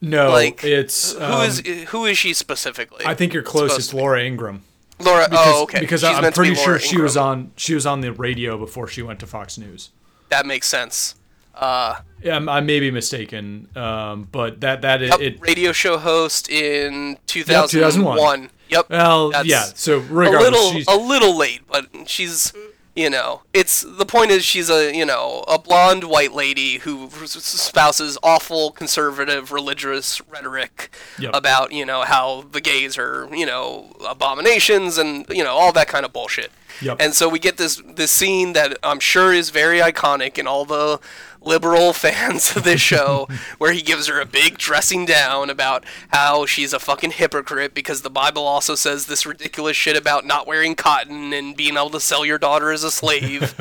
no, 0.00 0.30
like, 0.30 0.64
it's 0.64 1.12
Who 1.12 1.22
um, 1.22 1.46
is 1.46 1.60
who 1.88 2.04
is 2.06 2.18
she 2.18 2.34
specifically? 2.34 3.06
I 3.06 3.14
think 3.14 3.32
you're 3.32 3.42
close. 3.42 3.78
It's? 3.78 3.94
Laura 3.94 4.22
Ingraham. 4.22 4.64
Laura. 4.98 5.28
Because, 5.28 5.46
oh, 5.46 5.62
okay. 5.62 5.80
Because 5.80 6.00
She's 6.00 6.10
I'm 6.10 6.22
to 6.24 6.30
be 6.30 6.34
pretty 6.34 6.54
sure 6.56 6.66
Laura 6.72 6.80
she 6.80 7.00
was 7.00 7.16
on 7.16 7.52
she 7.56 7.74
was 7.74 7.86
on 7.86 8.00
the 8.00 8.12
radio 8.12 8.58
before 8.58 8.88
she 8.88 9.02
went 9.02 9.20
to 9.20 9.26
Fox 9.26 9.56
News. 9.58 9.90
That 10.28 10.44
makes 10.44 10.66
sense. 10.66 11.14
Uh, 11.54 12.00
Yeah, 12.22 12.34
I'm- 12.34 12.48
I 12.48 12.60
may 12.60 12.80
be 12.80 12.90
mistaken, 12.90 13.68
um, 13.76 14.28
but 14.30 14.60
that 14.60 14.82
that 14.82 15.00
yep, 15.00 15.20
it. 15.20 15.40
radio 15.40 15.72
show 15.72 15.98
host 15.98 16.48
in 16.48 17.18
2001. 17.26 17.68
2001. 17.68 18.50
Yep. 18.70 18.90
Well, 18.90 19.32
yeah. 19.44 19.64
So 19.74 19.98
a 19.98 20.00
little 20.00 20.72
she's, 20.72 20.86
a 20.88 20.96
little 20.96 21.36
late, 21.36 21.62
but 21.70 21.86
she's 22.06 22.52
you 23.00 23.08
know 23.08 23.40
it's 23.54 23.80
the 24.02 24.04
point 24.04 24.30
is 24.30 24.44
she's 24.44 24.68
a 24.68 24.94
you 24.94 25.06
know 25.06 25.44
a 25.48 25.58
blonde 25.58 26.04
white 26.04 26.32
lady 26.32 26.78
who 26.78 27.08
spouses 27.26 28.18
awful 28.22 28.70
conservative 28.72 29.52
religious 29.52 30.20
rhetoric 30.28 30.90
Yep. 31.18 31.30
about 31.34 31.72
you 31.72 31.84
know 31.86 32.02
how 32.02 32.44
the 32.52 32.60
gays 32.60 32.98
are 32.98 33.28
you 33.34 33.46
know 33.46 33.92
abominations 34.06 34.98
and 34.98 35.26
you 35.28 35.44
know 35.44 35.54
all 35.60 35.72
that 35.72 35.88
kind 35.88 36.04
of 36.04 36.12
bullshit. 36.12 36.50
Yep. 36.82 36.96
And 37.00 37.14
so 37.14 37.28
we 37.28 37.38
get 37.38 37.56
this 37.56 37.82
this 37.86 38.10
scene 38.10 38.52
that 38.54 38.78
I'm 38.82 39.00
sure 39.00 39.32
is 39.32 39.50
very 39.50 39.80
iconic 39.80 40.38
in 40.38 40.46
all 40.46 40.64
the 40.64 40.98
liberal 41.42 41.92
fans 41.94 42.54
of 42.56 42.64
this 42.64 42.80
show 42.80 43.28
where 43.58 43.72
he 43.72 43.82
gives 43.82 44.06
her 44.06 44.20
a 44.20 44.26
big 44.26 44.58
dressing 44.58 45.06
down 45.06 45.50
about 45.50 45.84
how 46.08 46.46
she's 46.46 46.72
a 46.72 46.78
fucking 46.78 47.12
hypocrite 47.12 47.74
because 47.74 48.02
the 48.02 48.10
Bible 48.10 48.42
also 48.42 48.74
says 48.74 49.06
this 49.06 49.26
ridiculous 49.26 49.76
shit 49.76 49.96
about 49.96 50.24
not 50.24 50.46
wearing 50.46 50.74
cotton 50.74 51.32
and 51.32 51.56
being 51.56 51.76
able 51.76 51.90
to 51.90 52.00
sell 52.00 52.24
your 52.24 52.38
daughter 52.38 52.70
as 52.70 52.84
a 52.84 52.90
slave. 52.90 53.54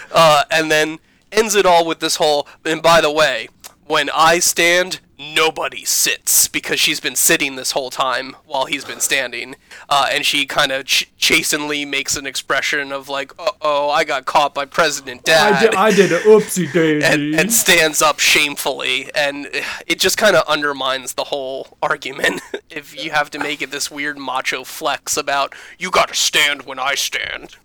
uh, 0.12 0.44
and 0.50 0.70
then 0.70 0.98
ends 1.30 1.54
it 1.54 1.66
all 1.66 1.86
with 1.86 2.00
this 2.00 2.16
whole 2.16 2.46
and 2.64 2.82
by 2.82 3.00
the 3.00 3.10
way, 3.10 3.48
when 3.86 4.10
I 4.14 4.38
stand, 4.38 5.00
nobody 5.22 5.84
sits 5.84 6.48
because 6.48 6.80
she's 6.80 7.00
been 7.00 7.16
sitting 7.16 7.56
this 7.56 7.72
whole 7.72 7.90
time 7.90 8.36
while 8.44 8.66
he's 8.66 8.84
been 8.84 9.00
standing. 9.00 9.56
Uh, 9.88 10.08
and 10.10 10.26
she 10.26 10.46
kind 10.46 10.72
of 10.72 10.84
ch- 10.84 11.10
chastenly 11.18 11.88
makes 11.88 12.16
an 12.16 12.26
expression 12.26 12.92
of 12.92 13.08
like, 13.08 13.32
"Uh 13.38 13.52
oh, 13.60 13.90
I 13.90 14.04
got 14.04 14.24
caught 14.24 14.54
by 14.54 14.64
President 14.64 15.24
Dad." 15.24 15.52
I 15.52 15.60
did, 15.60 15.74
I 15.74 15.90
did 15.92 16.12
an 16.12 16.20
oopsie 16.22 16.72
daisy. 16.72 17.04
and, 17.04 17.34
and 17.34 17.52
stands 17.52 18.02
up 18.02 18.18
shamefully, 18.18 19.10
and 19.14 19.48
it 19.86 20.00
just 20.00 20.18
kind 20.18 20.36
of 20.36 20.46
undermines 20.48 21.14
the 21.14 21.24
whole 21.24 21.78
argument. 21.82 22.40
if 22.70 23.02
you 23.02 23.10
have 23.10 23.30
to 23.30 23.38
make 23.38 23.62
it 23.62 23.70
this 23.70 23.90
weird 23.90 24.18
macho 24.18 24.64
flex 24.64 25.16
about 25.16 25.54
you 25.78 25.90
got 25.90 26.08
to 26.08 26.14
stand 26.14 26.62
when 26.62 26.78
I 26.78 26.94
stand. 26.94 27.56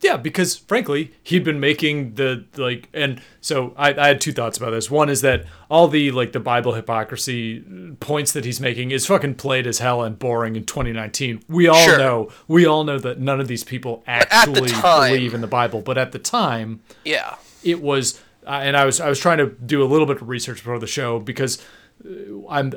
Yeah, 0.00 0.16
because 0.16 0.56
frankly, 0.56 1.12
he'd 1.24 1.42
been 1.42 1.58
making 1.58 2.14
the 2.14 2.44
like, 2.56 2.88
and 2.94 3.20
so 3.40 3.74
I, 3.76 3.92
I 3.94 4.06
had 4.08 4.20
two 4.20 4.32
thoughts 4.32 4.56
about 4.56 4.70
this. 4.70 4.88
One 4.90 5.08
is 5.08 5.22
that 5.22 5.44
all 5.68 5.88
the 5.88 6.12
like 6.12 6.30
the 6.32 6.38
Bible 6.40 6.74
hypocrisy 6.74 7.60
points 7.98 8.32
that 8.32 8.44
he's 8.44 8.60
making 8.60 8.92
is 8.92 9.06
fucking 9.06 9.34
played 9.34 9.66
as 9.66 9.80
hell 9.80 10.02
and 10.02 10.16
boring 10.18 10.54
in 10.54 10.64
2019. 10.64 11.42
We 11.48 11.66
all 11.66 11.84
Sure. 11.84 11.98
know, 11.98 12.30
we 12.46 12.64
all 12.64 12.84
know 12.84 12.98
that 12.98 13.18
none 13.18 13.40
of 13.40 13.48
these 13.48 13.64
people 13.64 14.04
actually 14.06 14.70
time- 14.70 15.10
believe 15.10 15.34
in 15.34 15.40
the 15.40 15.46
Bible, 15.48 15.80
but 15.80 15.98
at 15.98 16.12
the 16.12 16.18
time, 16.20 16.80
Yeah, 17.04 17.34
it 17.64 17.82
was 17.82 18.20
uh, 18.46 18.50
and 18.62 18.76
I 18.76 18.84
was 18.84 19.00
I 19.00 19.08
was 19.08 19.18
trying 19.18 19.38
to 19.38 19.46
do 19.46 19.82
a 19.82 19.86
little 19.86 20.06
bit 20.06 20.22
of 20.22 20.28
research 20.28 20.58
before 20.58 20.78
the 20.78 20.86
show 20.86 21.18
because 21.18 21.60
uh, 22.04 22.46
I'm 22.48 22.72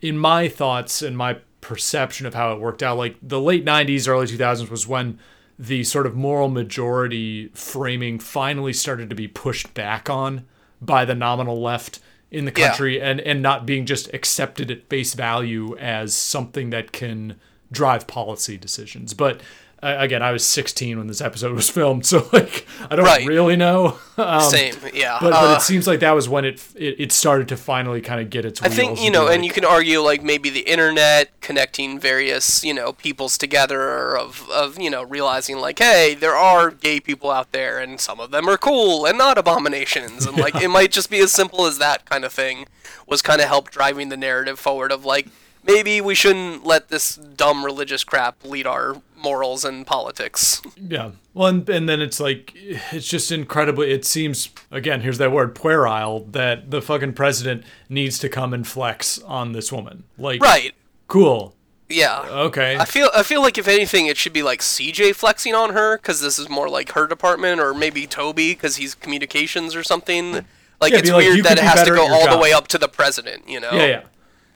in 0.00 0.16
my 0.18 0.46
thoughts 0.48 1.02
and 1.02 1.16
my 1.16 1.38
perception 1.62 2.26
of 2.26 2.34
how 2.34 2.52
it 2.52 2.60
worked 2.60 2.82
out 2.82 2.96
like 2.96 3.16
the 3.22 3.40
late 3.40 3.64
90s 3.66 4.08
early 4.08 4.26
2000s 4.26 4.70
was 4.70 4.86
when 4.86 5.18
the 5.62 5.84
sort 5.84 6.06
of 6.06 6.16
moral 6.16 6.48
majority 6.48 7.48
framing 7.52 8.18
finally 8.18 8.72
started 8.72 9.10
to 9.10 9.14
be 9.14 9.28
pushed 9.28 9.74
back 9.74 10.08
on 10.08 10.46
by 10.80 11.04
the 11.04 11.14
nominal 11.14 11.60
left 11.60 12.00
in 12.30 12.46
the 12.46 12.52
Yeah. 12.56 12.68
country 12.68 12.98
and 13.00 13.20
and 13.20 13.42
not 13.42 13.66
being 13.66 13.84
just 13.84 14.12
accepted 14.14 14.70
at 14.70 14.88
face 14.88 15.12
value 15.12 15.76
as 15.76 16.14
something 16.14 16.70
that 16.70 16.92
can 16.92 17.36
drive 17.70 18.06
policy 18.06 18.56
decisions 18.56 19.12
but 19.12 19.42
again 19.82 20.22
I 20.22 20.30
was 20.32 20.44
16 20.46 20.98
when 20.98 21.06
this 21.06 21.20
episode 21.20 21.52
was 21.56 21.70
filmed 21.70 22.04
so 22.06 22.28
like 22.32 22.66
I 22.90 22.96
don't 22.96 23.04
Right. 23.06 23.26
really 23.26 23.56
know 23.56 23.98
um, 24.18 24.42
same. 24.42 24.74
Yeah, 24.92 25.18
but, 25.20 25.32
Uh, 25.32 25.54
it 25.58 25.62
seems 25.62 25.86
like 25.86 26.00
that 26.00 26.12
was 26.12 26.28
when 26.28 26.44
it 26.44 26.62
it, 26.74 26.96
it 27.00 27.12
started 27.12 27.48
to 27.48 27.56
finally 27.56 28.00
kind 28.02 28.20
of 28.20 28.28
get 28.30 28.44
its. 28.44 28.60
I 28.62 28.68
think 28.68 29.02
you 29.02 29.10
know, 29.10 29.28
and 29.28 29.44
you 29.44 29.50
can 29.50 29.64
argue 29.64 30.00
like 30.00 30.22
maybe 30.22 30.50
the 30.50 30.60
internet 30.60 31.30
connecting 31.40 31.98
various 31.98 32.62
you 32.62 32.74
know 32.74 32.92
peoples 32.92 33.38
together 33.38 34.16
of 34.18 34.48
of 34.50 34.78
you 34.78 34.90
know 34.90 35.02
realizing 35.02 35.56
like 35.58 35.78
hey 35.78 36.14
there 36.14 36.34
are 36.36 36.70
gay 36.70 37.00
people 37.00 37.30
out 37.30 37.52
there 37.52 37.78
and 37.78 37.98
some 38.00 38.20
of 38.20 38.30
them 38.30 38.48
are 38.48 38.58
cool 38.58 39.06
and 39.06 39.16
not 39.16 39.38
abominations 39.38 40.26
and 40.26 40.36
like 40.36 40.54
it 40.62 40.68
might 40.68 40.92
just 40.92 41.08
be 41.10 41.18
as 41.20 41.32
simple 41.32 41.64
as 41.66 41.78
that 41.78 42.04
kind 42.04 42.24
of 42.24 42.32
thing 42.32 42.66
was 43.06 43.22
kind 43.22 43.40
of 43.40 43.48
help 43.48 43.70
driving 43.70 44.08
the 44.10 44.16
narrative 44.16 44.58
forward 44.58 44.92
of 44.92 45.04
like 45.04 45.26
maybe 45.64 46.00
we 46.00 46.14
shouldn't 46.14 46.64
let 46.66 46.88
this 46.88 47.16
dumb 47.16 47.64
religious 47.64 48.04
crap 48.04 48.36
lead 48.44 48.66
our 48.66 49.00
morals 49.22 49.64
and 49.64 49.86
politics. 49.86 50.62
yeah. 50.76 51.10
Well, 51.34 51.48
and, 51.48 51.68
and 51.68 51.88
then 51.88 52.00
it's 52.00 52.20
like 52.20 52.52
it's 52.54 53.08
just 53.08 53.30
incredibly. 53.30 53.90
It 53.90 54.04
seems 54.04 54.48
again. 54.70 55.00
Here's 55.02 55.18
that 55.18 55.32
word 55.32 55.54
puerile 55.54 56.26
that 56.30 56.70
the 56.70 56.82
fucking 56.82 57.12
president 57.14 57.64
needs 57.88 58.18
to 58.20 58.28
come 58.28 58.52
and 58.52 58.66
flex 58.66 59.18
on 59.20 59.52
this 59.52 59.72
woman. 59.72 60.04
Like 60.18 60.42
Right. 60.42 60.74
cool. 61.06 61.54
Yeah. 61.88 62.20
Okay. 62.28 62.76
I 62.76 62.84
feel 62.84 63.10
I 63.14 63.22
feel 63.22 63.42
like 63.42 63.58
if 63.58 63.66
anything, 63.66 64.06
it 64.06 64.16
should 64.16 64.32
be 64.32 64.42
like 64.42 64.60
CJ 64.60 65.14
flexing 65.14 65.54
on 65.54 65.70
her 65.72 65.96
because 65.98 66.20
this 66.20 66.38
is 66.38 66.48
more 66.48 66.68
like 66.68 66.92
her 66.92 67.06
department, 67.06 67.60
or 67.60 67.74
maybe 67.74 68.06
Toby 68.06 68.52
because 68.52 68.76
he's 68.76 68.94
communications 68.94 69.74
or 69.74 69.82
something. 69.82 70.44
Like 70.80 70.92
Yeah, 70.92 70.98
it's 71.00 71.10
like, 71.10 71.26
weird 71.26 71.44
that 71.44 71.58
it 71.58 71.64
has 71.64 71.82
to 71.86 71.90
go 71.94 72.06
all 72.12 72.30
the 72.30 72.38
way 72.38 72.52
up 72.52 72.68
to 72.68 72.78
the 72.78 72.88
president. 72.88 73.48
You 73.48 73.60
know. 73.60 73.72
Yeah, 73.72 73.86
yeah, 73.86 74.02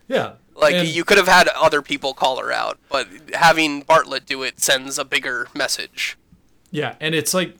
yeah. 0.08 0.32
Like 0.55 0.74
And- 0.74 0.88
you 0.88 1.05
could 1.05 1.18
have 1.18 1.28
had 1.28 1.48
other 1.48 1.82
people 1.82 2.14
call 2.14 2.38
her 2.38 2.52
out, 2.52 2.78
but 2.88 3.09
having 3.34 3.82
Bartlett 3.82 4.26
do 4.26 4.42
it 4.42 4.61
sends 4.61 4.98
a 4.98 5.05
bigger 5.05 5.48
message. 5.55 6.16
yeah, 6.70 6.94
and 7.00 7.14
it's 7.14 7.34
like 7.34 7.57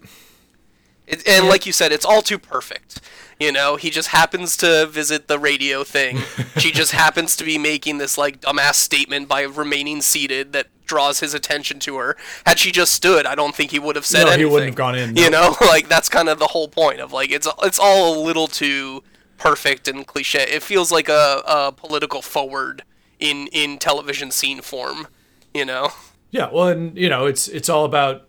It, 1.07 1.27
and 1.29 1.49
like 1.49 1.67
you 1.67 1.73
said, 1.73 1.93
it's 1.93 2.05
all 2.05 2.23
too 2.23 2.39
perfect. 2.39 3.01
You 3.39 3.51
know, 3.53 3.77
he 3.77 3.91
just 3.91 4.09
happens 4.09 4.57
to 4.59 4.87
visit 4.87 5.27
the 5.29 5.39
radio 5.39 5.85
thing. 5.85 6.19
she 6.59 6.71
just 6.71 6.93
happens 6.93 7.37
to 7.37 7.45
be 7.45 7.59
making 7.59 7.99
this 7.99 8.17
like 8.17 8.41
dumbass 8.41 8.75
statement 8.77 9.29
by 9.29 9.43
remaining 9.43 10.01
seated 10.01 10.53
that 10.53 10.69
draws 10.87 11.21
his 11.21 11.35
attention 11.35 11.79
to 11.81 11.97
her. 11.97 12.17
Had 12.47 12.59
she 12.59 12.71
just 12.71 12.93
stood, 12.93 13.27
I 13.27 13.35
don't 13.35 13.55
think 13.55 13.71
he 13.73 13.79
would 13.79 13.97
have 13.97 14.07
said 14.07 14.25
No, 14.25 14.37
he 14.37 14.45
wouldn't 14.45 14.71
have 14.71 14.77
gone 14.77 14.95
in, 14.95 15.17
You 15.17 15.31
know, 15.31 15.57
like 15.61 15.89
that's 15.89 16.09
kind 16.09 16.29
of 16.29 16.39
the 16.39 16.47
whole 16.49 16.69
point 16.69 17.01
of 17.01 17.13
like 17.13 17.31
it's 17.31 17.49
it's 17.63 17.79
all 17.79 18.17
a 18.17 18.21
little 18.25 18.47
too 18.47 19.03
perfect 19.39 19.89
and 19.89 20.07
cliche. 20.07 20.43
It 20.43 20.63
feels 20.63 20.91
like 20.93 21.09
a, 21.09 21.43
a 21.47 21.73
political 21.73 22.23
forward 22.23 22.83
in 23.19 23.49
in 23.49 23.79
television 23.79 24.31
scene 24.31 24.61
form. 24.61 25.09
You 25.53 25.65
know. 25.65 25.91
Yeah, 26.31 26.51
well, 26.53 26.69
and 26.69 26.99
you 26.99 27.09
know, 27.09 27.27
it's 27.27 27.47
it's 27.47 27.69
all 27.69 27.85
about 27.85 28.27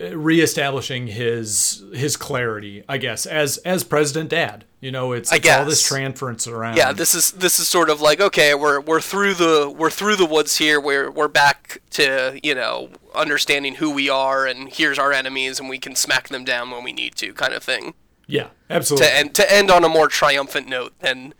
uh, 0.00 0.16
reestablishing 0.16 1.08
his 1.08 1.82
his 1.92 2.16
clarity, 2.16 2.84
I 2.88 2.98
guess, 2.98 3.26
as 3.26 3.56
as 3.58 3.82
President 3.82 4.30
Dad. 4.30 4.64
You 4.80 4.90
know, 4.90 5.12
it's, 5.12 5.32
it's 5.32 5.48
all 5.48 5.64
this 5.64 5.86
transference 5.86 6.46
around. 6.46 6.76
Yeah, 6.76 6.92
this 6.92 7.14
is 7.14 7.32
this 7.32 7.60
is 7.60 7.68
sort 7.68 7.90
of 7.90 8.00
like 8.00 8.20
okay, 8.20 8.54
we're 8.54 8.80
we're 8.80 9.00
through 9.00 9.34
the 9.34 9.72
we're 9.76 9.90
through 9.90 10.16
the 10.16 10.24
woods 10.24 10.58
here. 10.58 10.80
We're 10.80 11.10
we're 11.10 11.28
back 11.28 11.78
to 11.90 12.38
you 12.42 12.54
know 12.54 12.90
understanding 13.14 13.76
who 13.76 13.90
we 13.90 14.08
are, 14.08 14.46
and 14.46 14.68
here's 14.68 14.98
our 14.98 15.12
enemies, 15.12 15.60
and 15.60 15.68
we 15.68 15.78
can 15.78 15.94
smack 15.94 16.28
them 16.28 16.44
down 16.44 16.70
when 16.70 16.84
we 16.84 16.92
need 16.92 17.16
to, 17.16 17.32
kind 17.32 17.54
of 17.54 17.62
thing. 17.62 17.94
Yeah, 18.26 18.48
absolutely. 18.70 19.06
To 19.08 19.16
end 19.16 19.34
to 19.34 19.52
end 19.52 19.70
on 19.70 19.84
a 19.84 19.88
more 19.88 20.08
triumphant 20.08 20.68
note 20.68 20.92
than 21.00 21.34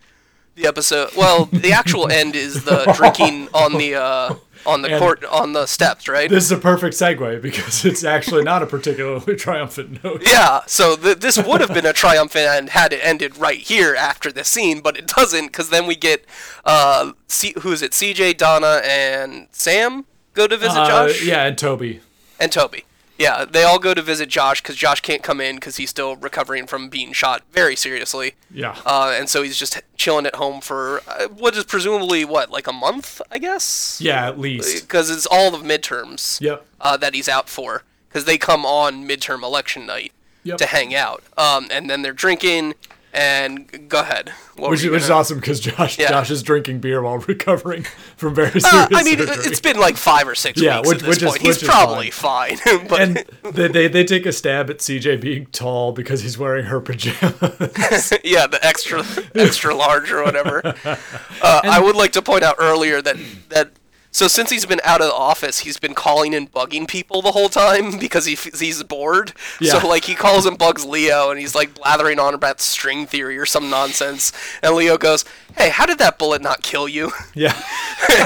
the 0.54 0.66
episode. 0.66 1.10
Well, 1.16 1.46
the 1.46 1.72
actual 1.72 2.10
end 2.10 2.34
is 2.36 2.64
the 2.64 2.92
drinking 2.96 3.48
on 3.54 3.78
the 3.78 3.94
uh, 3.94 4.34
on 4.66 4.82
the 4.82 4.90
And- 4.90 4.98
court 5.00 5.24
on 5.24 5.54
the 5.54 5.66
steps, 5.66 6.06
right? 6.08 6.28
this 6.30 6.44
is 6.44 6.52
a 6.52 6.56
perfect 6.58 6.94
segue 6.94 7.40
because 7.42 7.84
it's 7.90 8.04
actually 8.04 8.44
not 8.44 8.62
a 8.62 8.66
particularly 8.66 9.34
triumphant 9.46 10.04
note. 10.04 10.22
Yeah, 10.26 10.60
so 10.66 10.94
th- 10.96 11.18
this 11.18 11.36
would 11.38 11.60
have 11.60 11.72
been 11.74 11.86
a 11.86 11.92
triumphant 11.92 12.46
end 12.46 12.68
had 12.70 12.92
it 12.92 13.00
ended 13.02 13.36
right 13.38 13.58
here 13.58 13.94
after 13.96 14.30
the 14.30 14.44
scene, 14.44 14.80
but 14.80 14.96
it 14.96 15.06
doesn't 15.08 15.46
because 15.46 15.70
then 15.70 15.86
we 15.86 15.96
get 15.96 16.24
uh, 16.64 17.12
C- 17.26 17.54
who 17.62 17.72
is 17.72 17.82
it? 17.82 17.92
CJ, 17.92 18.36
Donna, 18.36 18.80
and 18.84 19.48
Sam 19.52 20.04
go 20.34 20.46
to 20.46 20.56
visit 20.56 20.78
Uh, 20.78 20.86
Josh. 21.08 21.24
yeah, 21.24 21.44
and 21.46 21.56
Toby. 21.58 22.00
and 22.38 22.52
Toby. 22.52 22.84
Yeah, 23.18 23.44
they 23.44 23.62
all 23.62 23.78
go 23.78 23.94
to 23.94 24.02
visit 24.02 24.28
Josh 24.28 24.60
because 24.62 24.74
Josh 24.76 25.00
can't 25.00 25.22
come 25.22 25.40
in 25.40 25.56
because 25.56 25.76
he's 25.76 25.90
still 25.90 26.16
recovering 26.16 26.66
from 26.66 26.88
being 26.88 27.12
shot 27.12 27.42
very 27.52 27.76
seriously. 27.76 28.34
Yeah. 28.50 28.76
Uh, 28.84 29.14
and 29.16 29.28
so 29.28 29.42
he's 29.42 29.56
just 29.56 29.80
chilling 29.96 30.26
at 30.26 30.34
home 30.36 30.60
for 30.60 31.02
uh, 31.06 31.28
what 31.28 31.56
is 31.56 31.64
presumably 31.64 32.24
what 32.24 32.50
like 32.50 32.66
a 32.66 32.72
month, 32.72 33.20
I 33.30 33.38
guess. 33.38 34.00
yeah, 34.02 34.26
at 34.26 34.38
least. 34.38 34.82
Because 34.82 35.10
it's 35.10 35.26
all 35.30 35.54
of 35.54 35.62
midterms 35.62 36.40
Yep. 36.40 36.64
uh, 36.80 36.96
that 36.96 37.14
he's 37.14 37.28
out 37.28 37.48
for 37.48 37.82
because 38.08 38.24
they 38.24 38.38
come 38.38 38.64
on 38.66 39.06
midterm 39.06 39.42
election 39.42 39.86
night 39.86 40.12
Yep. 40.44 40.58
to 40.58 40.66
hang 40.66 40.92
out. 40.94 41.22
Um, 41.38 41.68
and 41.70 41.88
then 41.88 42.02
they're 42.02 42.12
drinking. 42.12 42.74
And 43.14 43.90
go 43.90 44.00
ahead. 44.00 44.30
What 44.56 44.70
Which, 44.70 44.84
which 44.84 45.02
is 45.02 45.10
awesome 45.10 45.38
because 45.38 45.60
Josh 45.60 45.98
Yeah. 45.98 46.08
Josh 46.08 46.30
is 46.30 46.42
drinking 46.42 46.80
beer 46.80 47.02
while 47.02 47.18
recovering 47.28 47.82
from 48.16 48.34
very 48.34 48.48
serious 48.58 48.72
Uh, 48.72 48.88
I 48.90 49.02
mean, 49.02 49.18
surgery. 49.18 49.34
it's 49.44 49.60
been 49.60 49.78
like 49.78 49.98
five 49.98 50.26
or 50.26 50.34
six 50.34 50.58
Yeah, 50.60 50.78
weeks 50.78 50.88
which- 50.88 50.96
at 50.98 51.00
this 51.02 51.08
which 51.08 51.22
is- 51.22 51.30
point. 51.30 51.42
he's 51.42 51.62
probably 51.62 52.10
fine. 52.10 52.56
but 52.88 53.00
and 53.02 53.24
they, 53.52 53.68
they 53.68 53.88
they 53.88 54.04
take 54.04 54.24
a 54.24 54.32
stab 54.32 54.70
at 54.70 54.78
CJ 54.78 55.20
being 55.20 55.44
tall 55.46 55.92
because 55.92 56.22
he's 56.22 56.38
wearing 56.38 56.64
her 56.66 56.80
pajamas. 56.80 58.12
yeah, 58.24 58.46
the 58.46 58.58
extra 58.62 59.04
extra 59.34 59.74
large 59.74 60.10
or 60.10 60.22
whatever. 60.24 60.62
Uh, 60.84 61.60
I 61.64 61.80
would 61.80 61.96
like 61.96 62.12
to 62.12 62.22
point 62.22 62.44
out 62.44 62.56
earlier 62.58 63.02
that 63.02 63.16
that 63.50 63.72
so 64.12 64.28
since 64.28 64.50
he's 64.50 64.66
been 64.66 64.80
out 64.84 65.00
of 65.00 65.06
the 65.06 65.14
office, 65.14 65.60
he's 65.60 65.78
been 65.78 65.94
calling 65.94 66.34
and 66.34 66.52
bugging 66.52 66.86
people 66.86 67.22
the 67.22 67.32
whole 67.32 67.48
time 67.48 67.98
because 67.98 68.26
he 68.26 68.34
f- 68.34 68.60
he's 68.60 68.82
bored. 68.82 69.32
Yeah. 69.58 69.80
So 69.80 69.88
like 69.88 70.04
he 70.04 70.14
calls 70.14 70.44
and 70.44 70.58
bugs 70.58 70.84
Leo, 70.84 71.30
and 71.30 71.40
he's 71.40 71.54
like 71.54 71.74
blathering 71.74 72.18
on 72.18 72.34
about 72.34 72.60
string 72.60 73.06
theory 73.06 73.38
or 73.38 73.46
some 73.46 73.70
nonsense. 73.70 74.30
And 74.62 74.74
Leo 74.76 74.98
goes, 74.98 75.24
"Hey, 75.56 75.70
how 75.70 75.86
did 75.86 75.98
that 75.98 76.18
bullet 76.18 76.42
not 76.42 76.62
kill 76.62 76.86
you?" 76.86 77.10
yeah, 77.34 77.58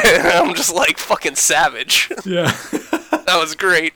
and 0.05 0.27
I'm 0.27 0.55
just 0.55 0.75
like 0.75 0.99
fucking 0.99 1.37
savage. 1.37 2.13
yeah. 2.25 2.51
that 2.73 3.39
was 3.41 3.55
great. 3.55 3.95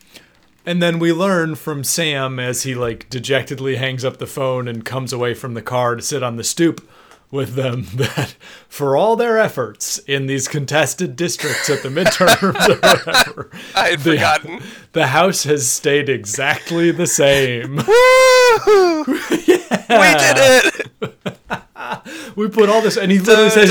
And 0.64 0.80
then 0.80 1.00
we 1.00 1.12
learn 1.12 1.56
from 1.56 1.82
Sam 1.82 2.38
as 2.38 2.62
he 2.62 2.74
like 2.74 3.10
dejectedly 3.10 3.76
hangs 3.76 4.04
up 4.04 4.18
the 4.18 4.26
phone 4.26 4.68
and 4.68 4.84
comes 4.84 5.12
away 5.12 5.34
from 5.34 5.54
the 5.54 5.62
car 5.62 5.96
to 5.96 6.02
sit 6.02 6.22
on 6.22 6.36
the 6.36 6.44
stoop 6.44 6.88
with 7.30 7.54
them 7.54 7.82
that 7.94 8.34
for 8.68 8.96
all 8.96 9.16
their 9.16 9.38
efforts 9.38 9.98
in 9.98 10.26
these 10.26 10.48
contested 10.48 11.16
districts 11.16 11.70
at 11.70 11.82
the 11.82 11.88
midterms 11.88 12.42
or 12.42 12.52
whatever, 12.52 13.50
I 13.74 13.90
had 13.90 14.00
the, 14.00 14.12
forgotten. 14.12 14.62
The 14.92 15.08
House 15.08 15.44
has 15.44 15.70
stayed 15.70 16.08
exactly 16.08 16.90
the 16.90 17.06
same. 17.06 17.76
yeah. 19.46 19.98
We 20.00 20.08
did 20.18 20.36
it. 20.64 22.36
we 22.36 22.48
put 22.48 22.68
all 22.68 22.82
this, 22.82 22.96
and 22.96 23.10
he 23.10 23.18
literally 23.18 23.50
says, 23.50 23.68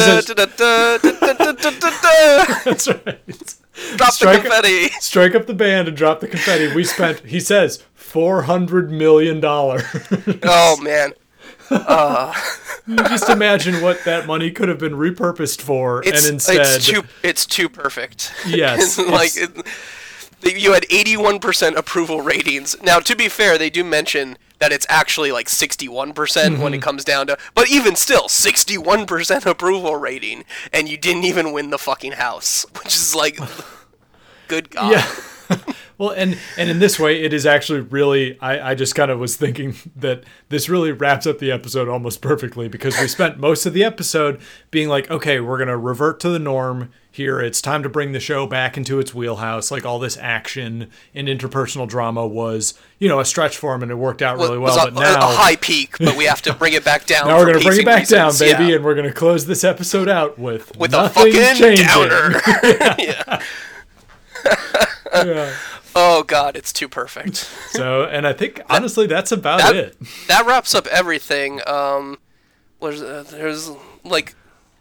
"That's 2.66 2.88
right." 2.88 3.56
Drop 3.96 4.12
strike, 4.12 4.44
the 4.44 4.50
confetti. 4.50 4.90
Strike 5.00 5.36
up 5.36 5.46
the 5.48 5.54
band 5.54 5.88
and 5.88 5.96
drop 5.96 6.20
the 6.20 6.28
confetti. 6.28 6.74
We 6.74 6.84
spent, 6.84 7.22
he 7.22 7.40
says, 7.40 7.82
four 7.94 8.42
hundred 8.44 8.92
million 8.92 9.40
dollars. 9.40 9.84
oh 10.44 10.78
man. 10.82 11.14
Just 11.70 13.30
imagine 13.30 13.82
what 13.82 14.04
that 14.06 14.26
money 14.26 14.52
could 14.52 14.70
have 14.70 14.80
been 14.80 14.94
repurposed 14.94 15.62
for, 15.62 16.02
it's 16.04 16.26
and 16.26 16.36
instead, 16.36 16.62
it's 16.76 16.86
too 16.86 17.04
it's 17.24 17.46
too 17.46 17.70
perfect. 17.70 18.34
Yes, 18.48 18.98
like 18.98 19.32
it, 19.36 19.52
you 20.60 20.74
had 20.74 20.84
81% 20.84 21.76
approval 21.76 22.22
ratings. 22.22 22.82
Now, 22.82 23.00
to 23.00 23.16
be 23.16 23.28
fair, 23.28 23.58
they 23.58 23.70
do 23.70 23.84
mention 23.84 24.38
that 24.60 24.72
it's 24.72 24.86
actually 24.90 25.32
like 25.32 25.48
61% 25.48 25.96
when 25.98 26.14
Mm-hmm. 26.14 26.74
it 26.74 26.82
comes 26.82 27.04
down 27.06 27.28
to, 27.28 27.38
but 27.56 27.70
even 27.70 27.96
still, 27.96 28.24
61% 28.24 29.46
approval 29.46 29.96
rating, 29.98 30.46
and 30.74 30.90
you 30.90 30.98
didn't 30.98 31.26
even 31.26 31.52
win 31.52 31.70
the 31.70 31.78
fucking 31.78 32.14
house, 32.14 32.66
which 32.84 32.96
is 32.96 33.14
like, 33.14 33.38
good 34.48 34.70
god. 34.72 34.92
yeah. 34.92 35.58
well, 36.00 36.10
and 36.12 36.38
and 36.58 36.70
in 36.70 36.80
this 36.80 36.98
way, 37.00 37.22
it 37.22 37.34
is 37.34 37.46
actually 37.46 37.82
really. 37.82 38.40
I 38.40 38.72
I 38.72 38.76
just 38.76 38.96
kind 38.96 39.12
of 39.12 39.20
was 39.20 39.36
thinking 39.36 39.76
that 39.98 40.24
this 40.48 40.68
really 40.70 40.92
wraps 40.92 41.28
up 41.28 41.38
the 41.40 41.52
episode 41.52 41.88
almost 41.88 42.22
perfectly 42.22 42.68
because 42.68 42.98
we 43.00 43.08
spent 43.08 43.38
most 43.38 43.66
of 43.68 43.74
the 43.74 43.84
episode 43.84 44.42
being 44.72 44.88
like, 44.90 45.12
okay, 45.12 45.40
we're 45.40 45.60
gonna 45.60 45.78
revert 45.78 46.20
to 46.22 46.30
the 46.30 46.40
norm 46.40 46.92
here. 47.12 47.42
It's 47.42 47.62
time 47.62 47.84
to 47.84 47.90
bring 47.90 48.14
the 48.14 48.20
show 48.22 48.48
back 48.48 48.78
into 48.78 48.98
its 49.00 49.14
wheelhouse. 49.14 49.72
Like 49.72 49.86
all 49.86 50.00
this 50.00 50.18
action 50.18 50.90
and 51.14 51.28
interpersonal 51.28 51.86
drama 51.88 52.26
was, 52.26 52.76
you 52.98 53.10
know, 53.10 53.20
a 53.20 53.26
stretch 53.26 53.58
for 53.58 53.76
him, 53.76 53.84
and 53.84 53.92
it 53.92 53.96
worked 53.96 54.22
out 54.22 54.38
really 54.38 54.58
well. 54.58 54.80
a, 54.80 54.92
but 54.92 54.94
now. 55.02 55.18
a 55.30 55.34
high 55.34 55.58
peak, 55.58 55.98
but 56.00 56.16
we 56.16 56.24
have 56.24 56.42
to 56.44 56.54
bring 56.54 56.72
it 56.74 56.86
back 56.86 57.06
down. 57.06 57.28
now 57.28 57.38
we're 57.38 57.52
gonna 57.52 57.60
bring 57.66 57.80
it 57.82 57.86
back 57.86 58.08
down, 58.08 58.32
baby, 58.40 58.66
Yeah. 58.68 58.76
and 58.78 58.86
we're 58.86 58.96
gonna 58.96 59.12
close 59.12 59.46
this 59.48 59.66
episode 59.66 60.08
out 60.08 60.40
with 60.40 60.78
with 60.78 60.94
a 60.94 61.10
fucking 61.10 61.34
changing. 61.34 61.86
downer. 61.86 62.40
yeah. 62.98 63.42
Yeah. 65.14 65.54
Oh 65.96 66.24
god, 66.24 66.56
it's 66.56 66.74
too 66.74 66.88
perfect. 66.88 67.50
So, 67.70 68.04
and 68.04 68.28
I 68.28 68.34
think 68.34 68.62
honestly, 68.70 69.08
that's 69.08 69.32
about 69.32 69.60
that, 69.60 69.76
it. 69.76 69.98
that 70.28 70.46
wraps 70.46 70.74
up 70.76 70.86
everything. 70.88 71.62
Um, 71.68 72.18
there's 72.82 73.02
uh, 73.02 73.24
there's 73.30 73.72
like, 74.04 74.34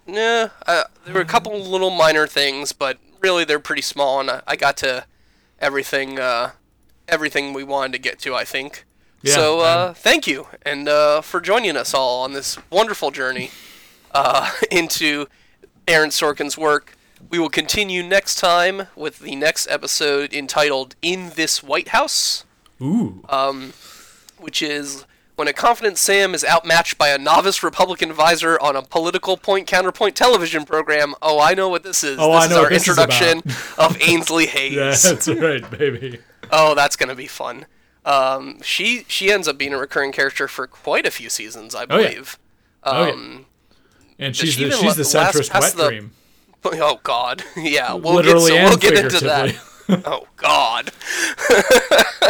yeah, 0.07 0.49
uh, 0.67 0.85
there 1.05 1.15
were 1.15 1.21
a 1.21 1.27
couple 1.27 1.57
little 1.61 1.91
minor 1.91 2.27
things, 2.27 2.73
but 2.73 2.99
really 3.21 3.45
they're 3.45 3.61
pretty 3.61 3.83
small, 3.83 4.21
and 4.21 4.31
I, 4.31 4.43
I 4.49 4.57
got 4.57 4.77
to 4.79 5.05
everything 5.61 6.19
uh, 6.19 6.53
everything 7.07 7.53
we 7.53 7.63
wanted 7.63 7.93
to 7.93 7.99
get 7.99 8.19
to. 8.21 8.35
I 8.35 8.45
think. 8.45 8.85
Yeah, 9.23 9.35
so 9.35 9.61
uh, 9.61 9.95
thank 9.95 10.27
you, 10.27 10.47
and 10.63 10.89
uh, 10.89 11.21
for 11.21 11.41
joining 11.41 11.77
us 11.77 11.93
all 11.93 12.25
on 12.25 12.33
this 12.33 12.59
wonderful 12.71 13.11
journey 13.11 13.51
uh, 14.13 14.51
into 14.71 15.27
Aaron 15.87 16.11
Sorkin's 16.11 16.57
work. 16.57 16.97
We 17.31 17.39
will 17.39 17.51
continue 17.51 18.03
next 18.03 18.37
time 18.37 18.89
with 18.97 19.19
the 19.21 19.37
next 19.37 19.67
episode 19.69 20.33
entitled 20.33 20.95
"In 21.03 21.31
This 21.35 21.63
White 21.63 21.89
House." 21.89 22.45
Ooh. 22.81 23.23
which 24.39 24.63
is 24.63 25.05
when 25.35 25.49
a 25.49 25.53
confident 25.53 25.99
Sam 25.99 26.33
is 26.35 26.45
outmatched 26.45 26.97
by 26.97 27.09
a 27.09 27.19
novice 27.19 27.63
Republican 27.63 28.11
advisor 28.11 28.59
on 28.61 28.77
a 28.77 28.83
political 28.83 29.37
point 29.37 29.67
counterpoint 29.67 30.15
television 30.17 30.65
program. 30.65 31.15
Oh, 31.21 31.41
I 31.41 31.55
know 31.55 31.69
what 31.69 31.83
this 31.83 32.03
is. 32.05 32.19
Oh, 32.21 32.33
this 32.33 32.43
I 32.43 32.45
is 32.45 32.51
know 32.51 32.57
our 32.57 32.63
what 32.63 32.71
this 32.71 32.83
is 32.83 32.89
introduction 32.89 33.43
of 33.79 34.01
Ainsley 34.09 34.47
Hayes. 34.47 34.75
yeah, 34.75 35.13
that's 35.13 35.29
right, 35.29 35.71
baby. 35.77 36.21
Oh, 36.51 36.75
that's 36.75 36.97
gonna 36.97 37.15
be 37.17 37.27
fun. 37.27 37.67
Um, 38.05 38.63
she 38.63 39.05
she 39.09 39.31
ends 39.31 39.47
up 39.49 39.59
being 39.59 39.75
a 39.75 39.79
recurring 39.79 40.13
character 40.13 40.49
for 40.49 40.67
quite 40.67 41.05
a 41.05 41.11
few 41.11 41.29
seasons, 41.29 41.75
I 41.75 41.85
believe. 41.85 42.05
Oh, 42.05 42.07
yeah. 42.07 42.11
believe. 42.13 42.39
Oh, 42.85 43.05
yeah. 43.07 43.13
Um, 43.13 43.47
And 44.21 44.37
she's 44.37 44.55
she 44.55 44.65
the, 44.65 44.77
she's 44.77 44.97
the 44.97 45.03
centrist 45.03 45.53
wet 45.53 45.75
dream. 45.89 46.13
oh 46.65 47.01
God, 47.03 47.45
yeah. 47.57 47.95
We'll 47.95 48.15
Literally 48.15 48.53
get, 48.53 48.65
so 48.65 48.69
we'll 48.71 48.77
get 48.79 49.05
into 49.05 49.25
that. 49.25 49.55
oh 50.07 50.27
God. 50.37 50.91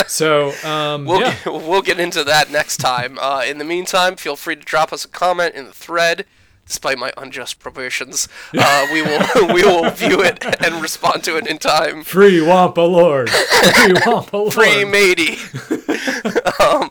So, 0.06 0.52
um, 0.64 1.04
We'll 1.04 1.20
yeah. 1.20 1.34
get, 1.44 1.52
we'll 1.52 1.82
get 1.82 1.98
into 2.00 2.24
that 2.24 2.50
next 2.50 2.76
time. 2.78 3.18
Uh, 3.20 3.42
in 3.46 3.58
the 3.58 3.64
meantime, 3.64 4.16
feel 4.16 4.36
free 4.36 4.56
to 4.56 4.62
drop 4.62 4.92
us 4.92 5.04
a 5.04 5.08
comment 5.08 5.54
in 5.54 5.64
the 5.66 5.72
thread. 5.72 6.24
Despite 6.66 6.98
my 6.98 7.12
unjust 7.16 7.58
probations, 7.60 8.28
uh, 8.56 8.86
we 8.92 9.00
will 9.00 9.20
we 9.54 9.64
will 9.64 9.88
view 9.90 10.20
it 10.22 10.44
and 10.62 10.82
respond 10.82 11.24
to 11.24 11.38
it 11.38 11.46
in 11.46 11.56
time. 11.56 12.04
Free 12.04 12.42
Wampa 12.42 12.82
Lord. 12.82 13.30
Free 13.30 13.94
Wampa 14.04 14.36
Lord. 14.36 14.52
Free 14.52 14.84
matey. 14.84 15.38
um, 16.60 16.90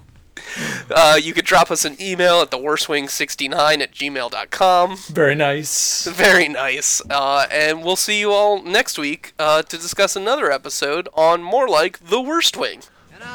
uh, 0.89 1.19
you 1.21 1.33
could 1.33 1.45
drop 1.45 1.69
us 1.71 1.85
an 1.85 1.95
email 2.01 2.41
at 2.41 2.51
theworstwing69 2.51 3.81
at 3.81 3.91
gmail.com. 3.93 4.97
Very 5.09 5.35
nice. 5.35 6.05
Very 6.07 6.47
nice. 6.47 7.01
Uh, 7.09 7.47
and 7.51 7.83
we'll 7.83 7.95
see 7.95 8.19
you 8.19 8.31
all 8.31 8.61
next 8.61 8.97
week 8.97 9.33
uh, 9.39 9.61
to 9.63 9.77
discuss 9.77 10.15
another 10.15 10.51
episode 10.51 11.07
on 11.13 11.41
more 11.43 11.67
like 11.67 11.99
The 11.99 12.21
Worst 12.21 12.57
Wing. 12.57 12.81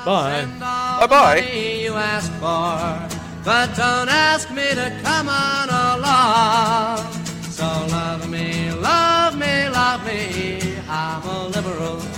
Bye. 0.05 0.45
Bye 0.61 1.07
bye. 1.07 1.41
But 3.45 3.75
don't 3.77 4.09
ask 4.09 4.51
me 4.51 4.68
to 4.70 5.01
come 5.03 5.29
on 5.29 5.68
along. 5.68 7.12
So 7.43 7.64
love 7.64 8.31
me, 8.31 8.73
love 8.73 9.37
me, 9.37 9.68
love 9.68 10.07
me. 10.07 10.77
I'm 10.89 11.23
a 11.23 11.49
liberal. 11.49 12.12